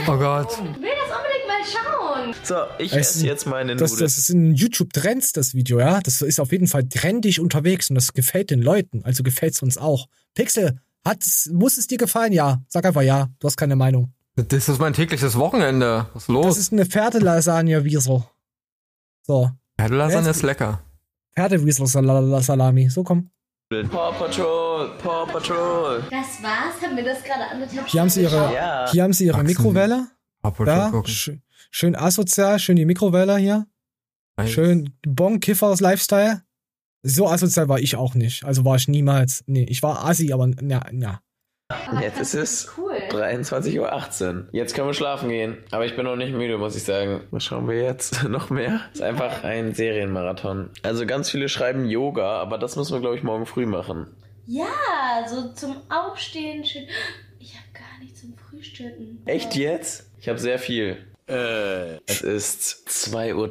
Oh 0.08 0.16
Gott. 0.18 0.52
Ich 0.52 0.58
will 0.58 0.64
das 0.66 1.16
unbedingt 1.16 1.46
mal 1.46 1.64
schauen. 1.64 2.34
So, 2.42 2.56
ich 2.82 2.92
Es- 2.92 3.16
esse 3.16 3.26
jetzt 3.26 3.46
meine 3.46 3.76
Das, 3.76 3.92
Nudeln. 3.92 4.04
das 4.06 4.18
ist 4.18 4.30
in 4.30 4.54
YouTube-Trends, 4.54 5.32
das 5.32 5.54
Video, 5.54 5.78
ja. 5.78 6.00
Das 6.00 6.22
ist 6.22 6.40
auf 6.40 6.50
jeden 6.52 6.66
Fall 6.66 6.88
trendig 6.88 7.40
unterwegs 7.40 7.88
und 7.88 7.94
das 7.94 8.12
gefällt 8.12 8.50
den 8.50 8.62
Leuten. 8.62 9.04
Also 9.04 9.22
gefällt 9.22 9.54
es 9.54 9.62
uns 9.62 9.78
auch. 9.78 10.08
Pixel, 10.34 10.80
hat 11.04 11.24
es, 11.24 11.48
muss 11.52 11.78
es 11.78 11.86
dir 11.86 11.98
gefallen? 11.98 12.32
Ja. 12.32 12.62
Sag 12.68 12.84
einfach 12.84 13.02
ja. 13.02 13.28
Du 13.38 13.46
hast 13.46 13.56
keine 13.56 13.76
Meinung. 13.76 14.12
Das 14.34 14.68
ist 14.68 14.78
mein 14.80 14.92
tägliches 14.92 15.36
Wochenende. 15.38 16.08
Was 16.12 16.24
ist 16.24 16.28
Das 16.28 16.34
los? 16.34 16.58
ist 16.58 16.72
eine 16.72 16.84
Pferdelasagne-Wiesel. 16.84 18.24
So. 19.26 19.50
Pferdelasagne 19.78 20.30
ist 20.30 20.42
lecker. 20.42 20.80
Pferdewiesel-Salami. 21.36 22.88
So, 22.90 23.02
komm. 23.02 23.30
Paw 23.90 24.12
Patrol, 24.12 24.90
Paw 24.98 25.26
Patrol. 25.26 26.00
Das 26.10 26.40
war's? 26.42 26.80
Haben 26.82 26.96
wir 26.96 27.04
das 27.04 27.22
gerade 27.24 27.42
anderthalb 27.50 27.88
Hier 27.88 28.00
haben 28.00 28.08
sie 28.10 28.22
ihre, 28.22 28.54
Ja. 28.54 28.88
hier 28.90 29.02
haben 29.02 29.12
sie 29.12 29.24
ihre 29.26 29.34
Wachsen. 29.38 29.46
Mikrowelle. 29.48 30.06
Paw 30.42 30.50
Patrol 30.52 30.68
Ja, 30.68 30.90
gucken. 30.90 31.10
sch 31.12 31.30
schön 31.72 31.96
asozial, 31.96 32.58
schön 32.60 32.76
die 32.76 32.84
Mikrowelle 32.84 33.36
hier. 33.38 33.66
Nice. 34.38 34.50
Schön 34.50 34.96
Bon-Kiffers 35.06 35.80
Lifestyle. 35.80 36.42
So 37.02 37.28
asozial 37.28 37.68
war 37.68 37.80
ich 37.80 37.96
auch 37.96 38.14
nicht. 38.14 38.44
Also 38.44 38.64
war 38.64 38.76
ich 38.76 38.86
niemals. 38.86 39.42
Nee, 39.46 39.64
ich 39.64 39.82
war 39.82 40.04
assi, 40.04 40.32
aber 40.32 40.48
ja, 40.62 40.82
ja. 40.92 41.20
Jetzt 42.00 42.20
ist 42.20 42.34
es 42.34 42.68
Cool. 42.78 42.95
23.18 43.10 43.78
Uhr. 44.34 44.48
Jetzt 44.52 44.74
können 44.74 44.86
wir 44.88 44.94
schlafen 44.94 45.28
gehen. 45.28 45.58
Aber 45.70 45.84
ich 45.86 45.96
bin 45.96 46.04
noch 46.04 46.16
nicht 46.16 46.32
müde, 46.32 46.58
muss 46.58 46.76
ich 46.76 46.84
sagen. 46.84 47.22
Was 47.30 47.44
schauen 47.44 47.68
wir 47.68 47.82
jetzt? 47.82 48.24
noch 48.28 48.50
mehr? 48.50 48.80
Ist 48.92 49.02
einfach 49.02 49.44
ein 49.44 49.74
Serienmarathon. 49.74 50.70
Also 50.82 51.06
ganz 51.06 51.30
viele 51.30 51.48
schreiben 51.48 51.86
Yoga, 51.86 52.40
aber 52.40 52.58
das 52.58 52.76
müssen 52.76 52.92
wir, 52.94 53.00
glaube 53.00 53.16
ich, 53.16 53.22
morgen 53.22 53.46
früh 53.46 53.66
machen. 53.66 54.06
Ja, 54.46 54.66
so 55.28 55.52
zum 55.54 55.76
Aufstehen 55.88 56.64
schön. 56.64 56.86
Ich 57.40 57.54
habe 57.54 57.66
gar 57.72 57.98
nichts 58.02 58.20
zum 58.20 58.34
Frühstücken. 58.36 59.22
Echt 59.26 59.54
jetzt? 59.56 60.08
Ich 60.20 60.28
habe 60.28 60.38
sehr 60.38 60.58
viel. 60.58 60.96
Äh, 61.28 61.96
es 62.06 62.20
ist 62.22 62.86
2.30 62.88 63.34
Uhr. 63.34 63.48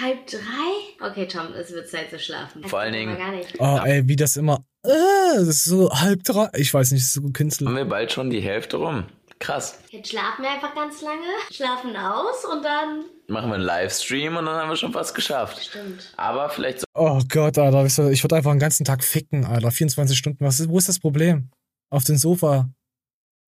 Halb 0.00 0.26
drei? 0.28 1.04
Okay, 1.08 1.26
Tom, 1.26 1.48
es 1.58 1.72
wird 1.72 1.88
Zeit 1.88 2.10
zu 2.10 2.18
schlafen. 2.20 2.62
Vor 2.62 2.78
allen 2.78 2.92
Dingen- 2.92 3.18
Gar 3.18 3.32
nicht. 3.32 3.54
Oh, 3.58 3.80
ey, 3.84 4.06
wie 4.06 4.14
das 4.14 4.36
immer. 4.36 4.64
Äh, 4.86 5.36
das 5.38 5.48
ist 5.48 5.64
so 5.64 5.90
halb 5.90 6.22
drei. 6.24 6.48
Ich 6.54 6.72
weiß 6.72 6.92
nicht, 6.92 7.02
das 7.02 7.08
ist 7.08 7.14
so 7.14 7.22
Haben 7.22 7.32
Künstler. 7.32 7.74
wir 7.74 7.84
bald 7.84 8.12
schon 8.12 8.30
die 8.30 8.40
Hälfte 8.40 8.76
rum. 8.78 9.04
Krass. 9.38 9.78
Jetzt 9.90 10.08
schlafen 10.10 10.42
wir 10.42 10.50
einfach 10.50 10.74
ganz 10.74 11.02
lange, 11.02 11.20
schlafen 11.50 11.94
aus 11.96 12.44
und 12.50 12.64
dann. 12.64 13.04
Machen 13.28 13.50
wir 13.50 13.56
einen 13.56 13.64
Livestream 13.64 14.36
und 14.36 14.46
dann 14.46 14.56
haben 14.56 14.70
wir 14.70 14.76
schon 14.76 14.92
fast 14.92 15.14
geschafft. 15.14 15.62
Stimmt. 15.62 16.14
Aber 16.16 16.48
vielleicht 16.48 16.80
so 16.80 16.86
Oh 16.94 17.20
Gott, 17.28 17.58
Alter. 17.58 17.84
Ich 18.10 18.22
würde 18.24 18.36
einfach 18.36 18.52
den 18.52 18.60
ganzen 18.60 18.84
Tag 18.84 19.04
ficken, 19.04 19.44
Alter. 19.44 19.70
24 19.70 20.16
Stunden. 20.16 20.44
Was 20.44 20.60
ist, 20.60 20.68
wo 20.70 20.78
ist 20.78 20.88
das 20.88 20.98
Problem? 21.00 21.50
Auf 21.90 22.04
dem 22.04 22.16
Sofa. 22.16 22.70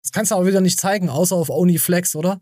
Das 0.03 0.13
kannst 0.13 0.31
du 0.33 0.37
aber 0.37 0.47
wieder 0.47 0.61
nicht 0.61 0.81
zeigen, 0.81 1.09
außer 1.09 1.37
auf 1.37 1.51
OnlyFlex, 1.51 2.17
oder? 2.17 2.41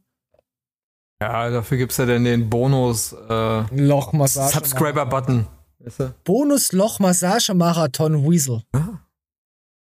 Ja, 1.20 1.50
dafür 1.50 1.78
gibt's 1.78 1.96
ja 1.96 2.06
dann 2.06 2.24
den 2.24 2.48
Bonus 2.50 3.12
äh, 3.12 3.62
Lochmassage. 3.74 4.52
Subscriber-Button. 4.54 5.46
Weißt 5.84 6.00
du? 6.00 6.12
Bonus-Loch-Massage-Marathon 6.24 8.28
Weasel. 8.28 8.62
Ah. 8.72 8.98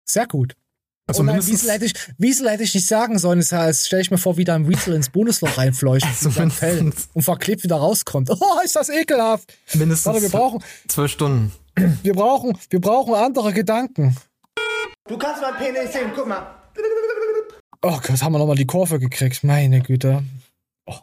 Sehr 0.05 0.27
gut. 0.27 0.57
Also 1.09 1.23
oh 1.23 1.25
nein, 1.25 1.45
Wiesel 1.47 1.71
hätte, 1.71 1.87
ich, 1.87 1.95
Wiesel 2.19 2.51
hätte 2.51 2.65
ich 2.65 2.75
nicht 2.75 2.87
sagen 2.87 3.19
sollen. 3.19 3.39
Das 3.39 3.51
heißt, 3.51 3.87
stell 3.87 4.03
ich 4.03 4.11
mir 4.11 4.19
vor, 4.19 4.37
wie 4.37 4.45
da 4.45 4.55
ein 4.55 4.69
Wiesel 4.69 4.95
ins 4.95 5.09
Bonusloch 5.09 5.57
reinfleucht 5.57 6.05
Also 6.05 6.29
und 7.15 7.23
verklebt 7.23 7.65
wieder 7.65 7.77
rauskommt. 7.77 8.31
Oh, 8.31 8.61
ist 8.63 8.77
das 8.77 8.91
ekelhaft. 8.91 9.55
Mindestens 9.73 10.07
Warte, 10.07 10.23
wir 10.23 10.29
brauchen, 10.29 10.63
zwölf 10.87 11.11
Stunden. 11.11 11.51
wir 12.03 12.13
brauchen, 12.13 12.59
wir 12.69 12.81
brauchen 12.81 13.15
andere 13.15 13.55
Gedanken. 13.55 14.17
Du 15.09 15.17
kannst 15.17 15.41
mein 15.41 15.57
Penis 15.57 15.95
sehen, 15.95 16.11
guck 16.15 16.29
mal. 16.29 16.47
Oh 17.81 17.99
Gott, 18.07 18.23
haben 18.23 18.33
wir 18.33 18.39
nochmal 18.39 18.57
die 18.57 18.67
Kurve 18.67 18.99
gekriegt. 18.99 19.45
Meine 19.45 19.81
Güte. 19.81 20.23
Oh. 20.85 20.99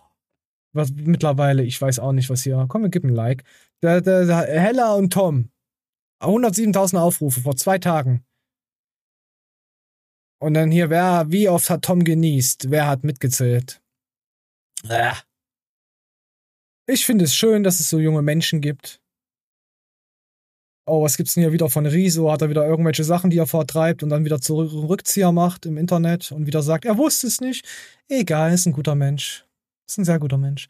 Was, 0.74 0.92
mittlerweile, 0.92 1.64
ich 1.64 1.82
weiß 1.82 1.98
auch 1.98 2.12
nicht, 2.12 2.30
was 2.30 2.44
hier. 2.44 2.64
Komm, 2.68 2.84
wir 2.84 2.90
geben 2.90 3.10
ein 3.10 3.16
Like. 3.16 3.44
Der, 3.84 4.02
der, 4.02 4.26
der 4.26 4.38
Hella 4.60 4.94
und 4.94 5.12
Tom. 5.12 5.52
107.000 6.22 6.98
Aufrufe 6.98 7.42
vor 7.42 7.56
zwei 7.56 7.78
Tagen. 7.78 8.26
Und 10.40 10.54
dann 10.54 10.72
hier, 10.72 10.90
wer, 10.90 11.26
wie 11.30 11.50
oft 11.50 11.70
hat 11.70 11.84
Tom 11.84 12.04
genießt? 12.04 12.70
Wer 12.70 12.88
hat 12.88 13.04
mitgezählt? 13.04 13.82
Äh. 14.88 15.14
Ich 16.88 17.06
finde 17.06 17.26
es 17.26 17.36
schön, 17.36 17.64
dass 17.64 17.80
es 17.80 17.90
so 17.90 18.00
junge 18.00 18.22
Menschen 18.22 18.62
gibt. 18.62 19.02
Oh, 20.88 21.02
was 21.02 21.18
gibt's 21.18 21.34
denn 21.34 21.42
hier 21.42 21.52
wieder 21.52 21.68
von 21.68 21.88
Riso? 21.88 22.32
Hat 22.32 22.44
er 22.44 22.50
wieder 22.50 22.68
irgendwelche 22.68 23.04
Sachen, 23.04 23.32
die 23.32 23.40
er 23.40 23.48
vortreibt 23.48 24.04
und 24.04 24.10
dann 24.10 24.24
wieder 24.24 24.40
zurück 24.40 24.72
Rückzieher 24.72 25.32
macht 25.32 25.66
im 25.66 25.78
Internet 25.78 26.32
und 26.32 26.46
wieder 26.46 26.62
sagt, 26.62 26.86
er 26.86 26.98
wusste 26.98 27.26
es 27.26 27.42
nicht. 27.42 27.66
Egal, 28.08 28.54
ist 28.54 28.68
ein 28.68 28.74
guter 28.74 28.94
Mensch. 28.94 29.46
Ist 29.88 29.98
ein 29.98 30.06
sehr 30.06 30.20
guter 30.20 30.38
Mensch. 30.38 30.68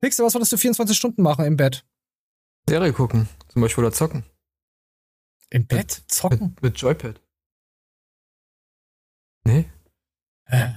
Pixel, 0.00 0.24
was 0.24 0.34
würdest 0.34 0.52
du 0.52 0.56
24 0.56 0.96
Stunden 0.96 1.22
machen 1.22 1.44
im 1.44 1.56
Bett? 1.56 1.84
Serie 2.68 2.92
gucken. 2.92 3.28
Zum 3.48 3.62
Beispiel 3.62 3.84
oder 3.84 3.92
zocken. 3.92 4.24
Im 5.50 5.66
Bett? 5.66 6.02
Zocken? 6.08 6.54
Mit, 6.56 6.62
mit 6.62 6.78
Joypad. 6.78 7.20
Nee? 9.44 9.64
Äh. 10.46 10.68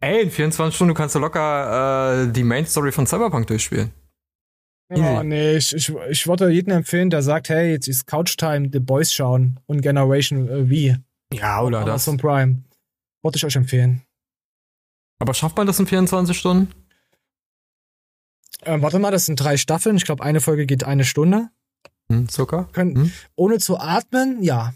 Ey, 0.00 0.22
in 0.22 0.30
24 0.30 0.74
Stunden 0.76 0.94
kannst 0.94 1.14
du 1.14 1.18
locker 1.18 2.24
äh, 2.24 2.32
die 2.32 2.44
Main 2.44 2.66
Story 2.66 2.92
von 2.92 3.06
Cyberpunk 3.06 3.46
durchspielen. 3.46 3.92
Oh, 4.90 5.22
nee, 5.24 5.56
ich, 5.56 5.74
ich, 5.74 5.92
ich 6.10 6.26
würde 6.28 6.48
jedem 6.50 6.72
empfehlen, 6.72 7.10
der 7.10 7.22
sagt, 7.22 7.48
hey, 7.48 7.72
jetzt 7.72 7.88
ist 7.88 8.06
Couch 8.06 8.36
Time, 8.36 8.68
The 8.72 8.78
Boys 8.78 9.12
schauen 9.12 9.58
und 9.66 9.80
Generation 9.80 10.48
äh, 10.48 10.94
V. 10.94 11.00
Ja, 11.32 11.62
oder 11.62 11.80
das. 11.80 12.06
Amazon 12.06 12.16
Prime. 12.18 12.64
Würde 13.22 13.36
ich 13.36 13.44
euch 13.44 13.56
empfehlen. 13.56 14.02
Aber 15.18 15.34
schafft 15.34 15.56
man 15.56 15.66
das 15.66 15.80
in 15.80 15.86
24 15.86 16.38
Stunden? 16.38 16.70
Ähm, 18.66 18.82
warte 18.82 18.98
mal, 18.98 19.10
das 19.10 19.26
sind 19.26 19.36
drei 19.36 19.56
Staffeln. 19.56 19.96
Ich 19.96 20.04
glaube, 20.04 20.22
eine 20.24 20.40
Folge 20.40 20.66
geht 20.66 20.84
eine 20.84 21.04
Stunde. 21.04 21.48
Hm, 22.08 22.28
Zucker? 22.28 22.68
Können, 22.72 22.94
Hm? 22.96 23.12
Ohne 23.34 23.58
zu 23.58 23.78
atmen, 23.78 24.42
ja. 24.42 24.74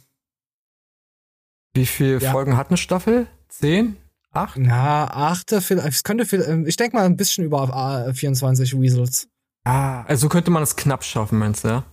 Wie 1.75 1.87
viele 1.87 2.19
Ja. 2.19 2.33
Folgen 2.33 2.57
hat 2.57 2.69
eine 2.69 2.77
Staffel? 2.77 3.27
Zehn? 3.49 3.97
Acht? 4.33 4.57
Na, 4.59 5.07
achte, 5.11 5.61
vielleicht, 5.61 5.89
es 5.89 6.05
könnte 6.05 6.25
viel, 6.25 6.43
ähm, 6.43 6.67
ich 6.67 6.77
denke 6.77 6.97
mal 6.97 7.05
ein 7.05 7.17
bisschen 7.17 7.45
über 7.45 8.07
äh, 8.09 8.15
24 8.15 8.81
Weasels. 8.81 9.29
Ah, 9.65 10.03
also 10.05 10.29
könnte 10.29 10.51
man 10.51 10.63
es 10.63 10.77
knapp 10.77 11.05
schaffen, 11.05 11.39
meinst 11.39 11.65
du, 11.65 11.69
ja? 11.69 11.85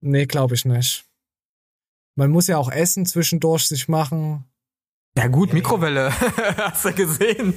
Nee, 0.00 0.26
glaube 0.26 0.54
ich 0.54 0.64
nicht. 0.64 1.04
Man 2.16 2.30
muss 2.30 2.46
ja 2.46 2.56
auch 2.58 2.70
Essen 2.70 3.06
zwischendurch 3.06 3.66
sich 3.66 3.88
machen. 3.88 4.44
Ja 5.16 5.28
gut, 5.28 5.52
Mikrowelle. 5.52 6.10
Hast 6.56 6.86
du 6.86 6.92
gesehen? 6.92 7.54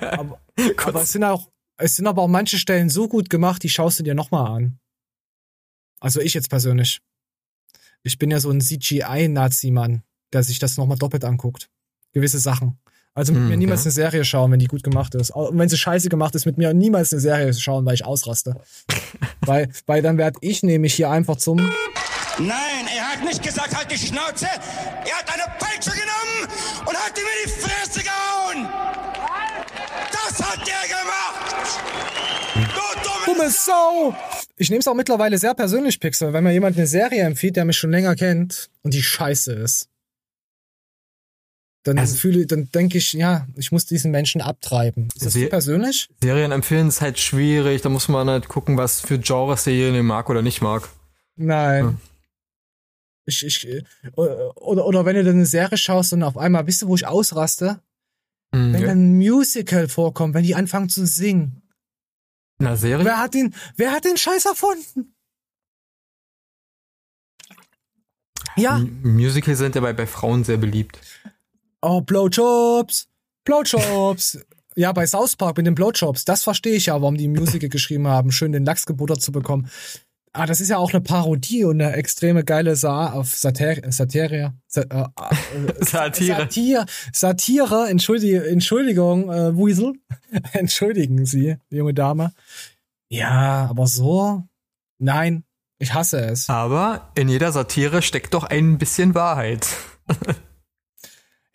Aber, 0.00 0.38
aber 0.84 1.02
es 1.02 1.12
sind 1.12 1.24
auch, 1.24 1.48
es 1.78 1.96
sind 1.96 2.06
aber 2.06 2.22
auch 2.22 2.28
manche 2.28 2.58
Stellen 2.58 2.90
so 2.90 3.08
gut 3.08 3.30
gemacht, 3.30 3.62
die 3.62 3.68
schaust 3.68 3.98
du 3.98 4.02
dir 4.02 4.14
nochmal 4.14 4.50
an. 4.50 4.78
Also 6.00 6.20
ich 6.20 6.34
jetzt 6.34 6.50
persönlich. 6.50 7.00
Ich 8.02 8.18
bin 8.18 8.30
ja 8.30 8.40
so 8.40 8.50
ein 8.50 8.60
CGI-Nazi-Mann, 8.60 10.02
der 10.32 10.42
sich 10.42 10.58
das 10.58 10.76
nochmal 10.76 10.98
doppelt 10.98 11.24
anguckt. 11.24 11.68
Gewisse 12.12 12.38
Sachen. 12.38 12.78
Also 13.14 13.32
mit 13.32 13.42
Hm, 13.42 13.48
mir 13.48 13.56
niemals 13.56 13.80
ja. 13.80 13.86
eine 13.86 13.92
Serie 13.92 14.24
schauen, 14.24 14.52
wenn 14.52 14.58
die 14.58 14.66
gut 14.66 14.82
gemacht 14.82 15.14
ist. 15.14 15.30
Und 15.30 15.58
wenn 15.58 15.68
sie 15.68 15.78
scheiße 15.78 16.10
gemacht 16.10 16.34
ist, 16.34 16.44
mit 16.44 16.58
mir 16.58 16.74
niemals 16.74 17.12
eine 17.12 17.20
Serie 17.20 17.52
schauen, 17.54 17.86
weil 17.86 17.94
ich 17.94 18.04
ausraste. 18.04 18.60
weil, 19.40 19.70
weil 19.86 20.02
dann 20.02 20.18
werd 20.18 20.36
ich 20.42 20.62
nämlich 20.62 20.94
hier 20.94 21.10
einfach 21.10 21.36
zum 21.36 21.56
Nein, 22.38 22.86
er 22.94 23.12
hat 23.12 23.24
nicht 23.24 23.42
gesagt, 23.42 23.74
halt 23.74 23.90
die 23.90 23.96
Schnauze. 23.96 24.44
Er 24.44 25.16
hat 25.16 25.32
eine 25.32 25.50
Peitsche 25.58 25.90
genommen 25.90 26.52
und 26.84 26.94
hat 26.94 27.16
ihm 27.16 27.24
in 27.24 27.46
die 27.46 27.60
Fresse 27.60 28.02
gehauen. 28.02 28.68
Das 30.12 30.46
hat 30.46 30.58
er 30.58 30.88
gemacht. 30.88 31.45
Du 33.36 33.42
dumme 33.42 33.50
Sau! 33.50 34.16
Ich 34.56 34.70
nehme 34.70 34.80
es 34.80 34.88
auch 34.88 34.94
mittlerweile 34.94 35.38
sehr 35.38 35.54
persönlich, 35.54 36.00
Pixel, 36.00 36.32
wenn 36.32 36.44
mir 36.44 36.52
jemand 36.52 36.76
eine 36.76 36.86
Serie 36.86 37.22
empfiehlt, 37.24 37.56
der 37.56 37.64
mich 37.64 37.76
schon 37.76 37.90
länger 37.90 38.14
kennt 38.14 38.70
und 38.82 38.94
die 38.94 39.02
scheiße 39.02 39.52
ist. 39.52 39.88
Dann 41.84 42.04
fühle, 42.06 42.46
dann 42.46 42.68
denke 42.72 42.98
ich, 42.98 43.12
ja, 43.12 43.46
ich 43.54 43.70
muss 43.70 43.86
diesen 43.86 44.10
Menschen 44.10 44.40
abtreiben. 44.40 45.08
Ist 45.14 45.26
das 45.26 45.32
Se- 45.34 45.46
persönlich? 45.46 46.08
Serien 46.20 46.50
empfehlen 46.50 46.88
ist 46.88 47.00
halt 47.00 47.18
schwierig. 47.18 47.82
Da 47.82 47.88
muss 47.90 48.08
man 48.08 48.28
halt 48.28 48.48
gucken, 48.48 48.76
was 48.76 49.00
für 49.00 49.18
Genres 49.20 49.64
derjenige 49.64 50.02
mag 50.02 50.28
oder 50.28 50.42
nicht 50.42 50.62
mag. 50.62 50.88
Nein. 51.36 51.98
Ich, 53.26 53.44
ich, 53.44 53.68
äh, 53.68 53.82
oder, 54.16 54.86
oder 54.86 55.04
wenn 55.04 55.14
du 55.14 55.22
dann 55.24 55.34
eine 55.34 55.46
Serie 55.46 55.78
schaust 55.78 56.12
und 56.12 56.22
auf 56.24 56.36
einmal, 56.36 56.66
wisst 56.66 56.82
du, 56.82 56.88
wo 56.88 56.96
ich 56.96 57.06
ausraste? 57.06 57.80
Mhm. 58.52 58.72
Wenn 58.72 58.82
dann 58.84 58.98
ein 59.12 59.16
Musical 59.16 59.88
vorkommt, 59.88 60.34
wenn 60.34 60.44
die 60.44 60.54
anfangen 60.56 60.88
zu 60.88 61.06
singen. 61.06 61.62
Na, 62.58 62.76
Serie? 62.76 63.04
Wer 63.04 63.18
hat 63.18 63.34
den, 63.34 63.54
wer 63.76 63.92
hat 63.92 64.04
den 64.04 64.16
Scheiß 64.16 64.46
erfunden? 64.46 65.14
Ja. 68.56 68.78
M- 68.78 69.00
Musicals 69.02 69.58
sind 69.58 69.74
ja 69.74 69.80
bei, 69.80 69.92
bei 69.92 70.06
Frauen 70.06 70.44
sehr 70.44 70.56
beliebt. 70.56 70.98
Oh, 71.82 72.00
Blowjobs. 72.00 73.08
Blowjobs. 73.44 74.38
ja, 74.76 74.92
bei 74.92 75.06
South 75.06 75.36
Park 75.36 75.58
mit 75.58 75.66
den 75.66 75.74
Blowjobs. 75.74 76.24
Das 76.24 76.42
verstehe 76.42 76.76
ich 76.76 76.86
ja, 76.86 76.94
warum 77.00 77.16
die 77.16 77.28
Musical 77.28 77.68
geschrieben 77.68 78.06
haben, 78.06 78.32
schön 78.32 78.52
den 78.52 78.64
Lachs 78.64 78.86
gebuttert 78.86 79.20
zu 79.20 79.32
bekommen. 79.32 79.70
Ah, 80.36 80.44
das 80.44 80.60
ist 80.60 80.68
ja 80.68 80.76
auch 80.76 80.92
eine 80.92 81.00
Parodie 81.00 81.64
und 81.64 81.80
eine 81.80 81.94
extreme 81.94 82.44
geile 82.44 82.76
Sa 82.76 83.12
auf 83.12 83.34
Satir 83.34 83.80
Satire. 83.90 84.52
Sa 84.66 84.82
äh, 84.82 85.04
äh, 85.04 85.74
Satire. 85.84 86.36
Satire. 86.40 86.86
Satire. 87.12 87.88
Entschuldige, 87.88 88.46
Entschuldigung, 88.46 89.32
äh, 89.32 89.56
Weasel. 89.56 89.94
Entschuldigen 90.52 91.24
Sie, 91.24 91.56
junge 91.70 91.94
Dame. 91.94 92.32
Ja, 93.08 93.66
aber 93.70 93.86
so? 93.86 94.44
Nein, 94.98 95.44
ich 95.78 95.94
hasse 95.94 96.20
es. 96.20 96.50
Aber 96.50 97.12
in 97.14 97.28
jeder 97.28 97.50
Satire 97.52 98.02
steckt 98.02 98.34
doch 98.34 98.44
ein 98.44 98.78
bisschen 98.78 99.14
Wahrheit. 99.14 99.66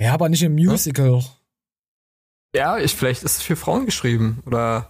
Ja, 0.01 0.15
aber 0.15 0.29
nicht 0.29 0.41
im 0.41 0.55
Musical. 0.55 1.23
Ja, 2.55 2.79
ich, 2.79 2.95
vielleicht 2.95 3.21
ist 3.21 3.37
es 3.37 3.43
für 3.43 3.55
Frauen 3.55 3.85
geschrieben. 3.85 4.41
Oder. 4.47 4.89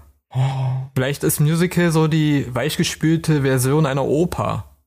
Vielleicht 0.95 1.23
ist 1.23 1.39
Musical 1.39 1.91
so 1.91 2.07
die 2.07 2.53
weichgespülte 2.53 3.41
Version 3.41 3.85
einer 3.85 4.05
Oper. 4.05 4.77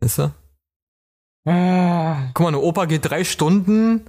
Weißt 0.00 0.18
du? 0.18 0.32
Ah. 1.44 2.30
Guck 2.34 2.44
mal, 2.44 2.48
eine 2.48 2.60
Oper 2.60 2.86
geht 2.86 3.08
drei 3.08 3.24
Stunden. 3.24 4.08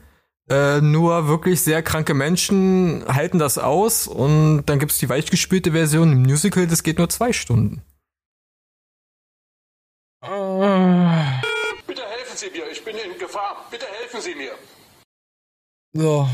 Äh, 0.50 0.82
nur 0.82 1.28
wirklich 1.28 1.62
sehr 1.62 1.84
kranke 1.84 2.16
Menschen 2.16 3.06
halten 3.08 3.38
das 3.38 3.60
aus 3.60 4.08
und 4.08 4.66
dann 4.66 4.80
gibt's 4.80 4.98
die 4.98 5.08
weichgespülte 5.08 5.74
Version 5.74 6.12
im 6.12 6.24
Musical, 6.24 6.66
das 6.66 6.82
geht 6.82 6.98
nur 6.98 7.08
zwei 7.08 7.34
Stunden. 7.34 7.84
Ah. 10.22 11.40
Bitte 11.86 12.02
helfen 12.02 12.36
Sie 12.36 12.50
mir, 12.50 12.70
ich 12.72 12.84
bin 12.84 12.96
in 12.98 13.20
Gefahr. 13.20 13.68
Bitte 13.70 13.86
helfen 14.02 14.22
Sie 14.22 14.34
mir. 14.34 14.52
So. 15.94 16.28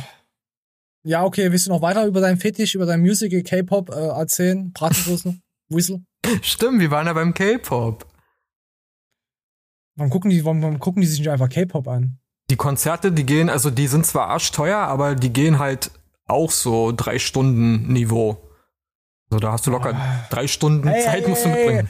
Ja, 1.06 1.24
okay, 1.24 1.52
willst 1.52 1.68
du 1.68 1.72
noch 1.72 1.84
weiter 1.84 2.04
über 2.08 2.20
deinen 2.20 2.38
Fetisch, 2.38 2.74
über 2.74 2.88
dein 2.88 3.02
Musical 3.02 3.44
K-Pop 3.44 3.92
äh, 3.92 4.08
erzählen? 4.08 4.72
Bratwurst, 4.74 5.28
Whistle? 5.70 6.04
Stimmt, 6.42 6.80
wir 6.80 6.90
waren 6.90 7.06
ja 7.06 7.14
beim 7.14 7.36
K-Pop. 7.36 8.08
Warum 9.96 10.10
gucken 10.10 10.32
die, 10.32 10.44
warum, 10.44 10.64
warum 10.64 10.80
gucken 10.80 11.02
die 11.02 11.08
sich 11.08 11.20
nicht 11.20 11.30
einfach 11.30 11.48
K-Pop 11.48 11.88
an? 11.88 12.18
Die 12.50 12.56
Konzerte, 12.56 13.12
die 13.12 13.24
gehen, 13.24 13.52
also 13.52 13.70
die 13.70 13.86
sind 13.86 14.08
zwar 14.08 14.30
arschteuer, 14.30 14.80
aber 14.80 15.14
die 15.14 15.32
gehen 15.32 15.60
halt 15.60 15.92
auch 16.26 16.50
so 16.50 16.92
drei 16.92 17.20
Stunden 17.20 17.94
Niveau. 17.94 18.50
Also 19.30 19.40
da 19.40 19.52
hast 19.52 19.68
du 19.68 19.72
locker 19.72 19.96
drei 20.32 20.48
Stunden 20.48 20.88
Hey, 20.88 21.04
Zeit 21.04 21.22
hey, 21.22 21.30
musst 21.30 21.46
du 21.46 21.50
mitbringen. 21.50 21.90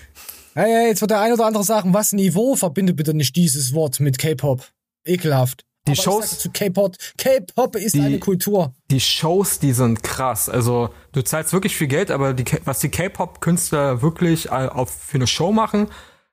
Hey, 0.56 0.72
hey, 0.72 0.88
jetzt 0.88 1.00
wird 1.00 1.12
der 1.12 1.22
ein 1.22 1.32
oder 1.32 1.46
andere 1.46 1.64
sagen, 1.64 1.94
was 1.94 2.12
Niveau? 2.12 2.56
Verbinde 2.56 2.94
bitte 2.94 3.14
nicht 3.14 3.38
dieses 3.38 3.74
Wort 3.74 4.02
mit 4.02 4.18
K-Pop. 4.18 4.72
Ekelhaft. 5.06 5.65
Die 5.88 5.92
Aber 5.92 6.02
Shows- 6.02 6.40
zu 6.40 6.50
K-Pop, 6.50 6.96
K-Pop 7.18 7.76
ist 7.76 7.96
eine 7.96 8.18
Kultur. 8.20 8.74
Die 8.90 9.00
Shows, 9.00 9.60
die 9.60 9.72
sind 9.72 10.02
krass. 10.02 10.50
Also 10.50 10.90
du 11.12 11.22
zahlst 11.22 11.54
wirklich 11.54 11.76
viel 11.76 11.88
Geld, 11.88 12.10
aber 12.10 12.34
die, 12.34 12.44
was 12.66 12.80
die 12.80 12.90
K-Pop-Künstler 12.90 14.02
wirklich 14.02 14.48
äh, 14.48 14.68
auf, 14.68 14.90
für 14.90 15.16
eine 15.18 15.28
Show 15.28 15.52
machen 15.52 15.88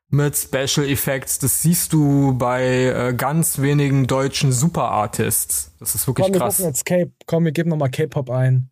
mit 0.09 0.37
Special 0.37 0.87
Effects, 0.89 1.39
das 1.39 1.63
siehst 1.63 1.93
du 1.93 2.35
bei 2.37 2.65
äh, 3.11 3.15
ganz 3.15 3.61
wenigen 3.61 4.07
deutschen 4.07 4.53
Super-Artists. 4.53 5.73
Das 5.79 5.95
ist 5.95 6.07
wirklich 6.07 6.25
Komm, 6.25 6.33
wir 6.35 6.41
krass. 6.41 6.57
gucken 6.57 6.71
jetzt 6.71 6.85
K 6.87 7.07
Komm, 7.27 7.45
wir 7.45 7.53
geben 7.53 7.69
nochmal 7.71 7.91
K-Pop 7.91 8.31
ein. 8.31 8.71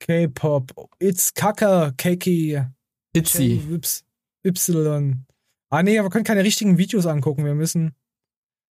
K-Pop. 0.00 0.72
It's 0.98 1.32
Kacke, 1.34 1.92
Keki. 1.96 2.60
Itzy. 3.12 3.60
Y. 3.70 4.02
Y. 4.44 5.24
Ah, 5.70 5.82
nee, 5.82 6.00
wir 6.02 6.10
können 6.10 6.24
keine 6.24 6.44
richtigen 6.44 6.78
Videos 6.78 7.06
angucken. 7.06 7.44
Wir 7.44 7.54
müssen. 7.54 7.94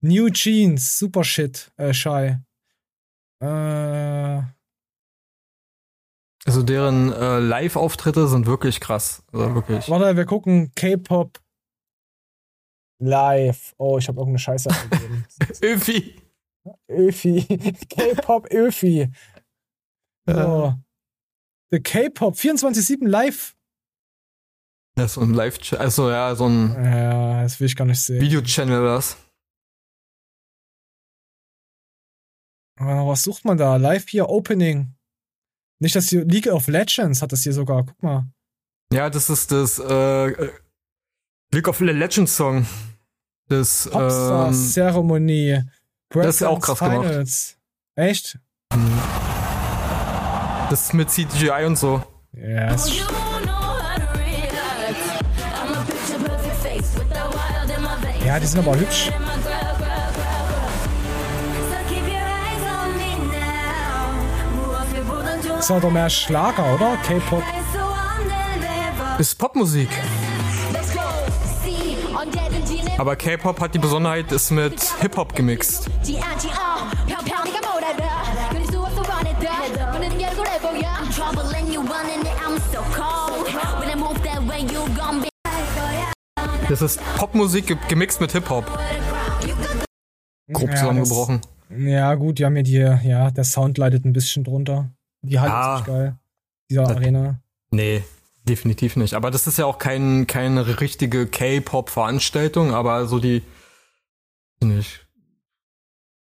New 0.02 0.30
Jeans, 0.30 1.00
super 1.00 1.24
shit, 1.24 1.72
äh, 1.78 1.93
Shy. 1.93 2.38
Äh, 3.41 4.41
Also 6.46 6.64
deren 6.64 7.12
äh, 7.12 7.39
Live-Auftritte 7.39 8.28
sind 8.28 8.46
wirklich 8.46 8.80
krass. 8.80 9.24
Also 9.32 9.56
wirklich. 9.56 9.89
warte, 9.89 10.16
wir 10.16 10.26
gucken 10.26 10.72
K-Pop 10.76 11.39
live. 13.02 13.74
Oh, 13.78 13.98
ich 13.98 14.08
habe 14.08 14.20
irgendeine 14.20 14.39
Scheiße 14.39 14.70
eingegeben. 14.70 15.26
Öfi. 15.62 16.22
Öfi. 16.88 17.43
K-Pop 17.89 18.48
Öfi. 18.52 19.12
So. 20.28 20.76
The 21.72 21.80
K-Pop 21.82 22.36
24-7 22.36 23.08
live. 23.08 23.56
Das 24.98 25.08
ist 25.12 25.14
so 25.16 25.22
ein 25.22 25.34
Live, 25.34 25.60
also 25.74 26.10
ja, 26.10 26.34
so 26.36 26.46
ein 26.48 26.74
Ja, 26.74 27.43
das 27.43 27.60
will 27.60 27.68
ich 27.68 27.76
gar 27.76 27.84
nicht 27.86 28.02
sehen. 28.02 28.22
Video-Channel 28.22 28.82
das. 28.86 29.18
Was 32.78 33.23
sucht 33.23 33.45
man 33.45 33.57
da? 33.57 33.78
Live 33.78 34.07
hier 34.09 34.30
Opening. 34.30 34.93
Nicht 35.80 35.95
das 35.95 36.09
hier 36.09 36.26
League 36.26 36.47
of 36.47 36.67
Legends 36.67 37.21
hat 37.21 37.32
das 37.32 37.43
hier 37.43 37.53
sogar. 37.53 37.86
Guck 37.86 38.01
mal. 38.03 38.28
Ja, 38.91 39.09
das 39.09 39.30
ist 39.30 39.51
das 39.51 39.80
äh, 39.80 40.28
äh, 40.28 40.51
League 41.51 41.67
of 41.67 41.80
Legends 41.80 42.36
Song. 42.36 42.65
Das, 43.47 43.89
Popstar 43.91 44.47
ähm, 44.47 44.53
Zeremonie. 44.53 45.61
das 46.09 46.36
ist 46.38 46.43
auch 46.43 46.59
krass 46.59 46.80
gemacht. 46.80 47.07
Finals. 47.07 47.57
Echt? 47.95 48.39
das 50.69 50.82
ist 50.82 50.93
mit 50.93 51.09
CGI 51.09 51.65
und 51.65 51.78
so. 51.78 52.03
Ja, 52.34 52.73
ist 52.73 52.91
ja, 58.26 58.39
die 58.39 58.47
sind 58.47 58.59
aber 58.59 58.78
hübsch. 58.78 59.11
Das 65.68 65.76
ist 65.76 65.84
doch 65.84 65.89
mehr 65.89 66.11
Schlager, 66.11 66.76
oder? 66.76 66.95
K-Pop. 66.97 67.41
Ist 69.18 69.36
Popmusik. 69.39 69.89
Aber 72.99 73.16
K-Pop 73.16 73.59
hat 73.59 73.74
die 73.74 73.80
Besonderheit, 73.80 74.32
ist 74.32 74.51
mit 74.51 74.80
Hip-Hop 75.01 75.36
gemixt. 75.36 75.89
Das 86.70 86.82
ist 86.84 86.99
Popmusik 87.18 87.66
ge- 87.66 87.78
gemixt 87.88 88.22
mit 88.22 88.32
Hip-Hop. 88.34 88.66
Grob 90.53 90.70
Ja, 90.70 90.76
zusammengebrochen. 90.76 91.41
Das, 91.70 91.80
ja, 91.80 92.13
gut, 92.13 92.38
die 92.38 92.45
haben 92.45 92.53
mir 92.53 92.61
die, 92.61 92.74
ja, 92.78 93.32
der 93.32 93.43
Sound 93.43 93.80
leidet 93.80 94.05
ein 94.05 94.13
bisschen 94.13 94.43
drunter. 94.43 94.91
Die 95.26 95.39
Halle 95.39 95.51
Ja. 95.51 95.73
ist 95.76 95.80
nicht 95.82 95.88
geil. 95.88 96.15
Dieser 96.69 96.84
Das- 96.84 96.97
Arena. 96.97 97.39
Nee, 97.71 98.03
definitiv 98.43 98.95
nicht. 98.95 99.13
Aber 99.15 99.32
das 99.32 99.47
ist 99.47 99.57
ja 99.57 99.65
auch 99.65 99.78
kein, 99.80 100.28
keine 100.28 100.80
richtige 100.80 101.28
K-Pop-Veranstaltung, 101.28 102.73
aber 102.73 103.05
so 103.07 103.19
die 103.19 103.41
nicht, 104.61 105.05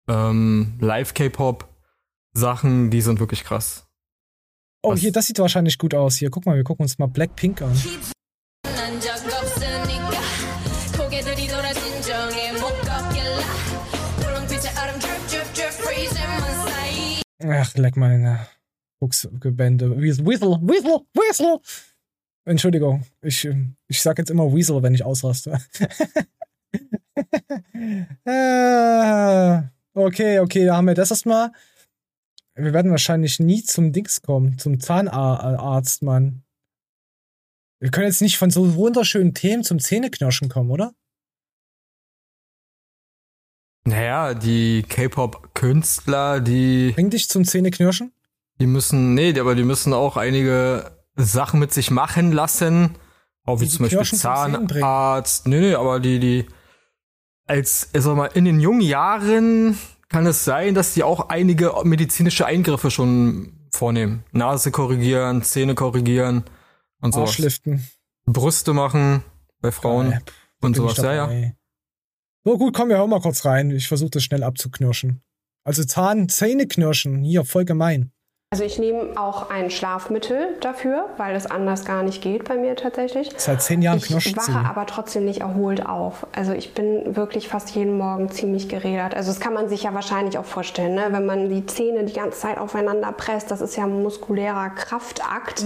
ähm, 0.07 0.77
Live-K-Pop-Sachen, 0.79 2.89
die 2.91 3.01
sind 3.01 3.19
wirklich 3.19 3.43
krass. 3.43 3.85
Oh, 4.81 4.93
Was? 4.93 4.99
hier, 5.01 5.11
das 5.11 5.27
sieht 5.27 5.39
wahrscheinlich 5.39 5.77
gut 5.77 5.93
aus. 5.93 6.15
Hier, 6.15 6.29
guck 6.29 6.45
mal, 6.45 6.55
wir 6.55 6.63
gucken 6.63 6.83
uns 6.83 6.97
mal 6.99 7.07
Blackpink 7.07 7.61
an. 7.61 7.75
Ach, 17.41 17.73
leck 17.75 17.95
meine 17.97 18.47
Fuchsgebände. 19.00 20.00
Weasel, 20.00 20.26
Weasel, 20.26 20.60
Weasel. 21.14 21.60
Entschuldigung, 22.45 23.06
ich, 23.22 23.45
ähm, 23.45 23.76
ich 23.88 24.02
sag 24.02 24.18
jetzt 24.18 24.32
immer 24.32 24.54
Weasel, 24.54 24.82
wenn 24.82 24.93
ich 24.93 25.04
ausraste. 25.04 25.60
Ah, 28.26 29.70
okay, 29.93 30.39
okay, 30.39 30.66
da 30.66 30.76
haben 30.76 30.88
wir 30.88 30.95
das 30.95 31.12
erstmal. 31.12 31.52
Wir 32.56 32.74
werden 32.74 32.91
wahrscheinlich 32.91 33.39
nie 33.39 33.64
zum 33.64 33.93
Dings 33.93 34.22
kommen, 34.22 34.58
zum 34.58 34.80
Zahnarzt, 34.80 36.02
Mann. 36.02 36.43
Wir 37.80 37.91
können 37.91 38.08
jetzt 38.08 38.22
nicht 38.22 38.38
von 38.38 38.52
so 38.52 38.76
wunderschönen 38.76 39.34
Themen 39.34 39.64
zum 39.64 39.80
Zähneknirschen 39.80 40.50
kommen, 40.50 40.70
oder? 40.72 40.93
Naja, 43.86 44.34
die 44.34 44.84
K-Pop-Künstler, 44.84 46.41
die. 46.41 46.91
Bring 46.93 47.10
dich 47.10 47.30
zum 47.30 47.45
Zähneknirschen? 47.45 48.12
Die 48.60 48.68
müssen, 48.68 49.14
nee, 49.14 49.38
aber 49.39 49.55
die 49.55 49.64
müssen 49.64 49.93
auch 49.93 50.18
einige 50.18 50.91
Sachen 51.16 51.60
mit 51.60 51.74
sich 51.74 51.91
machen 51.91 52.32
lassen. 52.32 52.95
Auch 53.45 53.62
wie 53.62 53.66
Die 53.66 53.72
zum 53.72 53.86
Beispiel. 53.86 54.18
Zahnarzt. 54.18 55.47
Nee, 55.47 55.60
nee, 55.60 55.74
aber 55.74 55.99
die, 55.99 56.20
die 56.20 56.45
als, 57.47 57.89
also 57.93 58.16
mal, 58.16 58.28
in 58.28 58.45
den 58.45 58.60
jungen 58.60 58.82
Jahren 58.82 59.78
kann 60.07 60.26
es 60.26 60.45
sein, 60.45 60.76
dass 60.76 60.93
die 60.93 61.03
auch 61.03 61.30
einige 61.30 61.74
medizinische 61.84 62.45
Eingriffe 62.45 62.91
schon 62.91 63.68
vornehmen. 63.72 64.24
Nase 64.32 64.72
korrigieren, 64.72 65.41
Zähne 65.43 65.76
korrigieren 65.76 66.43
und 67.01 67.14
sowas. 67.14 67.30
Arschliften. 67.30 67.88
Brüste 68.26 68.74
machen 68.74 69.24
bei 69.62 69.72
Frauen 69.72 70.12
Geil. 70.12 70.22
und 70.62 70.74
Bin 70.74 70.84
sowas. 70.84 70.97
Ja, 70.97 71.32
ja. 71.32 71.51
So 72.43 72.57
gut, 72.57 72.76
komm, 72.76 72.89
wir 72.89 72.97
hören 72.97 73.10
mal 73.10 73.22
kurz 73.22 73.45
rein. 73.45 73.72
Ich 73.72 73.88
versuche 73.88 74.12
das 74.12 74.24
schnell 74.24 74.43
abzuknirschen. 74.43 75.22
Also 75.64 75.84
Zahn, 75.84 76.30
Zähne 76.30 76.68
knirschen, 76.68 77.24
hier, 77.24 77.45
voll 77.45 77.66
gemein. 77.66 78.12
Also 78.52 78.64
ich 78.64 78.80
nehme 78.80 79.12
auch 79.16 79.52
ein 79.52 79.70
Schlafmittel 79.70 80.58
dafür, 80.60 81.06
weil 81.18 81.36
es 81.36 81.45
anders 81.45 81.86
gar 81.86 82.02
nicht 82.02 82.24
geht 82.24 82.45
bei 82.45 82.58
mir 82.58 82.76
tatsächlich. 82.76 83.30
Seit 83.38 83.62
zehn 83.62 83.84
Jahren 83.84 84.00
Ich 84.00 84.06
knirscht 84.06 84.36
wache 84.36 84.52
sie. 84.52 84.58
aber 84.58 84.88
trotzdem 84.88 85.26
nicht 85.26 85.41
erholt 85.41 85.86
auf. 85.86 86.26
Also 86.32 86.54
ich 86.54 86.74
bin 86.74 87.16
wirklich 87.16 87.47
fast 87.47 87.70
jeden 87.76 87.95
Morgen 87.95 88.32
ziemlich 88.32 88.68
gerädert. 88.68 89.14
Also 89.14 89.30
das 89.30 89.39
kann 89.39 89.54
man 89.54 89.70
sich 89.70 89.84
ja 89.84 89.93
wahrscheinlich 89.93 90.39
auch 90.39 90.45
vorstellen, 90.45 90.95
ne? 90.95 91.10
wenn 91.12 91.28
man 91.28 91.47
die 91.47 91.68
Zähne 91.68 92.06
die 92.06 92.14
ganze 92.14 92.39
Zeit 92.39 92.58
aufeinander 92.58 93.12
presst. 93.12 93.52
Das 93.52 93.62
ist 93.62 93.76
ja 93.76 93.84
ein 93.84 94.02
muskulärer 94.02 94.72
Kraftakt. 94.72 95.64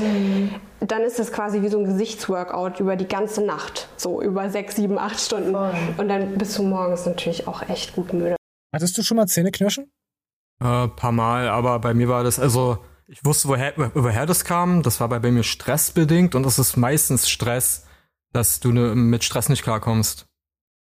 Dann 0.81 1.01
ist 1.03 1.19
es 1.21 1.31
quasi 1.31 1.61
wie 1.61 1.69
so 1.69 1.79
ein 1.79 1.85
Gesichtsworkout 1.85 2.81
über 2.81 2.97
die 2.97 3.07
ganze 3.07 3.45
Nacht. 3.45 3.87
So 3.95 4.21
über 4.21 4.49
sechs, 4.49 4.75
sieben, 4.75 4.99
acht 4.99 5.21
Stunden. 5.21 5.55
Und 5.55 6.09
dann 6.09 6.37
bist 6.37 6.57
du 6.57 6.63
morgens 6.63 7.05
natürlich 7.05 7.47
auch 7.47 7.61
echt 7.69 7.95
gut 7.95 8.11
müde. 8.11 8.35
Hattest 8.75 8.97
du 8.97 9.03
schon 9.03 9.15
mal 9.15 9.27
Zähne 9.27 9.51
knirschen? 9.51 9.89
Äh, 10.63 10.87
paar 10.87 11.11
Mal, 11.11 11.47
aber 11.49 11.79
bei 11.79 11.93
mir 11.93 12.07
war 12.09 12.23
das, 12.23 12.39
also 12.39 12.77
ich 13.07 13.23
wusste, 13.25 13.47
woher, 13.49 13.73
woher 13.95 14.25
das 14.25 14.45
kam. 14.45 14.81
Das 14.83 14.99
war 14.99 15.09
bei 15.09 15.19
mir 15.31 15.43
stressbedingt 15.43 16.35
und 16.35 16.45
es 16.45 16.57
ist 16.59 16.77
meistens 16.77 17.29
Stress, 17.29 17.85
dass 18.31 18.59
du 18.59 18.71
ne, 18.71 18.95
mit 18.95 19.23
Stress 19.23 19.49
nicht 19.49 19.63
klarkommst. 19.63 20.25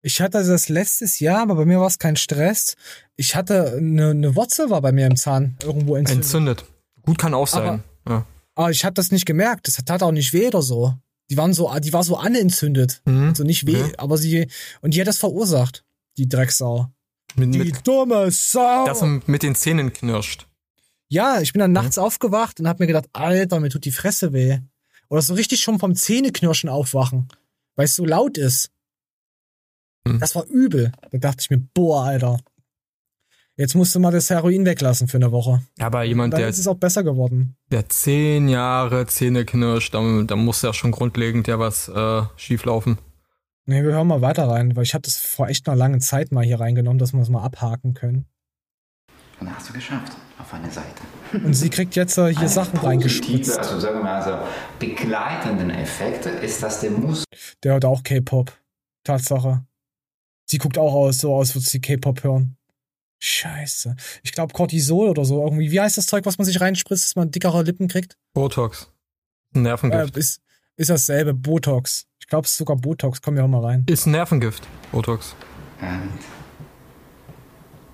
Ich 0.02 0.20
hatte 0.20 0.42
das 0.44 0.68
letztes 0.68 1.20
Jahr, 1.20 1.42
aber 1.42 1.54
bei 1.56 1.64
mir 1.66 1.78
war 1.78 1.86
es 1.86 1.98
kein 1.98 2.16
Stress. 2.16 2.74
Ich 3.16 3.36
hatte 3.36 3.74
eine, 3.76 4.10
eine 4.10 4.34
Wurzel 4.34 4.70
war 4.70 4.80
bei 4.80 4.92
mir 4.92 5.06
im 5.06 5.16
Zahn 5.16 5.56
irgendwo 5.62 5.94
entzündet. 5.94 6.24
Entzündet. 6.24 6.64
Gut 7.02 7.18
kann 7.18 7.34
auch 7.34 7.46
sein. 7.46 7.82
ja. 8.08 8.24
Aber 8.56 8.70
ich 8.70 8.84
habe 8.84 8.94
das 8.94 9.10
nicht 9.10 9.26
gemerkt. 9.26 9.68
Das 9.68 9.76
tat 9.84 10.02
auch 10.02 10.10
nicht 10.12 10.32
weh 10.32 10.46
oder 10.48 10.62
so. 10.62 10.94
Die 11.30 11.36
waren 11.36 11.52
so, 11.54 11.70
die 11.78 11.92
war 11.92 12.02
so 12.02 12.16
anentzündet. 12.16 13.02
Mhm. 13.04 13.28
Also 13.28 13.44
nicht 13.44 13.66
weh, 13.66 13.82
Mhm. 13.84 13.92
aber 13.98 14.16
sie 14.18 14.48
und 14.80 14.94
die 14.94 15.00
hat 15.00 15.06
das 15.06 15.18
verursacht. 15.18 15.84
Die 16.18 16.28
Drecksau. 16.28 16.88
Mit, 17.36 17.54
Die 17.54 17.58
mit, 17.58 17.86
dumme 17.86 18.30
Sau. 18.30 18.84
dass 18.86 19.00
man 19.00 19.22
mit 19.26 19.42
den 19.42 19.54
Zähnen 19.54 19.92
knirscht. 19.92 20.46
Ja, 21.08 21.40
ich 21.40 21.52
bin 21.52 21.60
dann 21.60 21.72
nachts 21.72 21.98
aufgewacht 21.98 22.60
und 22.60 22.68
hab 22.68 22.78
mir 22.80 22.86
gedacht, 22.86 23.08
Alter, 23.12 23.58
mir 23.60 23.70
tut 23.70 23.84
die 23.84 23.90
Fresse 23.92 24.32
weh. 24.32 24.58
Oder 25.08 25.22
so 25.22 25.34
richtig 25.34 25.60
schon 25.60 25.78
vom 25.80 25.94
Zähneknirschen 25.96 26.68
aufwachen, 26.70 27.28
weil 27.74 27.86
es 27.86 27.96
so 27.96 28.04
laut 28.04 28.38
ist. 28.38 28.70
Hm. 30.06 30.20
Das 30.20 30.34
war 30.34 30.44
übel. 30.46 30.92
Da 31.10 31.18
dachte 31.18 31.38
ich 31.40 31.50
mir, 31.50 31.58
boah, 31.74 32.04
Alter. 32.04 32.38
Jetzt 33.56 33.74
musst 33.74 33.94
du 33.94 34.00
mal 34.00 34.12
das 34.12 34.30
Heroin 34.30 34.64
weglassen 34.64 35.08
für 35.08 35.18
eine 35.18 35.32
Woche. 35.32 35.62
Aber 35.78 36.04
jemand, 36.04 36.32
Dann 36.32 36.40
der, 36.40 36.48
ist 36.48 36.58
es 36.58 36.66
auch 36.66 36.76
besser 36.76 37.02
geworden. 37.02 37.56
der 37.70 37.88
zehn 37.88 38.48
Jahre 38.48 39.06
Zähne 39.06 39.44
knirscht, 39.44 39.92
da, 39.92 40.22
da 40.22 40.36
muss 40.36 40.62
ja 40.62 40.72
schon 40.72 40.92
grundlegend 40.92 41.46
ja 41.48 41.58
was 41.58 41.88
äh, 41.88 42.22
schieflaufen. 42.36 42.98
Nee, 43.70 43.84
wir 43.84 43.92
hören 43.92 44.08
mal 44.08 44.20
weiter 44.20 44.48
rein, 44.48 44.74
weil 44.74 44.82
ich 44.82 44.94
habe 44.94 45.02
das 45.02 45.16
vor 45.18 45.46
echt 45.48 45.68
einer 45.68 45.76
langen 45.76 46.00
Zeit 46.00 46.32
mal 46.32 46.42
hier 46.44 46.58
reingenommen, 46.58 46.98
dass 46.98 47.12
wir 47.12 47.20
es 47.20 47.28
mal 47.28 47.44
abhaken 47.44 47.94
können. 47.94 48.26
Und 49.38 49.46
dann 49.46 49.54
hast 49.54 49.68
du 49.68 49.72
geschafft, 49.72 50.12
auf 50.40 50.52
eine 50.52 50.68
Seite. 50.72 51.02
Und 51.32 51.54
sie 51.54 51.70
kriegt 51.70 51.94
jetzt 51.94 52.18
äh, 52.18 52.30
hier 52.30 52.40
Eine 52.40 52.48
Sachen 52.48 52.80
reingespritzt. 52.80 53.60
Also 53.60 53.78
sagen 53.78 53.98
wir 53.98 54.02
mal 54.02 54.24
so, 54.24 54.36
begleitenden 54.80 55.70
Effekte 55.70 56.30
ist, 56.30 56.60
dass 56.64 56.80
der 56.80 56.90
Muskel 56.90 57.24
Der 57.62 57.74
hört 57.74 57.84
auch 57.84 58.02
K-Pop. 58.02 58.52
Tatsache. 59.04 59.64
Sie 60.46 60.58
guckt 60.58 60.76
auch 60.76 60.92
aus, 60.92 61.18
so 61.18 61.32
aus, 61.32 61.54
würde 61.54 61.64
sie 61.64 61.80
K-Pop 61.80 62.24
hören. 62.24 62.56
Scheiße. 63.20 63.94
Ich 64.24 64.32
glaube 64.32 64.52
Cortisol 64.52 65.10
oder 65.10 65.24
so 65.24 65.44
irgendwie. 65.44 65.70
Wie 65.70 65.80
heißt 65.80 65.96
das 65.96 66.06
Zeug, 66.08 66.26
was 66.26 66.38
man 66.38 66.44
sich 66.44 66.60
reinspritzt, 66.60 67.04
dass 67.04 67.14
man 67.14 67.30
dickere 67.30 67.62
Lippen 67.62 67.86
kriegt? 67.86 68.18
Botox. 68.34 68.90
Ein 69.54 69.60
Äh, 69.60 69.68
Nervengift. 69.68 70.16
ist, 70.16 70.40
ist 70.80 70.90
dasselbe. 70.90 71.34
Botox. 71.34 72.06
Ich 72.18 72.26
glaube, 72.26 72.46
es 72.46 72.52
ist 72.52 72.58
sogar 72.58 72.76
Botox. 72.76 73.20
Komm, 73.20 73.36
wir 73.36 73.46
mal 73.46 73.62
rein. 73.62 73.84
ist 73.88 74.06
ein 74.06 74.12
Nervengift. 74.12 74.66
Botox. 74.92 75.34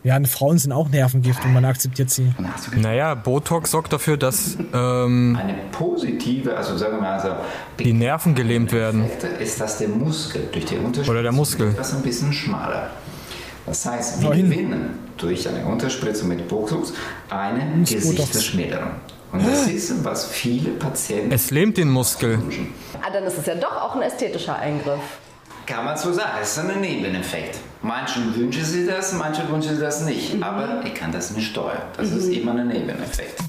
Ja, 0.05 0.17
und 0.17 0.29
Frauen 0.29 0.57
sind 0.59 0.71
auch 0.71 0.89
Nervengift 0.89 1.45
und 1.45 1.53
man 1.53 1.65
akzeptiert 1.65 2.11
sie. 2.11 2.33
Naja, 2.77 3.17
Botox 3.17 3.73
sorgt 3.73 3.93
dafür, 3.93 4.17
dass 4.17 4.57
ähm, 4.73 5.37
eine 5.41 5.55
positive, 5.73 6.57
also 6.57 6.77
sagen 6.77 6.99
wir 6.99 7.01
mal 7.01 7.21
so, 7.21 7.35
die 7.83 7.93
Nerven 7.93 8.37
gelähmt 8.37 8.71
werden. 8.71 9.05
Ist, 9.41 9.61
dass 9.61 9.79
der 9.79 9.89
Muskel 9.89 10.49
durch 10.53 10.67
die 10.67 10.77
Unterspritzung 10.77 11.11
Oder 11.13 11.23
der 11.23 11.33
Muskel. 11.33 11.71
etwas 11.71 11.93
ein 11.93 12.03
bisschen 12.03 12.33
schmaler. 12.33 12.91
Das 13.67 13.85
heißt, 13.85 14.23
wir 14.23 14.31
gewinnen 14.31 14.91
durch 15.17 15.49
eine 15.49 15.67
Unterspritzung 15.67 16.29
mit 16.29 16.47
Botox 16.47 16.93
eine 17.29 17.83
Gesichtsschmälerung. 17.83 18.93
Und 19.33 19.47
das 19.47 19.67
ist, 19.67 20.05
was 20.05 20.27
viele 20.27 20.71
Patienten 20.71 21.33
Es 21.33 21.51
lähmt 21.51 21.77
den 21.77 21.91
Muskel. 21.91 22.39
Ah, 23.03 23.11
dann 23.13 23.25
ist 23.25 23.39
es 23.39 23.47
ja 23.47 23.55
doch 23.55 23.77
auch 23.77 23.97
ein 23.97 24.03
ästhetischer 24.03 24.57
Eingriff. 24.57 25.01
Kann 25.67 25.85
man 25.85 25.97
so 25.97 26.13
sagen, 26.13 26.31
es 26.41 26.53
ist 26.53 26.59
ein 26.61 26.81
Nebeneffekt. 26.81 27.59
Manchen 27.83 28.35
wünschen 28.37 28.65
sie 28.65 28.87
das, 28.87 29.13
manche 29.15 29.49
wünschen 29.51 29.75
sie 29.75 29.81
das 29.81 30.03
nicht. 30.03 30.41
Aber 30.43 30.83
ich 30.85 30.95
kann 30.95 31.11
das 31.11 31.33
nicht 31.33 31.49
steuern. 31.51 31.83
Das 31.97 32.13
ist 32.13 32.29
immer 32.29 32.53
ein 32.53 32.69
Nebeneffekt. 32.69 33.41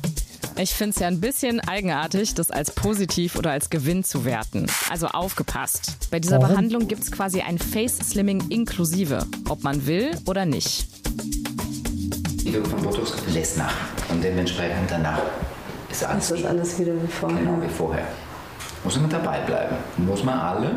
Ich 0.60 0.74
finde 0.74 0.96
es 0.96 1.00
ja 1.00 1.08
ein 1.08 1.22
bisschen 1.22 1.60
eigenartig, 1.60 2.34
das 2.34 2.50
als 2.50 2.72
positiv 2.72 3.36
oder 3.36 3.52
als 3.52 3.70
Gewinn 3.70 4.04
zu 4.04 4.26
werten. 4.26 4.66
Also 4.90 5.06
aufgepasst. 5.08 6.10
Bei 6.10 6.20
dieser 6.20 6.42
Warum? 6.42 6.50
Behandlung 6.56 6.88
gibt 6.88 7.04
es 7.04 7.12
quasi 7.12 7.42
ein 7.42 7.60
Face 7.60 8.00
Slimming 8.00 8.50
inklusive, 8.50 9.24
ob 9.48 9.64
man 9.64 9.86
will 9.86 10.18
oder 10.26 10.48
nicht. 10.48 10.88
Die 12.44 12.52
Wirkung 12.54 12.72
von 12.72 12.82
Botox 12.82 13.14
lässt 13.32 13.60
nach. 13.60 13.76
Und 14.10 14.24
dementsprechend 14.24 14.90
danach 14.90 15.22
ist 15.90 16.04
alles, 16.04 16.30
Das 16.30 16.40
ist 16.40 16.46
alles 16.46 16.80
wieder 16.80 16.94
wie 16.94 17.08
vorher. 17.08 17.40
genau 17.40 17.62
wie 17.62 17.70
vorher. 17.70 18.08
Muss 18.84 19.00
man 19.00 19.10
dabei 19.10 19.42
bleiben. 19.42 19.76
Muss 19.98 20.24
man 20.24 20.40
alle 20.40 20.72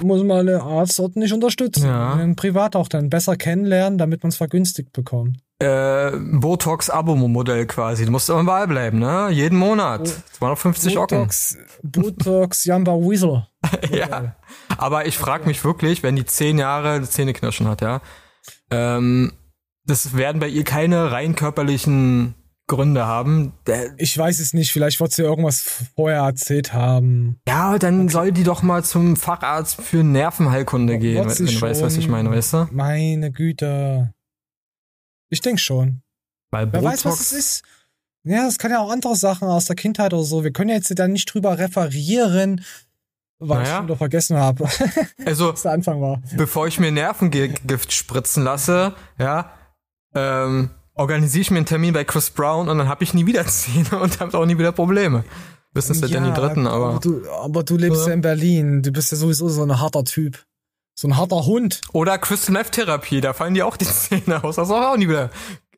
Muss 0.00 0.22
man 0.22 0.48
eine 0.48 0.62
Arzt 0.62 1.00
nicht 1.16 1.32
unterstützen. 1.32 1.86
Ja. 1.86 2.20
Privat 2.36 2.76
auch 2.76 2.88
dann 2.88 3.10
besser 3.10 3.36
kennenlernen, 3.36 3.98
damit 3.98 4.22
man 4.22 4.30
es 4.30 4.36
vergünstigt 4.36 4.92
bekommt. 4.92 5.38
Äh, 5.60 6.12
Botox-Abo-Modell 6.16 7.66
quasi. 7.66 8.04
Du 8.04 8.12
musst 8.12 8.30
immer 8.30 8.44
bei 8.44 8.66
bleiben, 8.66 9.00
ne? 9.00 9.28
Jeden 9.30 9.58
Monat. 9.58 10.06
250 10.38 10.98
Ocken. 10.98 11.18
Botox, 11.18 11.58
Botox, 11.82 12.64
Jamba 12.64 12.92
Weasel. 12.92 13.48
ja. 13.90 14.36
Aber 14.76 15.06
ich 15.06 15.18
frage 15.18 15.46
mich 15.46 15.64
wirklich, 15.64 16.04
wenn 16.04 16.14
die 16.14 16.24
zehn 16.24 16.58
Jahre 16.58 17.02
Zähneknirschen 17.02 17.66
hat, 17.66 17.80
ja, 17.80 18.00
ähm, 18.70 19.32
das 19.84 20.16
werden 20.16 20.40
bei 20.40 20.48
ihr 20.48 20.62
keine 20.62 21.10
rein 21.10 21.34
körperlichen 21.34 22.34
Gründe 22.68 23.04
haben. 23.06 23.52
Der, 23.66 23.90
Ich 23.98 24.16
weiß 24.16 24.38
es 24.38 24.52
nicht, 24.54 24.72
vielleicht 24.72 25.00
wird 25.00 25.10
sie 25.12 25.22
irgendwas 25.22 25.60
vorher 25.96 26.20
erzählt 26.20 26.72
haben. 26.72 27.40
ja, 27.48 27.76
dann 27.78 28.08
soll 28.08 28.30
die 28.30 28.44
doch 28.44 28.62
mal 28.62 28.84
zum 28.84 29.16
Facharzt 29.16 29.80
für 29.80 30.04
Nervenheilkunde 30.04 30.98
gehen, 30.98 31.24
Wird 31.26 31.38
wenn 31.40 31.46
du 31.46 31.60
weißt, 31.60 31.82
was 31.82 31.96
ich 31.96 32.08
meine, 32.08 32.30
weißt 32.30 32.52
du? 32.52 32.68
Meine 32.70 33.32
Güte. 33.32 34.14
Ich 35.30 35.40
denke 35.40 35.60
schon. 35.60 36.02
Weil 36.50 36.72
Wer 36.72 36.80
Botox, 36.80 37.04
weiß, 37.04 37.04
was 37.06 37.20
es 37.20 37.32
ist. 37.32 37.62
Ja, 38.24 38.46
es 38.46 38.58
kann 38.58 38.70
ja 38.70 38.78
auch 38.80 38.90
andere 38.90 39.16
Sachen 39.16 39.48
aus 39.48 39.64
der 39.66 39.76
Kindheit 39.76 40.12
oder 40.12 40.22
so. 40.24 40.44
Wir 40.44 40.52
können 40.52 40.70
ja 40.70 40.76
jetzt 40.76 40.96
da 40.98 41.08
nicht 41.08 41.32
drüber 41.32 41.58
referieren, 41.58 42.64
weil 43.38 43.62
ich 43.62 43.68
Naja. 43.68 43.76
schon 43.78 43.86
wieder 43.86 43.96
vergessen 43.96 44.36
habe, 44.36 44.68
also 45.24 45.52
was 45.52 45.62
der 45.62 45.72
Anfang 45.72 46.00
war. 46.00 46.20
bevor 46.36 46.66
ich 46.66 46.78
mir 46.78 46.90
Nervengift 46.92 47.92
spritzen 47.92 48.42
lasse, 48.44 48.94
ja, 49.18 49.52
ähm, 50.14 50.70
organisiere 50.98 51.42
ich 51.42 51.50
mir 51.50 51.58
einen 51.58 51.66
Termin 51.66 51.94
bei 51.94 52.04
Chris 52.04 52.30
Brown 52.30 52.68
und 52.68 52.78
dann 52.78 52.88
habe 52.88 53.04
ich 53.04 53.14
nie 53.14 53.26
wieder 53.26 53.46
Zähne 53.46 53.98
und 54.00 54.20
habe 54.20 54.36
auch 54.36 54.46
nie 54.46 54.58
wieder 54.58 54.72
Probleme. 54.72 55.24
Bis 55.72 55.90
ist 55.90 56.02
ja 56.02 56.08
dann 56.08 56.24
die 56.24 56.32
dritten, 56.32 56.66
aber. 56.66 56.98
du, 57.00 57.28
aber 57.30 57.62
du 57.62 57.76
lebst 57.76 58.02
ja. 58.02 58.08
Ja. 58.08 58.14
in 58.14 58.20
Berlin. 58.20 58.82
Du 58.82 58.90
bist 58.90 59.12
ja 59.12 59.18
sowieso 59.18 59.48
so 59.48 59.62
ein 59.62 59.80
harter 59.80 60.04
Typ. 60.04 60.44
So 60.94 61.06
ein 61.06 61.16
harter 61.16 61.46
Hund. 61.46 61.82
Oder 61.92 62.18
Crystal 62.18 62.52
Meth 62.52 62.72
Therapie, 62.72 63.20
da 63.20 63.32
fallen 63.32 63.54
dir 63.54 63.66
auch 63.66 63.76
die 63.76 63.84
Zähne 63.86 64.42
aus. 64.42 64.56
Das 64.56 64.68
ist 64.68 64.74
auch 64.74 64.96
nie 64.96 65.08
wieder 65.08 65.30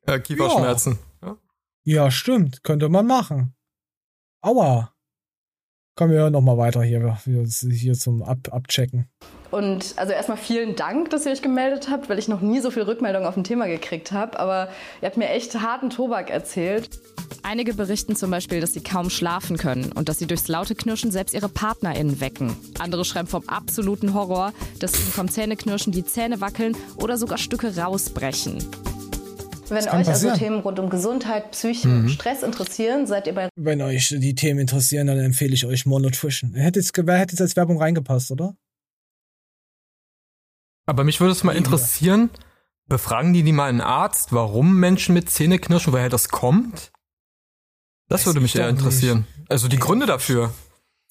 äh, 0.07 0.19
Kieferschmerzen. 0.19 0.99
Ja. 1.23 1.37
Ja, 1.85 2.11
stimmt. 2.11 2.63
Könnte 2.63 2.89
man 2.89 3.07
machen. 3.07 3.55
Aua. 4.41 4.95
Kommen 5.97 6.13
wir 6.13 6.31
noch 6.31 6.41
mal 6.41 6.57
weiter 6.57 6.83
hier, 6.83 7.19
hier, 7.25 7.45
hier 7.45 7.95
zum 7.95 8.23
Ab 8.23 8.49
Abchecken. 8.51 9.11
Und 9.51 9.95
also 9.97 10.13
erstmal 10.13 10.37
vielen 10.37 10.77
Dank, 10.77 11.11
dass 11.11 11.27
ihr 11.27 11.33
euch 11.33 11.43
gemeldet 11.43 11.89
habt, 11.91 12.09
weil 12.09 12.19
ich 12.19 12.29
noch 12.29 12.41
nie 12.41 12.61
so 12.61 12.71
viel 12.71 12.83
Rückmeldung 12.85 13.25
auf 13.27 13.37
ein 13.37 13.45
Thema 13.45 13.67
gekriegt 13.67 14.13
habe. 14.13 14.39
Aber 14.39 14.69
ihr 15.03 15.07
habt 15.07 15.17
mir 15.17 15.29
echt 15.31 15.61
harten 15.61 15.91
Tobak 15.91 16.31
erzählt. 16.31 16.89
Einige 17.43 17.75
berichten 17.75 18.17
zum 18.17 18.31
Beispiel, 18.31 18.61
dass 18.61 18.75
sie 18.75 18.83
kaum 18.83 19.09
schlafen 19.11 19.57
können 19.57 19.93
und 19.93 20.09
dass 20.09 20.19
sie 20.19 20.27
durchs 20.27 20.47
laute 20.49 20.75
Knirschen 20.75 21.11
selbst 21.11 21.35
ihre 21.35 21.49
PartnerInnen 21.49 22.21
wecken. 22.21 22.55
Andere 22.79 23.05
schreiben 23.05 23.29
vom 23.29 23.49
absoluten 23.49 24.15
Horror, 24.15 24.53
dass 24.79 24.95
ihnen 24.95 25.11
vom 25.11 25.29
Zähneknirschen 25.29 25.93
die 25.93 26.05
Zähne 26.05 26.41
wackeln 26.41 26.77
oder 26.97 27.17
sogar 27.17 27.39
Stücke 27.39 27.77
rausbrechen. 27.77 28.59
Wenn 29.69 29.79
euch 29.79 29.89
also 29.93 30.11
passieren. 30.11 30.39
Themen 30.39 30.61
rund 30.61 30.79
um 30.81 30.91
Gesundheit, 30.91 31.53
Psyche 31.53 31.87
Mhm. 31.89 32.01
und 32.05 32.09
Stress 32.11 32.43
interessieren, 32.43 33.07
seid 33.07 33.27
ihr 33.29 33.35
bei 33.35 33.49
Wenn 33.55 33.81
euch 33.83 34.09
die 34.09 34.35
Themen 34.35 34.59
interessieren, 34.61 35.07
dann 35.07 35.19
empfehle 35.19 35.55
ich 35.55 35.65
euch 35.65 35.87
More 35.87 36.03
Nutrition. 36.03 36.55
Hätte 36.55 36.81
jetzt, 36.81 36.93
wer 36.97 37.17
hätte 37.17 37.33
jetzt 37.33 37.41
als 37.41 37.57
Werbung 37.57 37.79
reingepasst, 37.81 38.33
oder? 38.33 38.55
Aber 40.87 41.05
mich 41.05 41.21
würde 41.21 41.33
es 41.33 41.45
mal 41.45 41.57
interessieren, 41.57 42.31
befragen 42.87 43.33
die 43.33 43.43
die 43.43 43.53
mal 43.53 43.69
einen 43.69 43.81
Arzt, 43.81 44.33
warum 44.33 44.77
Menschen 44.77 45.15
mit 45.15 45.31
Zähneknirschen, 45.31 45.93
woher 45.93 46.09
das 46.09 46.29
kommt? 46.29 46.91
Das 48.09 48.23
Weiß 48.23 48.27
würde 48.27 48.41
mich 48.41 48.55
ich 48.55 48.61
eher 48.61 48.67
doch 48.67 48.73
nicht. 48.73 48.81
interessieren. 48.85 49.27
Also 49.49 49.69
die 49.69 49.79
Gründe 49.79 50.07
dafür. 50.07 50.53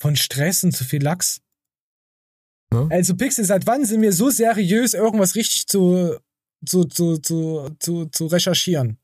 Von 0.01 0.15
Stress 0.15 0.63
und 0.63 0.71
zu 0.73 0.83
viel 0.83 1.01
Lachs. 1.03 1.41
Also 2.89 3.15
Pixel, 3.15 3.45
seit 3.45 3.65
wann 3.65 3.83
sind 3.85 4.01
wir 4.01 4.13
so 4.13 4.29
seriös, 4.29 4.93
irgendwas 4.93 5.33
richtig 5.35 5.65
zu, 5.67 6.17
zu, 6.65 6.83
zu, 6.85 7.17
zu, 7.17 7.69
zu, 7.79 8.05
zu 8.05 8.27
recherchieren? 8.27 8.99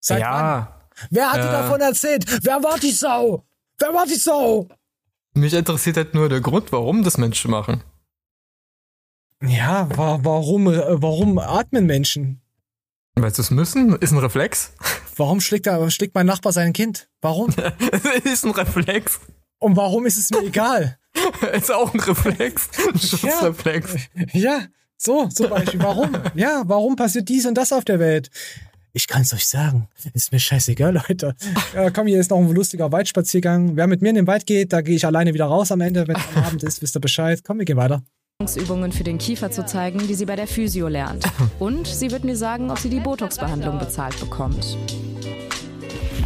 Seit 0.00 0.20
wann? 0.22 0.26
ja. 0.28 0.88
Wer 1.10 1.30
hat 1.32 1.36
dir 1.42 1.48
Äh. 1.48 1.52
davon 1.52 1.80
erzählt? 1.80 2.24
Wer 2.44 2.62
war 2.62 2.78
die 2.78 2.90
Sau? 2.90 3.44
Wer 3.78 3.94
war 3.94 4.06
die 4.06 4.16
Sau? 4.16 4.68
Mich 5.34 5.52
interessiert 5.54 5.96
halt 5.98 6.14
nur 6.14 6.28
der 6.28 6.40
Grund, 6.40 6.72
warum 6.72 7.04
das 7.04 7.16
Menschen 7.18 7.50
machen. 7.50 7.82
Ja, 9.42 9.88
wa 9.96 10.20
warum, 10.22 10.68
äh, 10.68 11.02
warum 11.02 11.38
atmen 11.38 11.86
Menschen? 11.86 12.40
Weil 13.14 13.34
sie 13.34 13.42
es 13.42 13.50
müssen? 13.50 13.96
Ist 13.96 14.12
ein 14.12 14.18
Reflex? 14.18 14.72
Warum 15.16 15.40
schlägt, 15.40 15.66
er, 15.66 15.90
schlägt 15.90 16.14
mein 16.14 16.26
Nachbar 16.26 16.52
sein 16.52 16.72
Kind? 16.72 17.08
Warum? 17.20 17.50
ist 18.24 18.44
ein 18.44 18.50
Reflex. 18.50 19.20
Und 19.58 19.76
warum 19.76 20.06
ist 20.06 20.18
es 20.18 20.30
mir 20.30 20.46
egal? 20.46 20.98
ist 21.52 21.72
auch 21.72 21.92
ein 21.94 22.00
Reflex. 22.00 22.68
Ein 22.92 22.98
Schutzreflex. 22.98 23.94
Ja, 24.32 24.66
so, 24.98 25.28
zum 25.28 25.50
Beispiel. 25.50 25.82
Warum? 25.82 26.10
Ja, 26.34 26.62
warum 26.66 26.96
passiert 26.96 27.28
dies 27.28 27.46
und 27.46 27.54
das 27.54 27.72
auf 27.72 27.84
der 27.84 27.98
Welt? 27.98 28.30
Ich 28.92 29.08
kann's 29.08 29.32
euch 29.34 29.46
sagen. 29.46 29.88
Ist 30.14 30.32
mir 30.32 30.38
scheißegal, 30.38 30.94
Leute. 30.94 31.34
Ja, 31.74 31.90
komm, 31.90 32.06
hier 32.06 32.18
ist 32.18 32.30
noch 32.30 32.38
ein 32.38 32.50
lustiger 32.50 32.92
Waldspaziergang. 32.92 33.76
Wer 33.76 33.86
mit 33.86 34.00
mir 34.00 34.08
in 34.08 34.14
den 34.14 34.26
Wald 34.26 34.46
geht, 34.46 34.72
da 34.72 34.80
gehe 34.80 34.96
ich 34.96 35.04
alleine 35.04 35.34
wieder 35.34 35.44
raus 35.46 35.70
am 35.70 35.82
Ende. 35.82 36.08
Wenn 36.08 36.16
es 36.16 36.22
am 36.34 36.44
Abend 36.44 36.62
ist, 36.62 36.80
wisst 36.80 36.96
ihr 36.96 37.00
Bescheid. 37.00 37.42
Komm, 37.44 37.58
wir 37.58 37.66
gehen 37.66 37.76
weiter. 37.76 38.02
Übungen 38.56 38.92
für 38.92 39.02
den 39.02 39.16
Kiefer 39.16 39.50
zu 39.50 39.64
zeigen, 39.64 39.98
die 40.06 40.14
sie 40.14 40.26
bei 40.26 40.36
der 40.36 40.46
Physio 40.46 40.88
lernt. 40.88 41.24
Und 41.58 41.86
sie 41.86 42.10
wird 42.10 42.22
mir 42.22 42.36
sagen, 42.36 42.70
ob 42.70 42.78
sie 42.78 42.90
die 42.90 43.00
Botox-Behandlung 43.00 43.78
bezahlt 43.78 44.20
bekommt. 44.20 44.76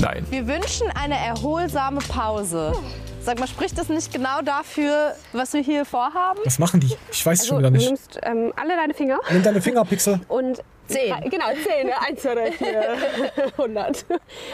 Nein. 0.00 0.26
Wir 0.28 0.44
wünschen 0.48 0.88
eine 1.00 1.14
erholsame 1.16 2.00
Pause. 2.00 2.72
Sag 3.20 3.38
mal, 3.38 3.46
spricht 3.46 3.78
das 3.78 3.88
nicht 3.90 4.12
genau 4.12 4.40
dafür, 4.42 5.14
was 5.32 5.52
wir 5.52 5.60
hier 5.60 5.84
vorhaben? 5.84 6.40
Was 6.44 6.58
machen 6.58 6.80
die? 6.80 6.96
Ich 7.12 7.24
weiß 7.24 7.42
es 7.42 7.46
schon 7.46 7.58
wieder 7.58 7.70
du 7.70 7.76
nicht. 7.76 7.86
nimmst 7.86 8.18
ähm, 8.24 8.52
alle 8.56 8.74
deine 8.76 8.92
Finger 8.94 9.20
Nimm 9.30 9.42
deine 9.44 9.60
Fingerpixel. 9.60 10.20
und 10.28 10.64
Zehn. 10.88 11.14
Genau, 11.30 11.44
zehn. 11.64 11.88
Eins, 12.04 12.20
zwei, 12.22 12.34
drei, 12.34 12.50
vier, 12.50 12.96
hundert. 13.58 14.04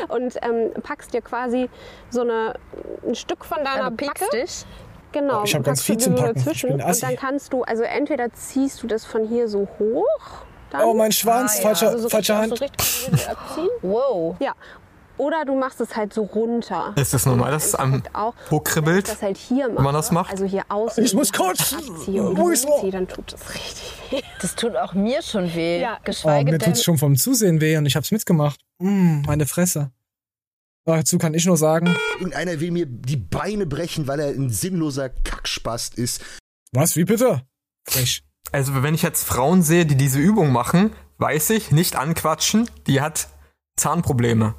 Und 0.08 0.36
ähm, 0.42 0.70
packst 0.82 1.14
dir 1.14 1.22
quasi 1.22 1.70
so 2.10 2.20
eine, 2.20 2.52
ein 3.08 3.14
Stück 3.14 3.42
von 3.46 3.56
deiner 3.64 3.84
Also 3.84 3.96
Backe. 3.96 4.26
dich? 4.34 4.66
Genau. 5.12 5.40
Oh, 5.40 5.44
ich 5.44 5.54
hab 5.54 5.64
ganz 5.64 5.82
viel 5.82 5.96
zum 5.98 6.16
so 6.16 6.22
Packen. 6.22 6.44
Ich 6.50 6.62
bin 6.62 6.72
Und 6.74 6.82
assi. 6.82 7.00
dann 7.02 7.16
kannst 7.16 7.52
du, 7.52 7.62
also 7.62 7.82
entweder 7.82 8.32
ziehst 8.32 8.82
du 8.82 8.86
das 8.86 9.04
von 9.04 9.26
hier 9.26 9.48
so 9.48 9.68
hoch. 9.78 10.04
Dann, 10.70 10.82
Oh, 10.82 10.94
mein 10.94 11.12
Schwanz, 11.12 11.58
falscher- 11.60 11.88
also 11.90 11.98
so 12.04 12.08
falsche 12.08 12.38
richtig- 12.40 12.60
Hand. 12.60 12.82
So 13.10 13.14
richtig 13.14 13.28
abziehen. 13.30 13.68
Wow. 13.82 14.36
Ja. 14.40 14.52
Oder 15.18 15.46
du 15.46 15.54
machst 15.54 15.80
es 15.80 15.96
halt 15.96 16.12
so 16.12 16.24
runter. 16.24 16.92
Ist 16.96 17.14
das 17.14 17.24
normal, 17.24 17.50
dass 17.52 17.66
es 17.68 17.74
am 17.74 18.02
auch, 18.12 18.34
hochkribbelt? 18.50 19.08
das 19.08 19.22
halt 19.22 19.38
hier 19.38 19.68
Wenn 19.74 19.82
man 19.82 19.94
das 19.94 20.10
macht? 20.10 20.30
Also 20.30 20.44
hier 20.44 20.64
außen. 20.68 21.02
Ich 21.02 21.14
muss. 21.14 21.30
Abziehe 21.32 22.22
und 22.22 22.36
Wo 22.36 22.50
ist 22.50 22.66
umziehe, 22.66 22.90
dann 22.90 23.08
tut 23.08 23.32
das 23.32 23.48
richtig 23.54 23.92
weh. 24.10 24.20
Das 24.42 24.54
tut 24.54 24.76
auch 24.76 24.92
mir 24.92 25.22
schon 25.22 25.54
weh. 25.54 25.80
Ja. 25.80 25.94
Oh, 25.96 26.00
Geschweige 26.04 26.50
mir 26.52 26.58
denn. 26.58 26.68
tut's 26.72 26.84
schon 26.84 26.98
vom 26.98 27.16
Zusehen 27.16 27.62
weh 27.62 27.78
und 27.78 27.86
ich 27.86 27.96
hab's 27.96 28.10
mitgemacht. 28.12 28.60
Mm, 28.78 29.22
meine 29.22 29.46
Fresse. 29.46 29.90
Dazu 30.86 31.18
kann 31.18 31.34
ich 31.34 31.44
nur 31.46 31.56
sagen. 31.56 31.96
Irgendeiner 32.18 32.60
will 32.60 32.70
mir 32.70 32.86
die 32.86 33.16
Beine 33.16 33.66
brechen, 33.66 34.06
weil 34.06 34.20
er 34.20 34.28
ein 34.28 34.50
sinnloser 34.50 35.08
Kackspast 35.08 35.96
ist. 35.96 36.22
Was? 36.72 36.94
Wie 36.96 37.04
bitte? 37.04 37.42
Frech. 37.88 38.22
Also 38.52 38.82
wenn 38.84 38.94
ich 38.94 39.02
jetzt 39.02 39.24
Frauen 39.24 39.62
sehe, 39.64 39.84
die 39.84 39.96
diese 39.96 40.20
Übung 40.20 40.52
machen, 40.52 40.92
weiß 41.18 41.50
ich, 41.50 41.72
nicht 41.72 41.96
anquatschen, 41.96 42.70
die 42.86 43.00
hat 43.00 43.28
Zahnprobleme. 43.76 44.54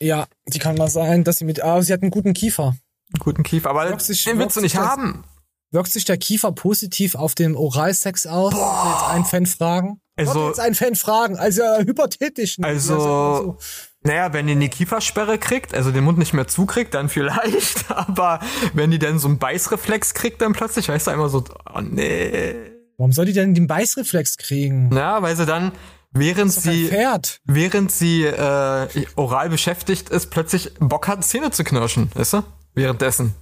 Ja, 0.00 0.26
die 0.46 0.60
kann 0.60 0.76
mal 0.76 0.88
sein, 0.88 1.24
dass 1.24 1.36
sie 1.36 1.44
mit. 1.44 1.62
Ah, 1.62 1.82
sie 1.82 1.92
hat 1.92 2.02
einen 2.02 2.12
guten 2.12 2.32
Kiefer. 2.32 2.76
Guten 3.18 3.42
Kiefer, 3.42 3.70
aber 3.70 3.88
Wirkt 3.88 4.02
sich- 4.02 4.24
den 4.24 4.38
willst 4.38 4.56
du 4.56 4.60
nicht 4.60 4.76
das- 4.76 4.86
haben. 4.86 5.24
Wirkt 5.72 5.90
sich 5.90 6.04
der 6.04 6.16
Kiefer 6.16 6.52
positiv 6.52 7.16
auf 7.16 7.34
den 7.34 7.56
Oralsex 7.56 8.26
aus? 8.26 8.54
Boah. 8.54 8.92
Jetzt 8.92 9.10
ein 9.16 9.24
Fan 9.24 9.46
fragen. 9.46 10.00
Also- 10.14 10.30
Also, 10.30 10.48
jetzt 10.48 10.60
ein 10.60 10.74
Fan 10.76 10.94
fragen. 10.94 11.36
Also 11.36 11.62
hypothetisch. 11.78 12.58
Mal 12.58 12.68
Also, 12.68 13.58
naja, 14.06 14.32
wenn 14.32 14.46
die 14.46 14.52
eine 14.52 14.68
Kiefersperre 14.68 15.36
kriegt, 15.38 15.74
also 15.74 15.90
den 15.90 16.04
Mund 16.04 16.16
nicht 16.16 16.32
mehr 16.32 16.46
zukriegt, 16.46 16.94
dann 16.94 17.08
vielleicht. 17.08 17.90
Aber 17.90 18.40
wenn 18.72 18.90
die 18.90 18.98
dann 18.98 19.18
so 19.18 19.28
einen 19.28 19.38
Beißreflex 19.38 20.14
kriegt, 20.14 20.40
dann 20.40 20.52
plötzlich, 20.52 20.88
weißt 20.88 21.08
du, 21.08 21.10
einmal 21.10 21.28
so, 21.28 21.44
oh 21.74 21.80
nee. 21.80 22.54
Warum 22.96 23.12
soll 23.12 23.26
die 23.26 23.32
denn 23.32 23.54
den 23.54 23.66
Beißreflex 23.66 24.38
kriegen? 24.38 24.94
Ja, 24.94 25.20
weil 25.22 25.36
sie 25.36 25.44
dann, 25.44 25.72
während 26.12 26.52
sie, 26.52 26.88
Pferd. 26.88 27.40
während 27.44 27.92
sie 27.92 28.24
äh, 28.24 29.06
oral 29.16 29.50
beschäftigt 29.50 30.08
ist, 30.08 30.30
plötzlich 30.30 30.72
Bock 30.78 31.08
hat, 31.08 31.24
Zähne 31.24 31.50
zu 31.50 31.64
knirschen, 31.64 32.10
weißt 32.14 32.34
du? 32.34 32.42
Währenddessen. 32.74 33.34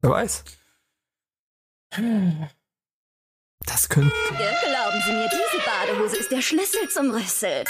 Wer 0.00 0.10
weiß. 0.10 0.44
Das 3.66 3.88
könnte. 3.88 4.14
Glauben 4.28 5.02
Sie 5.06 5.12
mir, 5.12 5.28
diese 5.28 5.64
Badehose 5.64 6.16
ist 6.16 6.30
der 6.30 6.42
Schlüssel 6.42 6.88
zum 6.90 7.10
Rüssel. 7.10 7.64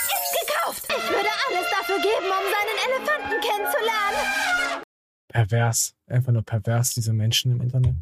Gekauft! 0.65 0.85
Ich 0.89 1.11
würde 1.11 1.29
alles 1.49 1.67
dafür 1.71 1.97
geben, 1.97 2.27
um 2.27 2.45
seinen 2.55 2.79
Elefanten 2.87 3.41
kennenzulernen. 3.41 4.83
Pervers. 5.29 5.95
Einfach 6.07 6.33
nur 6.33 6.43
pervers, 6.43 6.95
diese 6.95 7.13
Menschen 7.13 7.53
im 7.53 7.61
Internet. 7.61 7.97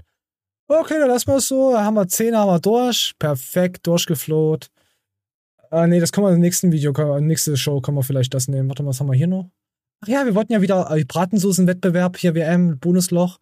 Okay, 0.69 0.99
dann 0.99 1.09
lassen 1.09 1.29
wir 1.29 1.37
es 1.37 1.49
so. 1.49 1.79
Haben 1.79 1.95
wir 1.95 2.07
10, 2.07 2.37
haben 2.37 2.49
wir 2.49 2.61
durch. 2.61 3.13
Perfekt, 3.19 3.87
durchgefloht. 3.87 4.69
Äh, 5.71 5.87
nee, 5.87 6.01
das 6.01 6.13
können 6.13 6.27
wir 6.27 6.33
im 6.33 6.41
nächsten 6.41 6.73
Video, 6.73 6.93
können 6.93 7.27
nächste 7.27 7.57
Show 7.57 7.81
können 7.81 7.97
wir 7.97 8.03
vielleicht 8.03 8.35
das 8.35 8.49
nehmen. 8.49 8.69
Warte 8.69 8.83
mal, 8.83 8.91
was 8.91 9.01
haben 9.01 9.09
wir 9.09 9.17
hier 9.17 9.27
noch? 9.27 9.51
Ach 10.03 10.09
ja, 10.09 10.25
wir 10.25 10.35
wollten 10.35 10.53
ja 10.53 10.61
wieder 10.61 10.91
äh, 10.91 11.05
Bratensoßen-Wettbewerb, 11.05 12.17
hier 12.19 12.35
WM, 12.35 12.79
Bonusloch. 12.79 13.39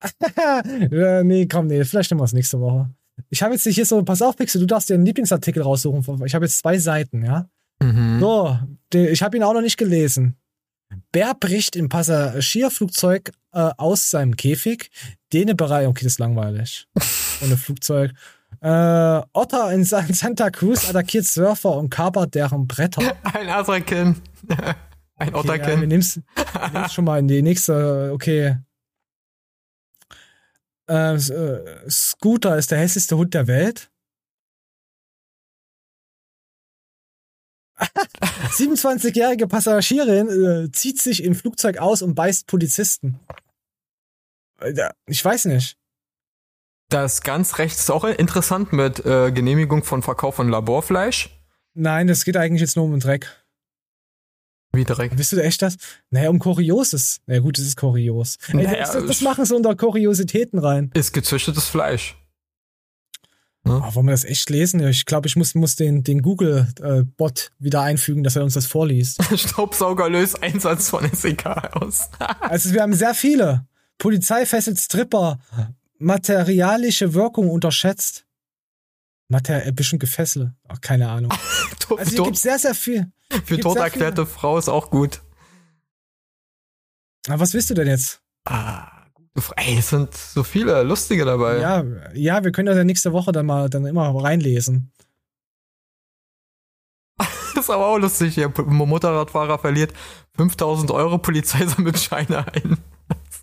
äh, 0.40 1.24
nee, 1.24 1.46
komm, 1.46 1.66
nee, 1.66 1.84
vielleicht 1.84 2.10
nehmen 2.10 2.20
wir 2.20 2.24
es 2.24 2.32
nächste 2.32 2.60
Woche. 2.60 2.90
Ich 3.30 3.42
habe 3.42 3.54
jetzt 3.54 3.64
hier 3.64 3.84
so, 3.84 4.02
pass 4.04 4.22
auf, 4.22 4.36
Pixel, 4.36 4.60
du 4.60 4.66
darfst 4.66 4.88
dir 4.88 4.94
einen 4.94 5.04
Lieblingsartikel 5.04 5.62
raussuchen. 5.62 6.24
Ich 6.24 6.34
habe 6.34 6.44
jetzt 6.44 6.58
zwei 6.58 6.78
Seiten, 6.78 7.24
ja? 7.24 7.48
Mhm. 7.82 8.20
So, 8.20 8.58
ich 8.92 9.22
habe 9.22 9.36
ihn 9.36 9.42
auch 9.42 9.52
noch 9.54 9.60
nicht 9.60 9.76
gelesen. 9.76 10.36
Bär 11.12 11.34
bricht 11.34 11.76
im 11.76 11.88
Passagierflugzeug 11.88 13.30
äh, 13.52 13.70
aus 13.76 14.10
seinem 14.10 14.36
Käfig. 14.36 14.90
Dänebereich, 15.32 15.86
okay, 15.86 16.04
das 16.04 16.14
ist 16.14 16.18
langweilig. 16.18 16.88
Ohne 17.42 17.56
Flugzeug. 17.56 18.12
Äh, 18.60 19.20
Otter 19.32 19.72
in 19.72 19.84
San- 19.84 20.12
Santa 20.12 20.50
Cruz 20.50 20.88
attackiert 20.88 21.26
Surfer 21.26 21.76
und 21.76 21.90
kapert 21.90 22.34
deren 22.34 22.66
Bretter. 22.66 23.14
Ein 23.22 23.48
Asakin. 23.48 24.16
Ein 25.16 25.34
Okay, 25.34 25.48
ja, 25.48 25.56
wir 25.56 25.64
Otterkin. 25.64 25.80
nehmen's, 25.88 26.16
wir 26.16 26.68
nehmen's 26.72 26.94
schon 26.94 27.04
mal 27.04 27.18
in 27.18 27.28
die 27.28 27.42
nächste, 27.42 28.10
okay. 28.12 28.56
Äh, 30.88 31.14
äh, 31.16 31.90
Scooter 31.90 32.56
ist 32.56 32.70
der 32.70 32.78
hässlichste 32.78 33.16
Hund 33.16 33.34
der 33.34 33.46
Welt. 33.46 33.90
27-jährige 38.52 39.46
Passagierin 39.46 40.28
äh, 40.66 40.72
zieht 40.72 41.00
sich 41.00 41.22
im 41.22 41.34
Flugzeug 41.34 41.78
aus 41.78 42.02
und 42.02 42.14
beißt 42.14 42.46
Polizisten. 42.46 43.20
Ich 45.06 45.24
weiß 45.24 45.44
nicht. 45.46 45.76
Das 46.88 47.20
ganz 47.22 47.58
rechts 47.58 47.80
ist 47.80 47.90
auch 47.90 48.04
interessant 48.04 48.72
mit 48.72 49.04
äh, 49.04 49.30
Genehmigung 49.30 49.84
von 49.84 50.02
Verkauf 50.02 50.36
von 50.36 50.48
Laborfleisch. 50.48 51.30
Nein, 51.74 52.06
das 52.06 52.24
geht 52.24 52.36
eigentlich 52.36 52.62
jetzt 52.62 52.76
nur 52.76 52.86
um 52.86 52.92
den 52.92 53.00
Dreck. 53.00 53.44
Wie 54.72 54.84
Dreck? 54.84 55.12
Wisst 55.16 55.32
du 55.32 55.36
echt 55.42 55.62
das? 55.62 55.76
Naja, 56.10 56.30
um 56.30 56.38
Kurioses. 56.38 57.20
Na 57.26 57.32
naja, 57.34 57.42
gut, 57.42 57.58
es 57.58 57.66
ist 57.66 57.76
kurios. 57.76 58.36
Ey, 58.48 58.54
Naja, 58.56 58.78
das, 58.80 58.92
das 58.92 59.10
ich- 59.10 59.20
machen 59.22 59.44
sie 59.44 59.54
unter 59.54 59.76
Kuriositäten 59.76 60.58
rein. 60.58 60.90
Ist 60.94 61.12
gezüchtetes 61.12 61.68
Fleisch. 61.68 62.16
Oh, 63.70 63.94
wollen 63.94 64.06
wir 64.06 64.12
das 64.12 64.24
echt 64.24 64.50
lesen? 64.50 64.86
Ich 64.88 65.06
glaube, 65.06 65.28
ich 65.28 65.36
muss, 65.36 65.54
muss 65.54 65.76
den, 65.76 66.04
den 66.04 66.22
Google-Bot 66.22 67.50
wieder 67.58 67.82
einfügen, 67.82 68.24
dass 68.24 68.36
er 68.36 68.44
uns 68.44 68.54
das 68.54 68.66
vorliest. 68.66 69.22
Staubsauger 69.38 70.08
löst 70.08 70.42
Einsatz 70.42 70.88
von 70.90 71.08
SEK 71.12 71.46
aus. 71.74 72.10
Also 72.40 72.72
wir 72.72 72.82
haben 72.82 72.94
sehr 72.94 73.14
viele. 73.14 73.66
Polizei 73.98 74.46
fesselt 74.46 74.78
Stripper. 74.78 75.38
Materialische 75.98 77.14
Wirkung 77.14 77.50
unterschätzt. 77.50 78.24
Mater 79.28 79.62
ein 79.62 79.74
bisschen 79.74 79.98
Gefessel. 79.98 80.54
Ach, 80.68 80.80
keine 80.80 81.08
Ahnung. 81.08 81.32
Also 81.96 82.10
hier 82.10 82.24
gibt 82.24 82.36
sehr, 82.36 82.58
sehr 82.58 82.74
viel. 82.74 83.10
Für 83.46 83.58
tot 83.58 83.78
erklärte 83.78 84.26
Frau 84.26 84.58
ist 84.58 84.68
auch 84.68 84.90
gut. 84.90 85.22
Aber 87.28 87.40
was 87.40 87.54
willst 87.54 87.70
du 87.70 87.74
denn 87.74 87.88
jetzt? 87.88 88.20
Ah. 88.44 88.97
Ey, 89.56 89.78
es 89.78 89.90
sind 89.90 90.14
so 90.14 90.42
viele 90.42 90.82
lustige 90.82 91.24
dabei. 91.24 91.58
Ja, 91.58 91.84
ja, 92.14 92.42
wir 92.44 92.52
können 92.52 92.66
das 92.66 92.76
ja 92.76 92.84
nächste 92.84 93.12
Woche 93.12 93.32
dann 93.32 93.46
mal 93.46 93.68
dann 93.70 93.86
immer 93.86 94.08
reinlesen. 94.22 94.92
Das 97.18 97.28
ist 97.64 97.70
aber 97.70 97.86
auch 97.86 97.98
lustig. 97.98 98.34
Der 98.34 98.48
Motorradfahrer 98.48 99.58
verliert 99.58 99.92
5000 100.36 100.90
Euro, 100.90 101.18
Polizei 101.18 101.66
sammelt 101.66 101.98
Scheine 101.98 102.46
ein. 102.52 102.78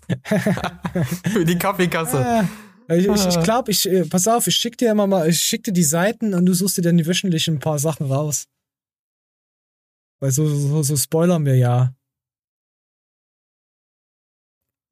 Für 1.32 1.44
die 1.44 1.58
Kaffeekasse. 1.58 2.46
Äh, 2.88 2.98
Ich, 2.98 3.08
ich, 3.08 3.26
ich 3.26 3.42
glaube, 3.42 3.72
ich, 3.72 3.88
äh, 3.90 4.04
pass 4.04 4.28
auf, 4.28 4.46
ich 4.46 4.54
schick 4.54 4.78
dir 4.78 4.92
immer 4.92 5.06
mal, 5.08 5.28
ich 5.28 5.40
schick 5.40 5.64
dir 5.64 5.72
die 5.72 5.82
Seiten 5.82 6.34
und 6.34 6.46
du 6.46 6.54
suchst 6.54 6.78
dir 6.78 6.82
dann 6.82 6.96
die 6.96 7.06
wöchentlich 7.06 7.48
ein 7.48 7.58
paar 7.58 7.78
Sachen 7.80 8.06
raus. 8.06 8.46
Weil 10.20 10.30
so, 10.30 10.46
so, 10.46 10.82
so 10.82 10.96
spoilern 10.96 11.44
wir 11.44 11.56
ja. 11.56 11.92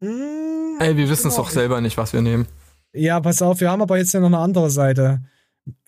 Hm, 0.02 0.43
Ey, 0.78 0.96
wir 0.96 1.08
wissen 1.08 1.28
es 1.28 1.34
genau. 1.34 1.44
doch 1.44 1.50
selber 1.50 1.80
nicht, 1.80 1.96
was 1.96 2.12
wir 2.12 2.22
nehmen. 2.22 2.46
Ja, 2.92 3.20
pass 3.20 3.42
auf, 3.42 3.60
wir 3.60 3.70
haben 3.70 3.82
aber 3.82 3.98
jetzt 3.98 4.14
ja 4.14 4.20
noch 4.20 4.28
eine 4.28 4.38
andere 4.38 4.70
Seite. 4.70 5.22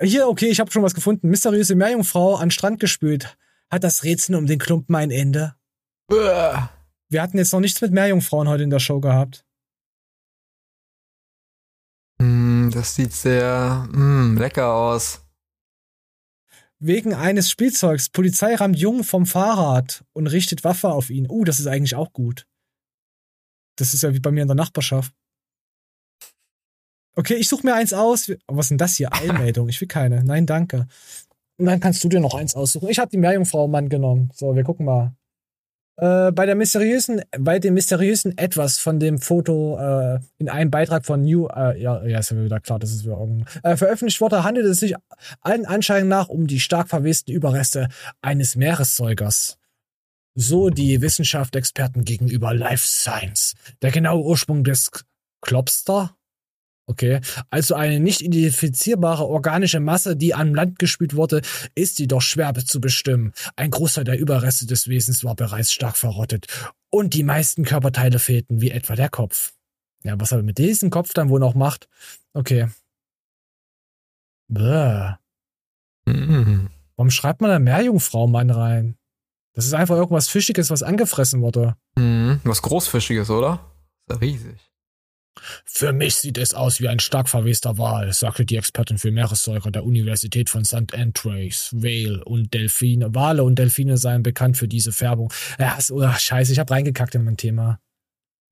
Hier, 0.00 0.28
okay, 0.28 0.46
ich 0.46 0.60
habe 0.60 0.70
schon 0.70 0.82
was 0.82 0.94
gefunden. 0.94 1.28
Mysteriöse 1.28 1.74
Meerjungfrau 1.74 2.36
an 2.36 2.50
Strand 2.50 2.80
gespült. 2.80 3.36
Hat 3.70 3.84
das 3.84 4.04
Rätsel 4.04 4.36
um 4.36 4.46
den 4.46 4.58
Klumpen 4.58 4.94
ein 4.94 5.10
Ende? 5.10 5.54
Uah. 6.10 6.70
Wir 7.08 7.22
hatten 7.22 7.38
jetzt 7.38 7.52
noch 7.52 7.60
nichts 7.60 7.80
mit 7.80 7.92
Meerjungfrauen 7.92 8.48
heute 8.48 8.62
in 8.62 8.70
der 8.70 8.80
Show 8.80 9.00
gehabt. 9.00 9.44
Hm, 12.20 12.70
das 12.72 12.94
sieht 12.94 13.12
sehr 13.12 13.88
hm, 13.92 14.36
lecker 14.38 14.72
aus. 14.72 15.20
Wegen 16.78 17.14
eines 17.14 17.50
Spielzeugs. 17.50 18.08
Polizei 18.08 18.54
rammt 18.54 18.78
Jungen 18.78 19.04
vom 19.04 19.26
Fahrrad 19.26 20.04
und 20.12 20.26
richtet 20.26 20.64
Waffe 20.64 20.88
auf 20.88 21.10
ihn. 21.10 21.26
Uh, 21.28 21.44
das 21.44 21.60
ist 21.60 21.66
eigentlich 21.66 21.94
auch 21.94 22.12
gut. 22.12 22.46
Das 23.76 23.94
ist 23.94 24.02
ja 24.02 24.12
wie 24.14 24.20
bei 24.20 24.30
mir 24.30 24.42
in 24.42 24.48
der 24.48 24.56
Nachbarschaft. 24.56 25.12
Okay, 27.14 27.34
ich 27.34 27.48
suche 27.48 27.66
mir 27.66 27.74
eins 27.74 27.92
aus. 27.94 28.30
Was 28.46 28.66
ist 28.66 28.70
denn 28.70 28.78
das 28.78 28.96
hier? 28.96 29.12
Eilmeldung. 29.12 29.68
Ich 29.68 29.80
will 29.80 29.88
keine. 29.88 30.22
Nein, 30.22 30.44
danke. 30.44 30.86
Und 31.58 31.66
dann 31.66 31.80
kannst 31.80 32.04
du 32.04 32.08
dir 32.08 32.20
noch 32.20 32.34
eins 32.34 32.54
aussuchen. 32.54 32.88
Ich 32.90 32.98
habe 32.98 33.10
die 33.10 33.16
Meerjungfrau 33.16 33.68
Mann 33.68 33.88
genommen. 33.88 34.30
So, 34.34 34.54
wir 34.54 34.64
gucken 34.64 34.84
mal. 34.84 35.14
Äh, 35.98 36.30
bei 36.32 36.44
der 36.44 36.56
mysteriösen, 36.56 37.22
bei 37.38 37.58
dem 37.58 37.72
mysteriösen 37.72 38.36
Etwas 38.36 38.78
von 38.78 39.00
dem 39.00 39.18
Foto 39.18 39.78
äh, 39.78 40.18
in 40.36 40.50
einem 40.50 40.70
Beitrag 40.70 41.06
von 41.06 41.22
New, 41.22 41.46
äh, 41.46 41.80
ja, 41.80 42.04
ja, 42.04 42.18
ist 42.18 42.30
ja 42.30 42.44
wieder 42.44 42.60
klar, 42.60 42.78
das 42.78 42.92
ist 42.92 43.04
wieder 43.04 43.18
irgend, 43.18 43.46
äh, 43.62 43.78
veröffentlicht 43.78 44.20
wurde, 44.20 44.44
handelt 44.44 44.66
es 44.66 44.80
sich 44.80 44.94
allen 45.40 45.64
Anscheinen 45.64 46.08
nach 46.08 46.28
um 46.28 46.46
die 46.46 46.60
stark 46.60 46.90
verwesten 46.90 47.32
Überreste 47.32 47.88
eines 48.20 48.56
Meeressäugers. 48.56 49.56
So 50.38 50.68
die 50.68 51.00
Wissenschaftsexperten 51.00 52.04
gegenüber 52.04 52.52
Life 52.52 52.86
Science. 52.86 53.54
Der 53.80 53.90
genaue 53.90 54.22
Ursprung 54.22 54.64
des 54.64 54.90
Klopster? 55.40 56.14
Okay, 56.88 57.20
also 57.50 57.74
eine 57.74 57.98
nicht 57.98 58.20
identifizierbare 58.20 59.26
organische 59.26 59.80
Masse, 59.80 60.14
die 60.14 60.34
an 60.34 60.54
Land 60.54 60.78
gespült 60.78 61.16
wurde, 61.16 61.40
ist 61.74 61.98
jedoch 61.98 62.20
schwer 62.20 62.54
zu 62.54 62.80
bestimmen. 62.80 63.32
Ein 63.56 63.70
Großteil 63.70 64.04
der 64.04 64.18
Überreste 64.18 64.66
des 64.66 64.86
Wesens 64.86 65.24
war 65.24 65.34
bereits 65.34 65.72
stark 65.72 65.96
verrottet 65.96 66.46
und 66.90 67.14
die 67.14 67.24
meisten 67.24 67.64
Körperteile 67.64 68.18
fehlten, 68.18 68.60
wie 68.60 68.70
etwa 68.70 68.94
der 68.94 69.08
Kopf. 69.08 69.54
Ja, 70.04 70.20
was 70.20 70.32
er 70.32 70.42
mit 70.42 70.58
diesem 70.58 70.90
Kopf 70.90 71.14
dann 71.14 71.30
wohl 71.30 71.40
noch 71.40 71.54
macht? 71.54 71.88
Okay. 72.34 72.68
Bäh. 74.48 75.14
Mhm. 76.06 76.68
Warum 76.94 77.10
schreibt 77.10 77.40
man 77.40 77.50
da 77.50 77.58
Meerjungfrau 77.58 78.28
Mann 78.28 78.50
rein? 78.50 78.96
Das 79.56 79.64
ist 79.64 79.72
einfach 79.72 79.96
irgendwas 79.96 80.28
Fischiges, 80.28 80.70
was 80.70 80.82
angefressen 80.82 81.40
wurde. 81.40 81.76
Mhm. 81.96 82.40
Was 82.44 82.60
Großfischiges, 82.60 83.30
oder? 83.30 83.72
Ist 84.06 84.14
ja 84.14 84.16
riesig. 84.18 84.60
Für 85.64 85.92
mich 85.92 86.16
sieht 86.16 86.38
es 86.38 86.54
aus 86.54 86.80
wie 86.80 86.88
ein 86.88 86.98
stark 86.98 87.28
verwester 87.28 87.78
Wal, 87.78 88.12
sagte 88.12 88.44
die 88.44 88.56
Expertin 88.56 88.98
für 88.98 89.10
Meeressäuger 89.10 89.70
der 89.70 89.84
Universität 89.84 90.50
von 90.50 90.64
St. 90.64 90.94
Andrews. 90.94 91.70
Wale 91.72 92.22
und 92.24 92.52
Delfine, 92.54 93.14
Wale 93.14 93.42
und 93.44 93.58
Delfine 93.58 93.96
seien 93.96 94.22
bekannt 94.22 94.56
für 94.56 94.68
diese 94.68 94.92
Färbung. 94.92 95.32
Ja, 95.58 95.76
ist, 95.76 95.90
oh, 95.90 96.06
scheiße, 96.06 96.52
ich 96.52 96.58
habe 96.58 96.72
reingekackt 96.72 97.14
in 97.14 97.24
mein 97.24 97.36
Thema. 97.36 97.80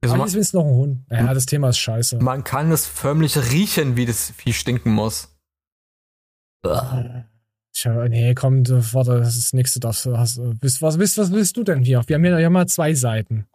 Also 0.03 0.21
Also, 0.23 0.39
ist 0.39 0.55
noch 0.55 0.65
ein 0.65 0.75
Hund. 0.75 1.07
Ja, 1.11 1.33
das 1.33 1.47
Thema 1.47 1.71
ist 1.71 1.79
scheiße. 1.79 2.19
Man 2.19 2.45
kann 2.45 2.71
es 2.73 2.87
förmlich 2.87 3.37
riechen, 3.53 3.97
wie 3.97 4.07
das 4.07 4.33
Vieh 4.37 4.53
stinken 4.53 4.93
muss. 4.93 5.29
Ich 7.77 7.87
hab, 7.87 8.09
nee, 8.09 8.35
komm, 8.35 8.64
warte, 8.68 9.18
das 9.18 9.37
ist 9.37 9.47
das 9.47 9.53
nächste. 9.53 9.81
Das, 9.81 10.07
hast, 10.07 10.39
was, 10.39 10.81
was, 10.81 10.99
was, 10.99 11.18
was 11.18 11.33
willst 11.33 11.57
du 11.57 11.64
denn 11.64 11.83
hier? 11.83 12.03
Wir 12.07 12.14
haben 12.16 12.25
hier 12.25 12.39
ja 12.39 12.51
mal 12.51 12.66
zwei 12.66 12.95
Seiten. 12.95 13.47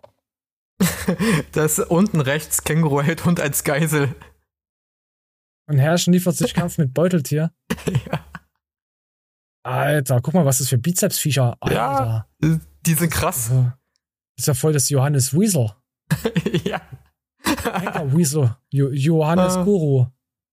Das 1.53 1.80
unten 1.80 2.22
rechts, 2.22 2.63
Känguru 2.63 3.01
hält 3.01 3.26
Hund 3.26 3.39
als 3.41 3.63
Geisel. 3.63 4.13
Und 5.67 5.78
Herrschen 5.80 6.13
liefert 6.13 6.36
sich 6.36 6.53
Kampf 6.53 6.78
mit 6.78 6.93
Beuteltier. 6.93 7.51
Alter, 9.63 10.22
guck 10.22 10.34
mal, 10.34 10.45
was 10.45 10.59
das 10.59 10.70
für 10.70 10.78
Bizepsviecher. 10.78 11.57
Alter. 11.59 12.28
Ja, 12.41 12.59
die 12.86 12.93
sind 12.93 13.11
krass. 13.11 13.49
Das 13.49 13.74
ist 14.38 14.47
ja 14.47 14.53
voll 14.53 14.74
das 14.74 14.89
Johannes 14.89 15.34
Weasel. 15.34 15.72
ja. 16.63 16.82
Henker 17.43 18.15
Weasel. 18.15 18.55
Jo 18.72 18.89
Johannes 18.91 19.57
Ah. 19.57 19.63
Guru. 19.63 20.07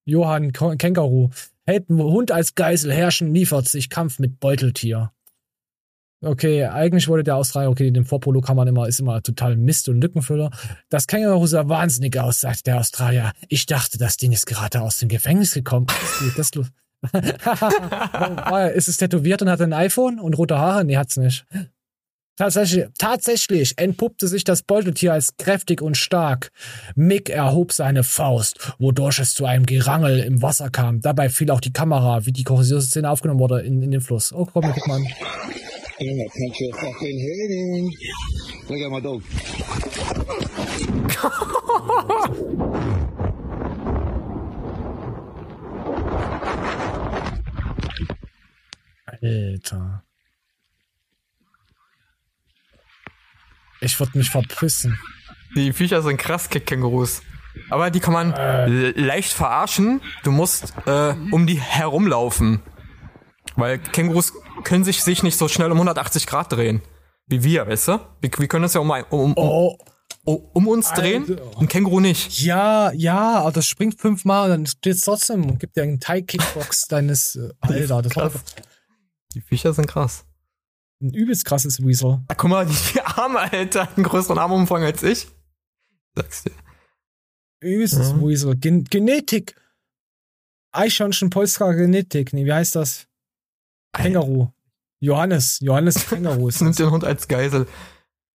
Johann 0.07 0.53
Känguru. 0.53 1.31
Hält 1.67 1.91
einen 1.91 2.03
Hund 2.03 2.31
als 2.33 2.55
Geisel, 2.55 2.93
Herrschen 2.93 3.35
liefert 3.35 3.69
sich 3.69 3.91
Kampf 3.91 4.19
mit 4.19 4.39
Beuteltier. 4.41 5.13
Okay, 6.25 6.65
eigentlich 6.65 7.09
wollte 7.09 7.25
der 7.25 7.37
Australier, 7.37 7.69
okay, 7.71 7.91
den 7.91 8.05
Vorpolo 8.07 8.41
kann 8.41 8.57
man 8.57 8.67
immer, 8.67 8.89
ist 8.89 9.01
immer 9.01 9.23
total 9.23 9.57
Mist 9.57 9.89
und 9.89 10.01
Lückenfüller. 10.01 10.51
Das 10.89 11.07
Känguru 11.07 11.47
sah 11.47 11.69
wahnsinnig 11.69 12.19
aus, 12.19 12.41
sagte 12.41 12.63
der 12.65 12.79
Australier. 12.81 13.33
Ich 13.49 13.67
dachte, 13.67 13.99
das 13.99 14.17
Ding 14.17 14.33
ist 14.33 14.47
gerade 14.47 14.81
aus 14.81 14.97
dem 14.99 15.09
Gefängnis 15.11 15.53
gekommen. 15.53 15.87
Das 16.37 16.55
lu- 16.55 16.65
War 17.13 18.61
er- 18.63 18.73
ist 18.73 18.89
es 18.89 18.97
tätowiert 18.97 19.43
und 19.43 19.51
hat 19.51 19.61
ein 19.61 19.75
iPhone 19.75 20.19
und 20.19 20.35
rote 20.39 20.59
Haare? 20.59 20.85
Nee, 20.85 20.97
hat's 20.97 21.17
nicht. 21.19 21.45
Tatsächlich, 22.37 22.85
tatsächlich 22.99 23.79
entpuppte 23.79 24.29
sich 24.29 24.45
das 24.45 24.63
Beuteltier 24.63 25.15
als 25.15 25.39
kräftig 25.39 25.81
und 25.81 25.97
stark. 25.97 26.53
Mick 26.95 27.31
erhob 27.31 27.73
seine 27.73 28.05
Faust, 28.05 28.75
wodurch 28.79 29.19
es 29.21 29.33
zu 29.33 29.47
einem 29.47 29.65
Gerangel 29.65 30.19
im 30.21 30.43
Wasser 30.43 30.69
kam. 30.69 31.01
Dabei 31.01 31.31
fiel 31.31 31.51
auch 31.51 31.63
die 31.63 31.73
Kamera, 31.73 32.27
wie 32.27 32.33
die 32.33 32.45
kuriose 32.45 32.83
Szene 32.83 33.11
aufgenommen 33.11 33.41
wurde, 33.41 33.61
in, 33.61 33.83
in 33.83 33.91
den 33.91 34.03
Fluss. 34.03 34.35
Oh, 34.35 34.45
komm, 34.45 34.71
guck 34.71 34.87
mal 34.87 34.97
an. 34.97 35.07
Alter. 49.23 50.06
Ich 53.87 53.99
würde 53.99 54.19
mich 54.19 54.31
verpissen. 54.31 54.99
Die 55.57 55.73
Viecher 55.73 56.03
sind 56.03 56.19
krass, 56.19 56.49
Kängurus. 56.51 57.23
Aber 57.71 57.91
die 57.91 58.01
kann 58.01 58.13
man 58.13 58.33
Äh. 58.35 58.67
le- 58.67 58.91
leicht 58.91 59.33
verarschen. 59.33 60.03
Du 60.25 60.31
musst 60.31 60.75
äh, 60.87 61.15
um 61.31 61.47
die 61.47 61.59
herumlaufen. 61.61 62.61
Weil 63.55 63.79
Kängurus 63.79 64.35
können 64.65 64.85
sich, 64.85 65.03
sich 65.03 65.23
nicht 65.23 65.39
so 65.39 65.49
schnell 65.49 65.71
um 65.73 65.79
180 65.79 66.27
Grad 66.27 66.53
drehen. 66.53 66.83
Wie 67.27 67.43
wir, 67.43 67.67
weißt 67.67 67.89
du? 67.89 68.01
Wir, 68.21 68.31
wir 68.37 68.49
können 68.49 68.65
uns 68.65 68.75
ja 68.75 68.81
um, 68.81 68.91
um, 68.91 69.33
um, 69.33 69.77
um, 70.25 70.37
um 70.53 70.69
uns 70.69 70.93
drehen. 70.93 71.25
Alter. 71.29 71.59
Ein 71.61 71.69
Känguru 71.69 72.01
nicht. 72.01 72.41
Ja, 72.43 72.93
ja, 72.93 73.39
aber 73.41 73.53
das 73.53 73.67
springt 73.67 73.99
fünfmal 73.99 74.51
und 74.51 74.51
dann 74.51 74.67
steht 74.67 74.95
es 74.97 75.01
trotzdem 75.03 75.47
und 75.47 75.59
gibt 75.59 75.77
dir 75.77 75.85
einen 75.85 75.99
Thai-Kickbox 76.01 76.83
deines. 76.89 77.37
Äh, 77.37 77.49
Alter, 77.61 78.03
das 78.03 78.17
war 78.17 78.31
Krass. 78.31 78.43
Die 79.35 79.41
Viecher 79.41 79.73
sind 79.73 79.87
krass. 79.87 80.25
Ein 81.01 81.13
übelst 81.13 81.45
krasses 81.45 81.85
Weasel. 81.85 82.21
Ah, 82.29 82.35
guck 82.35 82.51
mal, 82.51 82.67
die 82.67 83.01
Arme, 83.05 83.41
Alter, 83.41 83.83
hat 83.83 83.97
einen 83.97 84.05
größeren 84.05 84.39
Armumfang 84.39 84.83
als 84.83 85.03
ich. 85.03 85.29
Sag's 86.15 86.45
dir. 86.45 86.53
Übelstes 87.61 88.11
Ja. 88.11 88.21
Weasel. 88.21 88.57
Gen 88.57 88.85
Genetik. 88.85 89.55
Eichhörnchen 90.73 91.31
Polska 91.31 91.73
Genetik. 91.73 92.33
Nee, 92.33 92.45
wie 92.45 92.53
heißt 92.53 92.77
das? 92.77 93.07
Känguru. 93.93 94.49
Johannes. 95.01 95.59
Johannes 95.61 96.07
Känguru 96.09 96.49
ist 96.49 96.61
nimmt 96.61 96.79
den 96.79 96.91
Hund 96.91 97.05
als 97.05 97.29
Geisel. 97.29 97.67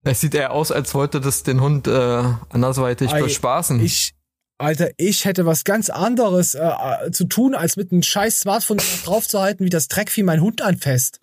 Es 0.03 0.21
sieht 0.21 0.33
eher 0.33 0.51
aus, 0.51 0.71
als 0.71 0.93
wollte 0.95 1.21
das 1.21 1.43
den 1.43 1.61
Hund 1.61 1.87
äh, 1.87 2.23
andersweitig 2.49 3.11
Ei, 3.13 3.21
bespaßen. 3.21 3.79
Ich, 3.83 4.15
Alter, 4.57 4.89
ich 4.97 5.25
hätte 5.25 5.45
was 5.45 5.63
ganz 5.63 5.91
anderes 5.91 6.55
äh, 6.55 6.67
äh, 6.67 7.11
zu 7.11 7.25
tun, 7.25 7.53
als 7.53 7.77
mit 7.77 7.91
einem 7.91 8.01
scheiß 8.01 8.39
Smartphone 8.39 8.79
draufzuhalten, 9.05 9.65
wie 9.65 9.69
das 9.69 9.87
Dreckvieh 9.87 10.23
mein 10.23 10.41
Hund 10.41 10.63
anfasst. 10.63 11.19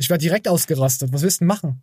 Ich 0.00 0.08
war 0.08 0.16
direkt 0.16 0.48
ausgerastet. 0.48 1.12
Was 1.12 1.20
willst 1.20 1.40
du 1.40 1.44
denn 1.44 1.48
machen? 1.48 1.82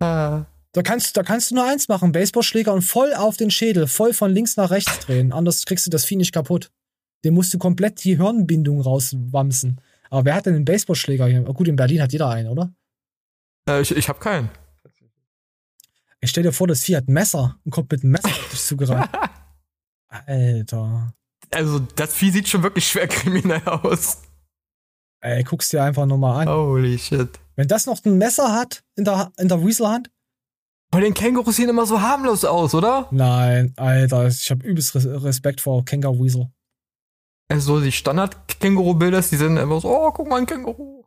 Ah. 0.00 0.46
Da 0.72 0.82
kannst, 0.82 1.14
da 1.18 1.22
kannst 1.22 1.50
du 1.50 1.56
nur 1.56 1.66
eins 1.66 1.88
machen: 1.88 2.12
Baseballschläger 2.12 2.72
und 2.72 2.80
voll 2.80 3.12
auf 3.12 3.36
den 3.36 3.50
Schädel, 3.50 3.86
voll 3.86 4.14
von 4.14 4.32
links 4.32 4.56
nach 4.56 4.70
rechts 4.70 5.00
drehen. 5.00 5.34
Anders 5.34 5.66
kriegst 5.66 5.84
du 5.84 5.90
das 5.90 6.06
Vieh 6.06 6.16
nicht 6.16 6.32
kaputt. 6.32 6.70
Dem 7.26 7.34
musst 7.34 7.52
du 7.52 7.58
komplett 7.58 8.02
die 8.02 8.16
Hirnbindung 8.16 8.80
rauswamsen. 8.80 9.82
Aber 10.08 10.24
wer 10.24 10.34
hat 10.34 10.46
denn 10.46 10.54
einen 10.54 10.64
Baseballschläger 10.64 11.26
hier? 11.26 11.46
Oh, 11.46 11.52
gut, 11.52 11.68
in 11.68 11.76
Berlin 11.76 12.00
hat 12.00 12.12
jeder 12.12 12.30
einen, 12.30 12.48
oder? 12.48 12.72
Äh, 13.68 13.82
ich, 13.82 13.94
ich 13.94 14.08
hab 14.08 14.18
keinen. 14.18 14.48
Ich 16.22 16.30
stell 16.30 16.42
dir 16.42 16.52
vor, 16.52 16.68
das 16.68 16.84
Vieh 16.84 16.96
hat 16.96 17.06
ein 17.06 17.12
Messer 17.12 17.58
und 17.66 17.70
kommt 17.70 17.92
mit 17.92 18.02
einem 18.02 18.12
Messer 18.12 18.28
auf 18.28 18.48
dich 18.50 18.62
zugerannt. 18.62 19.10
Alter. 20.08 21.12
Also, 21.50 21.80
das 21.80 22.14
Vieh 22.14 22.30
sieht 22.30 22.48
schon 22.48 22.62
wirklich 22.62 22.88
schwer 22.88 23.08
kriminell 23.08 23.62
aus. 23.66 24.22
Ey, 25.22 25.42
guck's 25.44 25.68
dir 25.68 25.82
einfach 25.82 26.04
nur 26.06 26.18
mal 26.18 26.40
an. 26.42 26.48
Holy 26.48 26.98
shit. 26.98 27.38
Wenn 27.56 27.68
das 27.68 27.86
noch 27.86 28.04
ein 28.04 28.18
Messer 28.18 28.52
hat 28.52 28.82
in 28.96 29.04
der, 29.04 29.32
in 29.38 29.48
der 29.48 29.64
Weaselhand, 29.64 30.10
Bei 30.90 31.00
den 31.00 31.14
Kängurus 31.14 31.56
sehen 31.56 31.68
immer 31.68 31.86
so 31.86 32.00
harmlos 32.00 32.44
aus, 32.44 32.74
oder? 32.74 33.08
Nein, 33.12 33.72
Alter, 33.76 34.26
ich 34.26 34.50
habe 34.50 34.66
übelst 34.66 34.94
Res- 34.94 35.06
Respekt 35.24 35.60
vor 35.60 35.84
Kangaroo 35.84 36.24
Weasel. 36.24 36.50
Also 37.48 37.80
die 37.80 37.92
Standard-Känguru-Bilder, 37.92 39.20
die 39.20 39.36
sind 39.36 39.56
immer 39.58 39.80
so, 39.80 39.88
oh, 39.88 40.10
guck 40.12 40.28
mal, 40.28 40.38
ein 40.38 40.46
Känguru. 40.46 41.04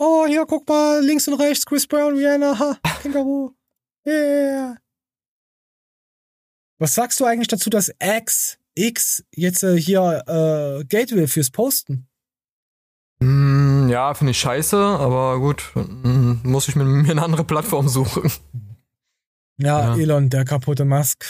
Oh, 0.00 0.26
hier, 0.26 0.46
guck 0.46 0.68
mal, 0.68 1.04
links 1.04 1.26
und 1.28 1.34
rechts, 1.34 1.66
Chris 1.66 1.86
Brown, 1.86 2.14
Rihanna, 2.14 2.58
ha, 2.58 2.78
Känguru. 3.02 3.52
Yeah. 4.06 4.76
Was 6.80 6.94
sagst 6.94 7.18
du 7.20 7.24
eigentlich 7.24 7.48
dazu, 7.48 7.68
dass 7.70 7.92
X, 8.00 8.58
X 8.74 9.24
jetzt 9.34 9.64
äh, 9.64 9.76
hier 9.78 10.22
äh, 10.28 10.84
Geld 10.84 11.10
will 11.12 11.26
fürs 11.26 11.50
Posten? 11.50 12.08
Hm, 13.20 13.88
ja, 13.88 14.14
finde 14.14 14.30
ich 14.30 14.38
scheiße, 14.38 14.76
aber 14.78 15.38
gut, 15.40 15.72
hm, 15.74 16.40
muss 16.44 16.68
ich 16.68 16.76
mir, 16.76 16.84
mir 16.84 17.10
eine 17.10 17.22
andere 17.22 17.44
Plattform 17.44 17.88
suchen. 17.88 18.30
Ja, 19.58 19.94
Ja. 19.94 19.96
Elon, 19.96 20.30
der 20.30 20.44
kaputte 20.44 20.84
Musk. 20.84 21.24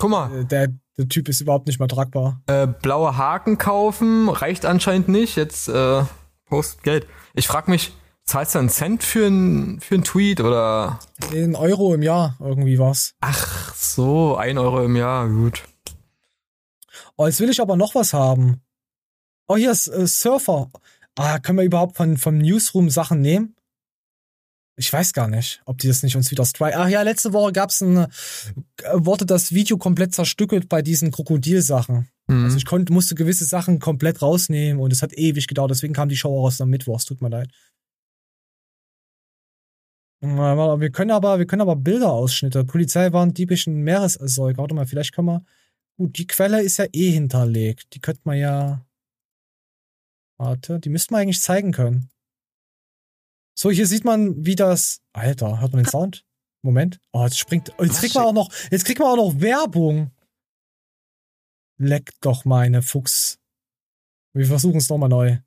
Guck 0.00 0.10
mal. 0.10 0.40
Äh, 0.40 0.44
Der, 0.44 0.68
der 0.96 1.08
Typ 1.08 1.28
ist 1.28 1.40
überhaupt 1.40 1.66
nicht 1.68 1.78
mehr 1.78 1.86
tragbar. 1.88 2.40
Äh, 2.46 2.66
blaue 2.66 3.16
Haken 3.16 3.56
kaufen 3.58 4.28
reicht 4.28 4.66
anscheinend 4.66 5.08
nicht. 5.08 5.36
Jetzt 5.36 5.68
äh, 5.68 6.02
post 6.46 6.82
Geld. 6.82 7.06
Ich 7.34 7.46
frag 7.46 7.68
mich, 7.68 7.94
zahlst 8.24 8.56
du 8.56 8.58
einen 8.58 8.68
Cent 8.68 9.04
für 9.04 9.26
einen 9.26 9.80
für 9.80 9.94
einen 9.94 10.02
Tweet 10.04 10.40
oder? 10.40 10.98
Ein 11.32 11.54
Euro 11.54 11.94
im 11.94 12.02
Jahr 12.02 12.36
irgendwie 12.40 12.80
was. 12.80 13.14
Ach 13.20 13.72
so, 13.76 14.36
ein 14.36 14.58
Euro 14.58 14.82
im 14.84 14.96
Jahr, 14.96 15.28
gut. 15.28 15.62
Oh, 17.16 17.26
jetzt 17.26 17.38
will 17.38 17.50
ich 17.50 17.60
aber 17.60 17.76
noch 17.76 17.94
was 17.94 18.12
haben. 18.12 18.60
Oh, 19.48 19.56
hier 19.56 19.72
ist 19.72 19.88
äh, 19.88 20.06
Surfer. 20.06 20.70
Ah, 21.16 21.38
können 21.38 21.58
wir 21.58 21.64
überhaupt 21.64 21.96
von, 21.96 22.16
vom 22.16 22.38
Newsroom 22.38 22.90
Sachen 22.90 23.20
nehmen? 23.20 23.56
Ich 24.76 24.92
weiß 24.92 25.12
gar 25.12 25.26
nicht, 25.26 25.60
ob 25.64 25.78
die 25.78 25.88
das 25.88 26.04
nicht 26.04 26.14
uns 26.14 26.30
wieder 26.30 26.44
strike. 26.44 26.78
Ach 26.78 26.88
ja, 26.88 27.02
letzte 27.02 27.32
Woche 27.32 27.52
gab's 27.52 27.80
ein, 27.80 27.96
äh, 27.96 28.06
wurde 28.92 29.26
das 29.26 29.52
Video 29.52 29.76
komplett 29.78 30.14
zerstückelt 30.14 30.68
bei 30.68 30.82
diesen 30.82 31.10
Krokodilsachen. 31.10 32.08
Mhm. 32.28 32.44
Also 32.44 32.56
ich 32.58 32.64
konnte, 32.64 32.92
musste 32.92 33.16
gewisse 33.16 33.44
Sachen 33.44 33.80
komplett 33.80 34.22
rausnehmen 34.22 34.80
und 34.80 34.92
es 34.92 35.02
hat 35.02 35.12
ewig 35.14 35.48
gedauert, 35.48 35.72
deswegen 35.72 35.94
kam 35.94 36.08
die 36.08 36.16
Show 36.16 36.38
auch 36.38 36.46
erst 36.46 36.60
am 36.60 36.68
Mittwoch, 36.68 36.98
es 36.98 37.06
tut 37.06 37.20
mir 37.20 37.30
leid. 37.30 37.50
Warte, 40.20 40.80
Wir 40.80 40.90
können 40.90 41.12
aber, 41.12 41.38
wir 41.38 41.46
können 41.46 41.62
aber 41.62 41.76
Bilderausschnitte. 41.76 42.64
Polizei 42.64 43.12
waren 43.12 43.34
diebischen 43.34 43.82
Meeressäuger. 43.82 44.58
Warte 44.58 44.74
mal, 44.74 44.86
vielleicht 44.86 45.14
können 45.14 45.28
wir. 45.28 45.44
Gut, 45.96 46.18
die 46.18 46.26
Quelle 46.26 46.60
ist 46.62 46.78
ja 46.78 46.86
eh 46.92 47.10
hinterlegt. 47.10 47.94
Die 47.94 48.00
könnte 48.00 48.22
man 48.24 48.36
ja. 48.36 48.84
Warte, 50.38 50.78
die 50.78 50.88
müssten 50.88 51.14
wir 51.14 51.18
eigentlich 51.18 51.40
zeigen 51.40 51.72
können. 51.72 52.10
So, 53.58 53.70
hier 53.70 53.86
sieht 53.86 54.04
man, 54.04 54.46
wie 54.46 54.54
das. 54.54 55.00
Alter, 55.12 55.60
hört 55.60 55.72
man 55.72 55.82
den 55.82 55.90
Sound? 55.90 56.24
Moment. 56.62 57.00
Oh, 57.12 57.24
jetzt 57.24 57.38
springt. 57.38 57.72
Oh, 57.78 57.84
jetzt 57.84 57.98
kriegt 57.98 58.14
man 58.14 58.24
auch 58.24 58.32
noch. 58.32 58.52
Jetzt 58.70 58.84
kriegt 58.84 59.00
man 59.00 59.08
auch 59.08 59.16
noch 59.16 59.40
Werbung. 59.40 60.12
Leck 61.76 62.12
doch 62.20 62.44
meine 62.44 62.82
Fuchs. 62.82 63.38
Wir 64.32 64.46
versuchen 64.46 64.78
es 64.78 64.88
nochmal 64.88 65.08
neu. 65.08 65.38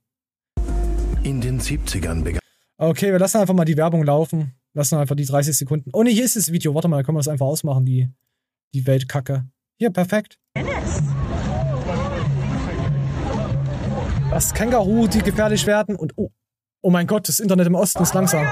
In 1.24 1.40
den 1.40 1.62
70ern 1.62 2.24
begann 2.24 2.42
Okay, 2.78 3.12
wir 3.12 3.20
lassen 3.20 3.38
einfach 3.38 3.54
mal 3.54 3.66
die 3.66 3.78
Werbung 3.78 4.04
laufen. 4.04 4.56
Lassen 4.74 4.98
einfach 4.98 5.16
die 5.16 5.26
30 5.26 5.56
Sekunden. 5.56 5.92
Oh 5.94 6.04
ne, 6.04 6.10
hier 6.10 6.26
ist 6.26 6.36
das 6.36 6.52
Video. 6.52 6.74
Warte 6.74 6.88
mal, 6.88 6.98
da 6.98 7.04
können 7.04 7.18
wir 7.18 7.20
das 7.20 7.28
einfach 7.28 7.46
ausmachen, 7.46 7.86
die, 7.86 8.10
die 8.74 8.88
Weltkacke. 8.88 9.46
Hier, 9.78 9.92
perfekt. 9.92 10.40
Das 14.32 14.54
Känguru, 14.54 15.08
die 15.08 15.20
gefährlich 15.20 15.68
werden 15.68 15.98
und 15.98 16.14
oh, 16.16 16.30
oh 16.82 16.90
mein 16.90 17.06
Gott, 17.06 17.28
das 17.28 17.42
Internet 17.42 17.68
im 17.68 17.76
Osten 17.76 18.02
ist 18.02 18.14
langsam. 18.14 18.48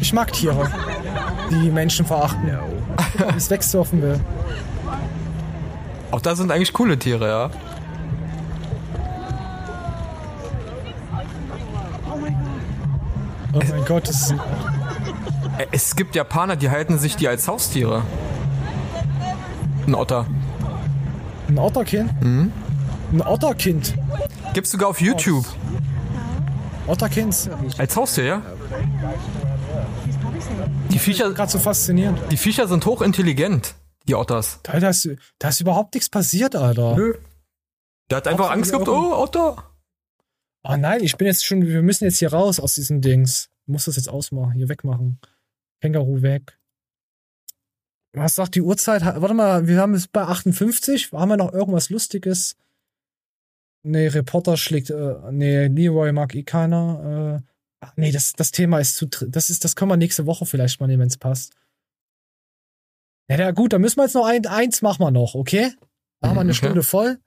Ich 0.00 0.12
mag 0.12 0.32
Tiere, 0.32 0.68
die 1.50 1.70
Menschen 1.70 2.04
verachten. 2.04 2.50
Es 3.36 3.48
wegsurfen 3.48 4.02
will. 4.02 4.18
Auch 6.10 6.20
das 6.20 6.38
sind 6.38 6.50
eigentlich 6.50 6.72
coole 6.72 6.98
Tiere, 6.98 7.28
ja. 7.28 7.50
Oh 13.52 13.60
mein 13.68 13.84
Gott, 13.84 14.08
das 14.08 14.32
ist 14.32 14.34
Es 15.70 15.94
gibt 15.94 16.16
Japaner, 16.16 16.56
die 16.56 16.70
halten 16.70 16.98
sich 16.98 17.14
die 17.14 17.28
als 17.28 17.46
Haustiere. 17.46 18.02
Ein 19.86 19.94
Otter. 19.94 20.26
Ein 21.50 21.58
Otterkind. 21.58 22.22
Mhm. 22.22 22.52
Ein 23.12 23.22
Otterkind. 23.22 23.94
Gibt's 24.54 24.70
sogar 24.70 24.88
auf 24.88 25.00
YouTube. 25.00 25.44
Otterkinds. 26.86 27.50
Als 27.76 27.96
Haustier, 27.96 28.24
ja? 28.24 28.42
Die 30.90 30.98
Viecher. 30.98 31.32
Gerade 31.32 31.50
so 31.50 31.58
faszinierend. 31.58 32.18
Die 32.30 32.36
Viecher 32.36 32.68
sind 32.68 32.86
hochintelligent, 32.86 33.74
die 34.08 34.14
Otters. 34.14 34.60
Da, 34.62 34.78
da, 34.78 34.90
ist, 34.90 35.08
da 35.38 35.48
ist 35.48 35.60
überhaupt 35.60 35.94
nichts 35.94 36.08
passiert, 36.08 36.54
Alter. 36.54 36.96
Nö. 36.96 37.14
Der 38.10 38.18
hat 38.18 38.28
einfach 38.28 38.46
Otter 38.46 38.54
Angst 38.54 38.72
gehabt, 38.72 38.88
oh, 38.88 39.14
Otter. 39.14 39.70
Oh 40.62 40.76
nein, 40.76 41.02
ich 41.02 41.16
bin 41.16 41.26
jetzt 41.26 41.44
schon, 41.44 41.66
wir 41.66 41.82
müssen 41.82 42.04
jetzt 42.04 42.18
hier 42.18 42.32
raus 42.32 42.60
aus 42.60 42.74
diesen 42.74 43.00
Dings. 43.00 43.50
Ich 43.66 43.72
muss 43.72 43.84
das 43.86 43.96
jetzt 43.96 44.08
ausmachen, 44.08 44.52
hier 44.52 44.68
wegmachen. 44.68 45.20
Känguru 45.80 46.22
weg. 46.22 46.59
Was 48.12 48.34
sagt 48.34 48.56
die 48.56 48.62
Uhrzeit? 48.62 49.04
Warte 49.04 49.34
mal, 49.34 49.68
wir 49.68 49.78
haben 49.78 49.94
es 49.94 50.08
bei 50.08 50.22
58. 50.22 51.12
Haben 51.12 51.28
wir 51.28 51.36
noch 51.36 51.52
irgendwas 51.52 51.90
Lustiges? 51.90 52.56
Nee, 53.82 54.08
Reporter 54.08 54.56
schlägt, 54.56 54.90
äh, 54.90 55.14
nee, 55.30 55.66
Leroy 55.68 56.12
mag 56.12 56.34
eh 56.34 56.42
keiner. 56.42 57.40
Äh, 57.40 57.46
ach, 57.80 57.92
nee, 57.96 58.10
das, 58.12 58.32
das 58.34 58.50
Thema 58.50 58.78
ist 58.78 58.96
zu, 58.96 59.06
das 59.06 59.48
ist, 59.48 59.64
das 59.64 59.76
können 59.76 59.90
wir 59.90 59.96
nächste 59.96 60.26
Woche 60.26 60.44
vielleicht 60.44 60.80
mal 60.80 60.86
nehmen, 60.86 61.02
wenn 61.02 61.08
es 61.08 61.16
passt. 61.16 61.54
Ja, 63.30 63.38
ja, 63.38 63.50
gut, 63.52 63.72
dann 63.72 63.80
müssen 63.80 63.96
wir 63.98 64.04
jetzt 64.04 64.14
noch 64.14 64.26
ein, 64.26 64.44
eins 64.46 64.82
machen 64.82 65.00
wir 65.00 65.12
noch, 65.12 65.34
okay? 65.34 65.72
Machen 66.20 66.36
wir 66.36 66.40
eine 66.40 66.50
Okay. 66.50 66.58
Stunde 66.58 66.82
voll. 66.82 67.18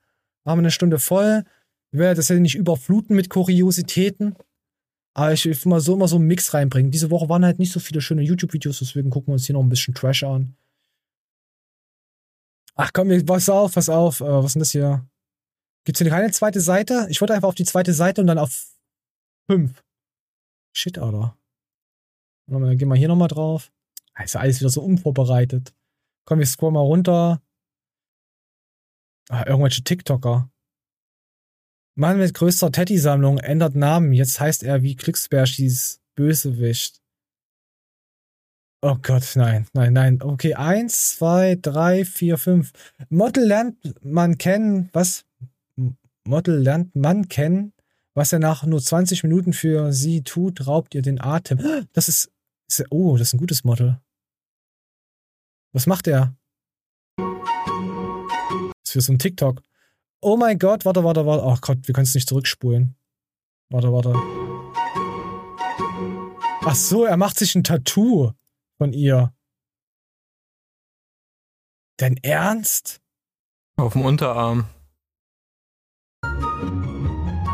Machen 0.43 0.57
wir 0.57 0.63
eine 0.63 0.71
Stunde 0.71 0.99
voll. 0.99 1.43
Ich 1.91 1.99
werde 1.99 2.17
das 2.17 2.27
ja 2.27 2.36
nicht 2.36 2.55
überfluten 2.55 3.15
mit 3.15 3.29
Kuriositäten. 3.29 4.36
Aber 5.15 5.31
ich 5.31 5.45
will 5.45 5.57
mal 5.65 5.79
so 5.79 5.93
immer 5.93 6.07
so 6.07 6.17
einen 6.17 6.25
Mix 6.25 6.53
reinbringen. 6.53 6.91
Diese 6.91 7.09
Woche 7.09 7.29
waren 7.29 7.45
halt 7.45 7.59
nicht 7.59 7.71
so 7.71 7.79
viele 7.79 8.01
schöne 8.01 8.23
YouTube-Videos, 8.23 8.79
deswegen 8.79 9.11
gucken 9.11 9.29
wir 9.29 9.34
uns 9.34 9.45
hier 9.45 9.53
noch 9.53 9.61
ein 9.61 9.69
bisschen 9.69 9.93
Trash 9.93 10.23
an. 10.23 10.55
Ach 12.76 12.91
komm, 12.93 13.09
pass 13.26 13.49
auf, 13.49 13.74
pass 13.74 13.89
auf. 13.89 14.21
Äh, 14.21 14.26
was 14.26 14.47
ist 14.47 14.53
denn 14.55 14.59
das 14.61 14.71
hier? 14.71 15.07
Gibt's 15.86 15.99
hier 15.99 16.09
keine 16.09 16.32
zweite 16.32 16.61
Seite? 16.61 17.07
Ich 17.09 17.21
wollte 17.21 17.34
einfach 17.34 17.49
auf 17.49 17.55
die 17.55 17.65
zweite 17.65 17.93
Seite 17.93 18.21
und 18.21 18.28
dann 18.28 18.39
auf 18.39 18.67
fünf. 19.49 19.84
Shit, 20.76 20.97
Alter. 20.97 21.38
Dann 22.47 22.78
gehen 22.78 22.88
wir 22.88 22.95
hier 22.95 23.07
nochmal 23.07 23.28
drauf. 23.28 23.71
Ah, 24.13 24.24
Ist 24.24 24.34
ja 24.34 24.41
alles 24.41 24.59
wieder 24.59 24.69
so 24.69 24.82
unvorbereitet. 24.82 25.74
Komm, 26.26 26.39
wir 26.39 26.45
scrollen 26.45 26.74
mal 26.74 26.80
runter. 26.82 27.41
Ah, 29.30 29.45
irgendwelche 29.45 29.84
TikToker. 29.84 30.49
Mann 31.95 32.17
mit 32.17 32.34
größter 32.34 32.71
Teddy-Sammlung 32.71 33.38
ändert 33.38 33.76
Namen. 33.76 34.13
Jetzt 34.13 34.39
heißt 34.39 34.63
er 34.63 34.82
wie 34.82 34.95
Glücksbärschis 34.95 36.01
Bösewicht. 36.15 37.03
Oh 38.86 38.97
Gott, 39.01 39.31
nein, 39.36 39.65
nein, 39.71 39.93
nein. 39.93 40.21
Okay, 40.21 40.55
eins, 40.55 41.15
zwei, 41.15 41.55
drei, 41.55 42.03
vier, 42.03 42.38
fünf. 42.38 42.73
Model 43.07 43.45
lernt 43.45 43.77
man 44.03 44.38
kennen, 44.38 44.89
was? 44.91 45.23
Model 46.25 46.57
lernt 46.57 46.93
man 46.93 47.29
kennen, 47.29 47.71
was 48.13 48.34
er 48.34 48.39
nach 48.39 48.65
nur 48.65 48.81
20 48.81 49.23
Minuten 49.23 49.53
für 49.53 49.93
sie 49.93 50.21
tut, 50.21 50.67
raubt 50.67 50.95
ihr 50.95 51.01
den 51.01 51.21
Atem. 51.21 51.59
Das 51.93 52.09
ist, 52.09 52.29
ist 52.67 52.86
oh, 52.89 53.15
das 53.15 53.29
ist 53.29 53.36
ein 53.36 53.38
gutes 53.38 53.63
Model. 53.63 54.01
Was 55.71 55.88
macht 55.88 56.07
er? 56.07 56.36
Das 57.15 57.23
ist 58.84 58.91
für 58.91 59.01
so 59.01 59.13
ein 59.13 59.19
TikTok. 59.19 59.63
Oh 60.19 60.36
mein 60.36 60.59
Gott, 60.59 60.84
warte, 60.84 61.05
warte, 61.05 61.25
warte. 61.25 61.45
Ach 61.45 61.61
Gott, 61.61 61.88
wir 61.88 61.93
können 61.93 62.03
es 62.03 62.15
nicht 62.15 62.27
zurückspulen. 62.27 62.97
Warte, 63.69 63.93
warte. 63.93 64.13
Ach 66.65 66.75
so, 66.75 67.05
er 67.05 67.15
macht 67.15 67.39
sich 67.39 67.55
ein 67.55 67.63
Tattoo 67.63 68.34
von 68.84 68.91
ihr. 68.91 69.34
Dein 71.97 72.17
Ernst? 72.17 72.99
Auf 73.77 73.93
dem 73.93 74.01
Unterarm. 74.01 74.67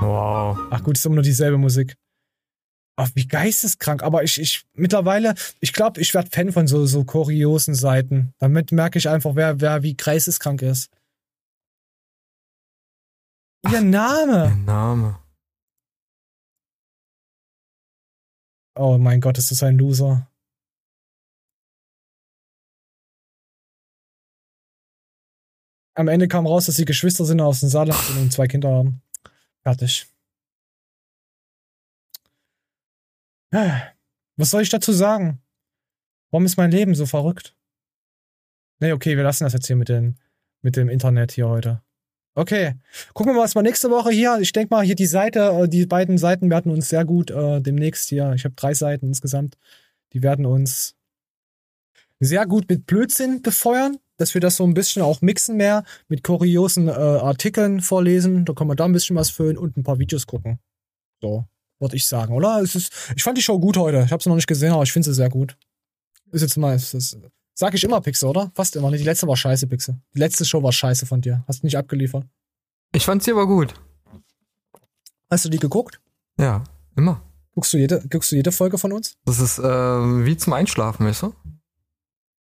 Wow. 0.01 0.57
Ach 0.71 0.83
gut, 0.83 0.97
ist 0.97 1.05
immer 1.05 1.15
nur 1.15 1.23
dieselbe 1.23 1.59
Musik. 1.59 1.95
Ach, 2.95 3.11
wie 3.13 3.27
geisteskrank. 3.27 4.01
Aber 4.01 4.23
ich, 4.23 4.41
ich, 4.41 4.65
mittlerweile, 4.73 5.35
ich 5.59 5.71
glaube, 5.71 6.01
ich 6.01 6.15
werde 6.15 6.31
Fan 6.31 6.51
von 6.51 6.67
so, 6.67 6.87
so 6.87 7.03
kuriosen 7.03 7.75
Seiten. 7.75 8.33
Damit 8.39 8.71
merke 8.71 8.97
ich 8.97 9.07
einfach, 9.07 9.35
wer, 9.35 9.61
wer 9.61 9.83
wie 9.83 9.95
geisteskrank 9.95 10.63
ist. 10.63 10.89
Ihr 13.71 13.81
Name. 13.81 14.55
Name. 14.65 15.19
Oh 18.75 18.97
mein 18.97 19.21
Gott, 19.21 19.37
ist 19.37 19.51
das 19.51 19.61
ein 19.61 19.77
Loser. 19.77 20.28
Am 25.99 26.07
Ende 26.07 26.29
kam 26.29 26.47
raus, 26.47 26.65
dass 26.65 26.77
sie 26.77 26.85
Geschwister 26.85 27.25
sind 27.25 27.41
aus 27.41 27.59
dem 27.59 27.67
Saarland 27.67 27.99
und 28.11 28.31
zwei 28.31 28.47
Kinder 28.47 28.69
haben. 28.69 29.01
Fertig. 29.63 30.07
Was 33.51 34.49
soll 34.49 34.61
ich 34.61 34.69
dazu 34.69 34.93
sagen? 34.93 35.41
Warum 36.31 36.45
ist 36.45 36.55
mein 36.55 36.71
Leben 36.71 36.95
so 36.95 37.05
verrückt? 37.05 37.53
Nee, 38.79 38.93
okay, 38.93 39.17
wir 39.17 39.25
lassen 39.25 39.43
das 39.43 39.51
jetzt 39.51 39.67
hier 39.67 39.75
mit, 39.75 39.89
den, 39.89 40.17
mit 40.61 40.77
dem 40.77 40.87
Internet 40.87 41.33
hier 41.33 41.49
heute. 41.49 41.81
Okay, 42.33 42.75
gucken 43.13 43.33
wir 43.33 43.37
mal, 43.37 43.43
was 43.43 43.55
wir 43.55 43.61
nächste 43.61 43.89
Woche 43.89 44.11
hier. 44.11 44.37
Ich 44.39 44.53
denke 44.53 44.73
mal, 44.73 44.85
hier 44.85 44.95
die 44.95 45.05
Seite, 45.05 45.49
äh, 45.49 45.67
die 45.67 45.85
beiden 45.85 46.17
Seiten 46.17 46.49
werden 46.49 46.71
uns 46.71 46.87
sehr 46.87 47.03
gut 47.03 47.29
äh, 47.29 47.59
demnächst 47.59 48.07
hier. 48.07 48.31
Ich 48.35 48.45
habe 48.45 48.55
drei 48.55 48.73
Seiten 48.73 49.07
insgesamt. 49.07 49.57
Die 50.13 50.23
werden 50.23 50.45
uns 50.45 50.95
sehr 52.21 52.45
gut 52.45 52.69
mit 52.69 52.85
Blödsinn 52.85 53.41
befeuern, 53.41 53.97
dass 54.19 54.33
wir 54.33 54.41
das 54.41 54.57
so 54.57 54.65
ein 54.65 54.73
bisschen 54.73 55.01
auch 55.01 55.21
mixen 55.21 55.57
mehr 55.57 55.83
mit 56.07 56.23
kuriosen 56.23 56.87
äh, 56.87 56.91
Artikeln 56.91 57.81
vorlesen. 57.81 58.45
Da 58.45 58.53
können 58.53 58.69
wir 58.69 58.75
da 58.75 58.85
ein 58.85 58.91
bisschen 58.91 59.15
was 59.15 59.29
füllen 59.29 59.57
und 59.57 59.77
ein 59.77 59.83
paar 59.83 59.97
Videos 59.97 60.27
gucken. 60.27 60.59
So, 61.21 61.45
würde 61.79 61.95
ich 61.95 62.05
sagen, 62.05 62.33
oder? 62.33 62.61
Es 62.61 62.75
ist, 62.75 62.91
ich 63.15 63.23
fand 63.23 63.37
die 63.37 63.41
Show 63.41 63.59
gut 63.59 63.77
heute. 63.77 64.03
Ich 64.05 64.11
habe 64.11 64.21
sie 64.21 64.29
noch 64.29 64.35
nicht 64.35 64.47
gesehen, 64.47 64.73
aber 64.73 64.83
ich 64.83 64.91
finde 64.91 65.09
sie 65.09 65.15
sehr 65.15 65.29
gut. 65.29 65.57
Ist 66.31 66.41
jetzt 66.41 66.57
mal, 66.57 66.75
ist, 66.75 66.93
ist, 66.93 67.17
sag 67.55 67.73
ich 67.73 67.83
immer 67.83 68.01
Pixel, 68.01 68.29
oder? 68.29 68.51
Fast 68.53 68.75
immer. 68.75 68.91
Die 68.91 69.03
letzte 69.03 69.27
war 69.27 69.37
scheiße, 69.37 69.67
Pixel. 69.67 69.99
Die 70.13 70.19
letzte 70.19 70.43
Show 70.45 70.61
war 70.61 70.71
scheiße 70.71 71.05
von 71.05 71.21
dir. 71.21 71.43
Hast 71.47 71.63
du 71.63 71.67
nicht 71.67 71.77
abgeliefert. 71.77 72.25
Ich 72.93 73.05
fand 73.05 73.23
sie 73.23 73.31
aber 73.31 73.47
gut. 73.47 73.73
Hast 75.29 75.45
du 75.45 75.49
die 75.49 75.59
geguckt? 75.59 76.01
Ja, 76.37 76.63
immer. 76.95 77.21
Guckst 77.53 77.73
du 77.73 77.77
jede, 77.77 78.03
guckst 78.09 78.31
du 78.31 78.35
jede 78.35 78.51
Folge 78.51 78.77
von 78.77 78.91
uns? 78.91 79.15
Das 79.25 79.39
ist 79.39 79.59
äh, 79.59 79.63
wie 79.63 80.37
zum 80.37 80.53
Einschlafen, 80.53 81.05
weißt 81.05 81.23
du? 81.23 81.33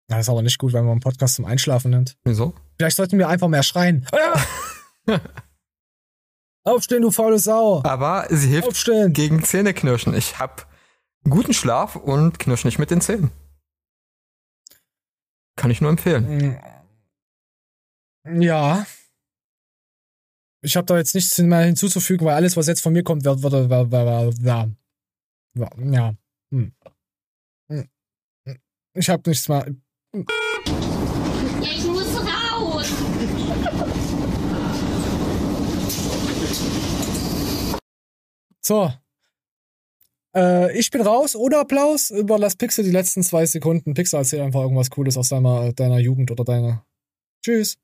Ja, 0.10 0.18
das 0.18 0.26
ist 0.26 0.30
aber 0.30 0.42
nicht 0.42 0.58
gut, 0.58 0.74
wenn 0.74 0.84
man 0.84 0.94
einen 0.94 1.02
Podcast 1.02 1.36
zum 1.36 1.46
Einschlafen 1.46 1.92
nimmt. 1.92 2.18
Wieso? 2.24 2.56
Vielleicht 2.78 2.98
sollten 2.98 3.20
wir 3.20 3.30
einfach 3.30 3.48
mehr 3.48 3.62
schreien. 3.64 4.08
Aufstehen, 6.64 7.04
du 7.04 7.12
faule 7.12 7.38
Sau. 7.40 7.84
Aber 7.84 8.26
sie 8.30 8.50
hilft 8.50 8.70
Aufstehen. 8.70 9.14
gegen 9.14 9.44
Zähneknirschen. 9.44 10.14
Ich 10.16 10.40
hab 10.40 10.68
guten 11.24 11.54
Schlaf 11.54 11.96
und 11.96 12.40
knirsch 12.40 12.66
nicht 12.66 12.80
mit 12.80 12.90
den 12.92 13.02
Zähnen. 13.02 13.32
Kann 15.56 15.72
ich 15.72 15.82
nur 15.82 15.92
empfehlen. 15.92 16.60
Ja. 18.26 18.86
Ich 20.62 20.76
habe 20.76 20.86
da 20.86 20.98
jetzt 20.98 21.16
nichts 21.16 21.38
mehr 21.38 21.62
hinzuzufügen, 21.62 22.26
weil 22.26 22.36
alles, 22.36 22.58
was 22.58 22.68
jetzt 22.68 22.82
von 22.82 22.94
mir 22.94 23.04
kommt, 23.04 23.24
wird, 23.26 23.42
wird, 23.44 23.54
wird, 23.54 23.70
wird, 23.70 23.92
wird, 23.92 24.44
wird, 24.44 24.70
wird 25.54 25.94
ja. 25.94 26.14
Hm. 26.52 26.74
Hm. 27.70 27.90
Ich 28.94 29.10
habe 29.10 29.30
nichts 29.30 29.48
mehr. 29.48 29.66
Ich 30.12 31.86
muss 31.86 32.16
raus. 32.16 32.94
So. 38.62 38.92
Äh, 40.36 40.78
ich 40.80 40.90
bin 40.90 41.02
raus. 41.02 41.36
Ohne 41.36 41.60
Applaus. 41.60 42.10
Überlass 42.10 42.56
Pixel 42.56 42.84
die 42.84 42.92
letzten 42.92 43.22
zwei 43.22 43.46
Sekunden. 43.46 43.94
Pixel 43.94 44.18
erzähl 44.18 44.42
einfach 44.42 44.62
irgendwas 44.62 44.90
Cooles 44.90 45.16
aus 45.16 45.30
deiner, 45.30 45.74
deiner 45.74 46.00
Jugend 46.00 46.32
oder 46.32 46.44
deiner. 46.44 46.88
Tschüss. 47.44 47.78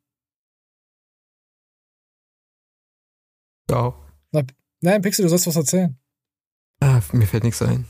Ciao. 3.70 4.04
Na, 4.32 4.44
nein, 4.82 5.02
Pixel, 5.02 5.24
du 5.24 5.30
sollst 5.30 5.48
was 5.48 5.56
erzählen. 5.56 6.00
Ah, 6.80 7.02
mir 7.14 7.28
fällt 7.28 7.44
nichts 7.44 7.62
ein. 7.62 7.86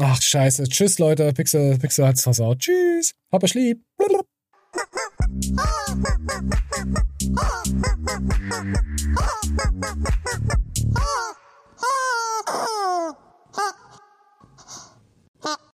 Ach, 0.00 0.22
scheiße. 0.22 0.64
Tschüss, 0.64 0.98
Leute. 0.98 1.32
Pixel, 1.32 1.76
Pixel 1.78 2.06
hat's 2.06 2.22
versaut. 2.22 2.60
Tschüss. 2.60 3.14
Hab 3.32 3.42
euch 3.42 3.54
lieb. 3.54 3.82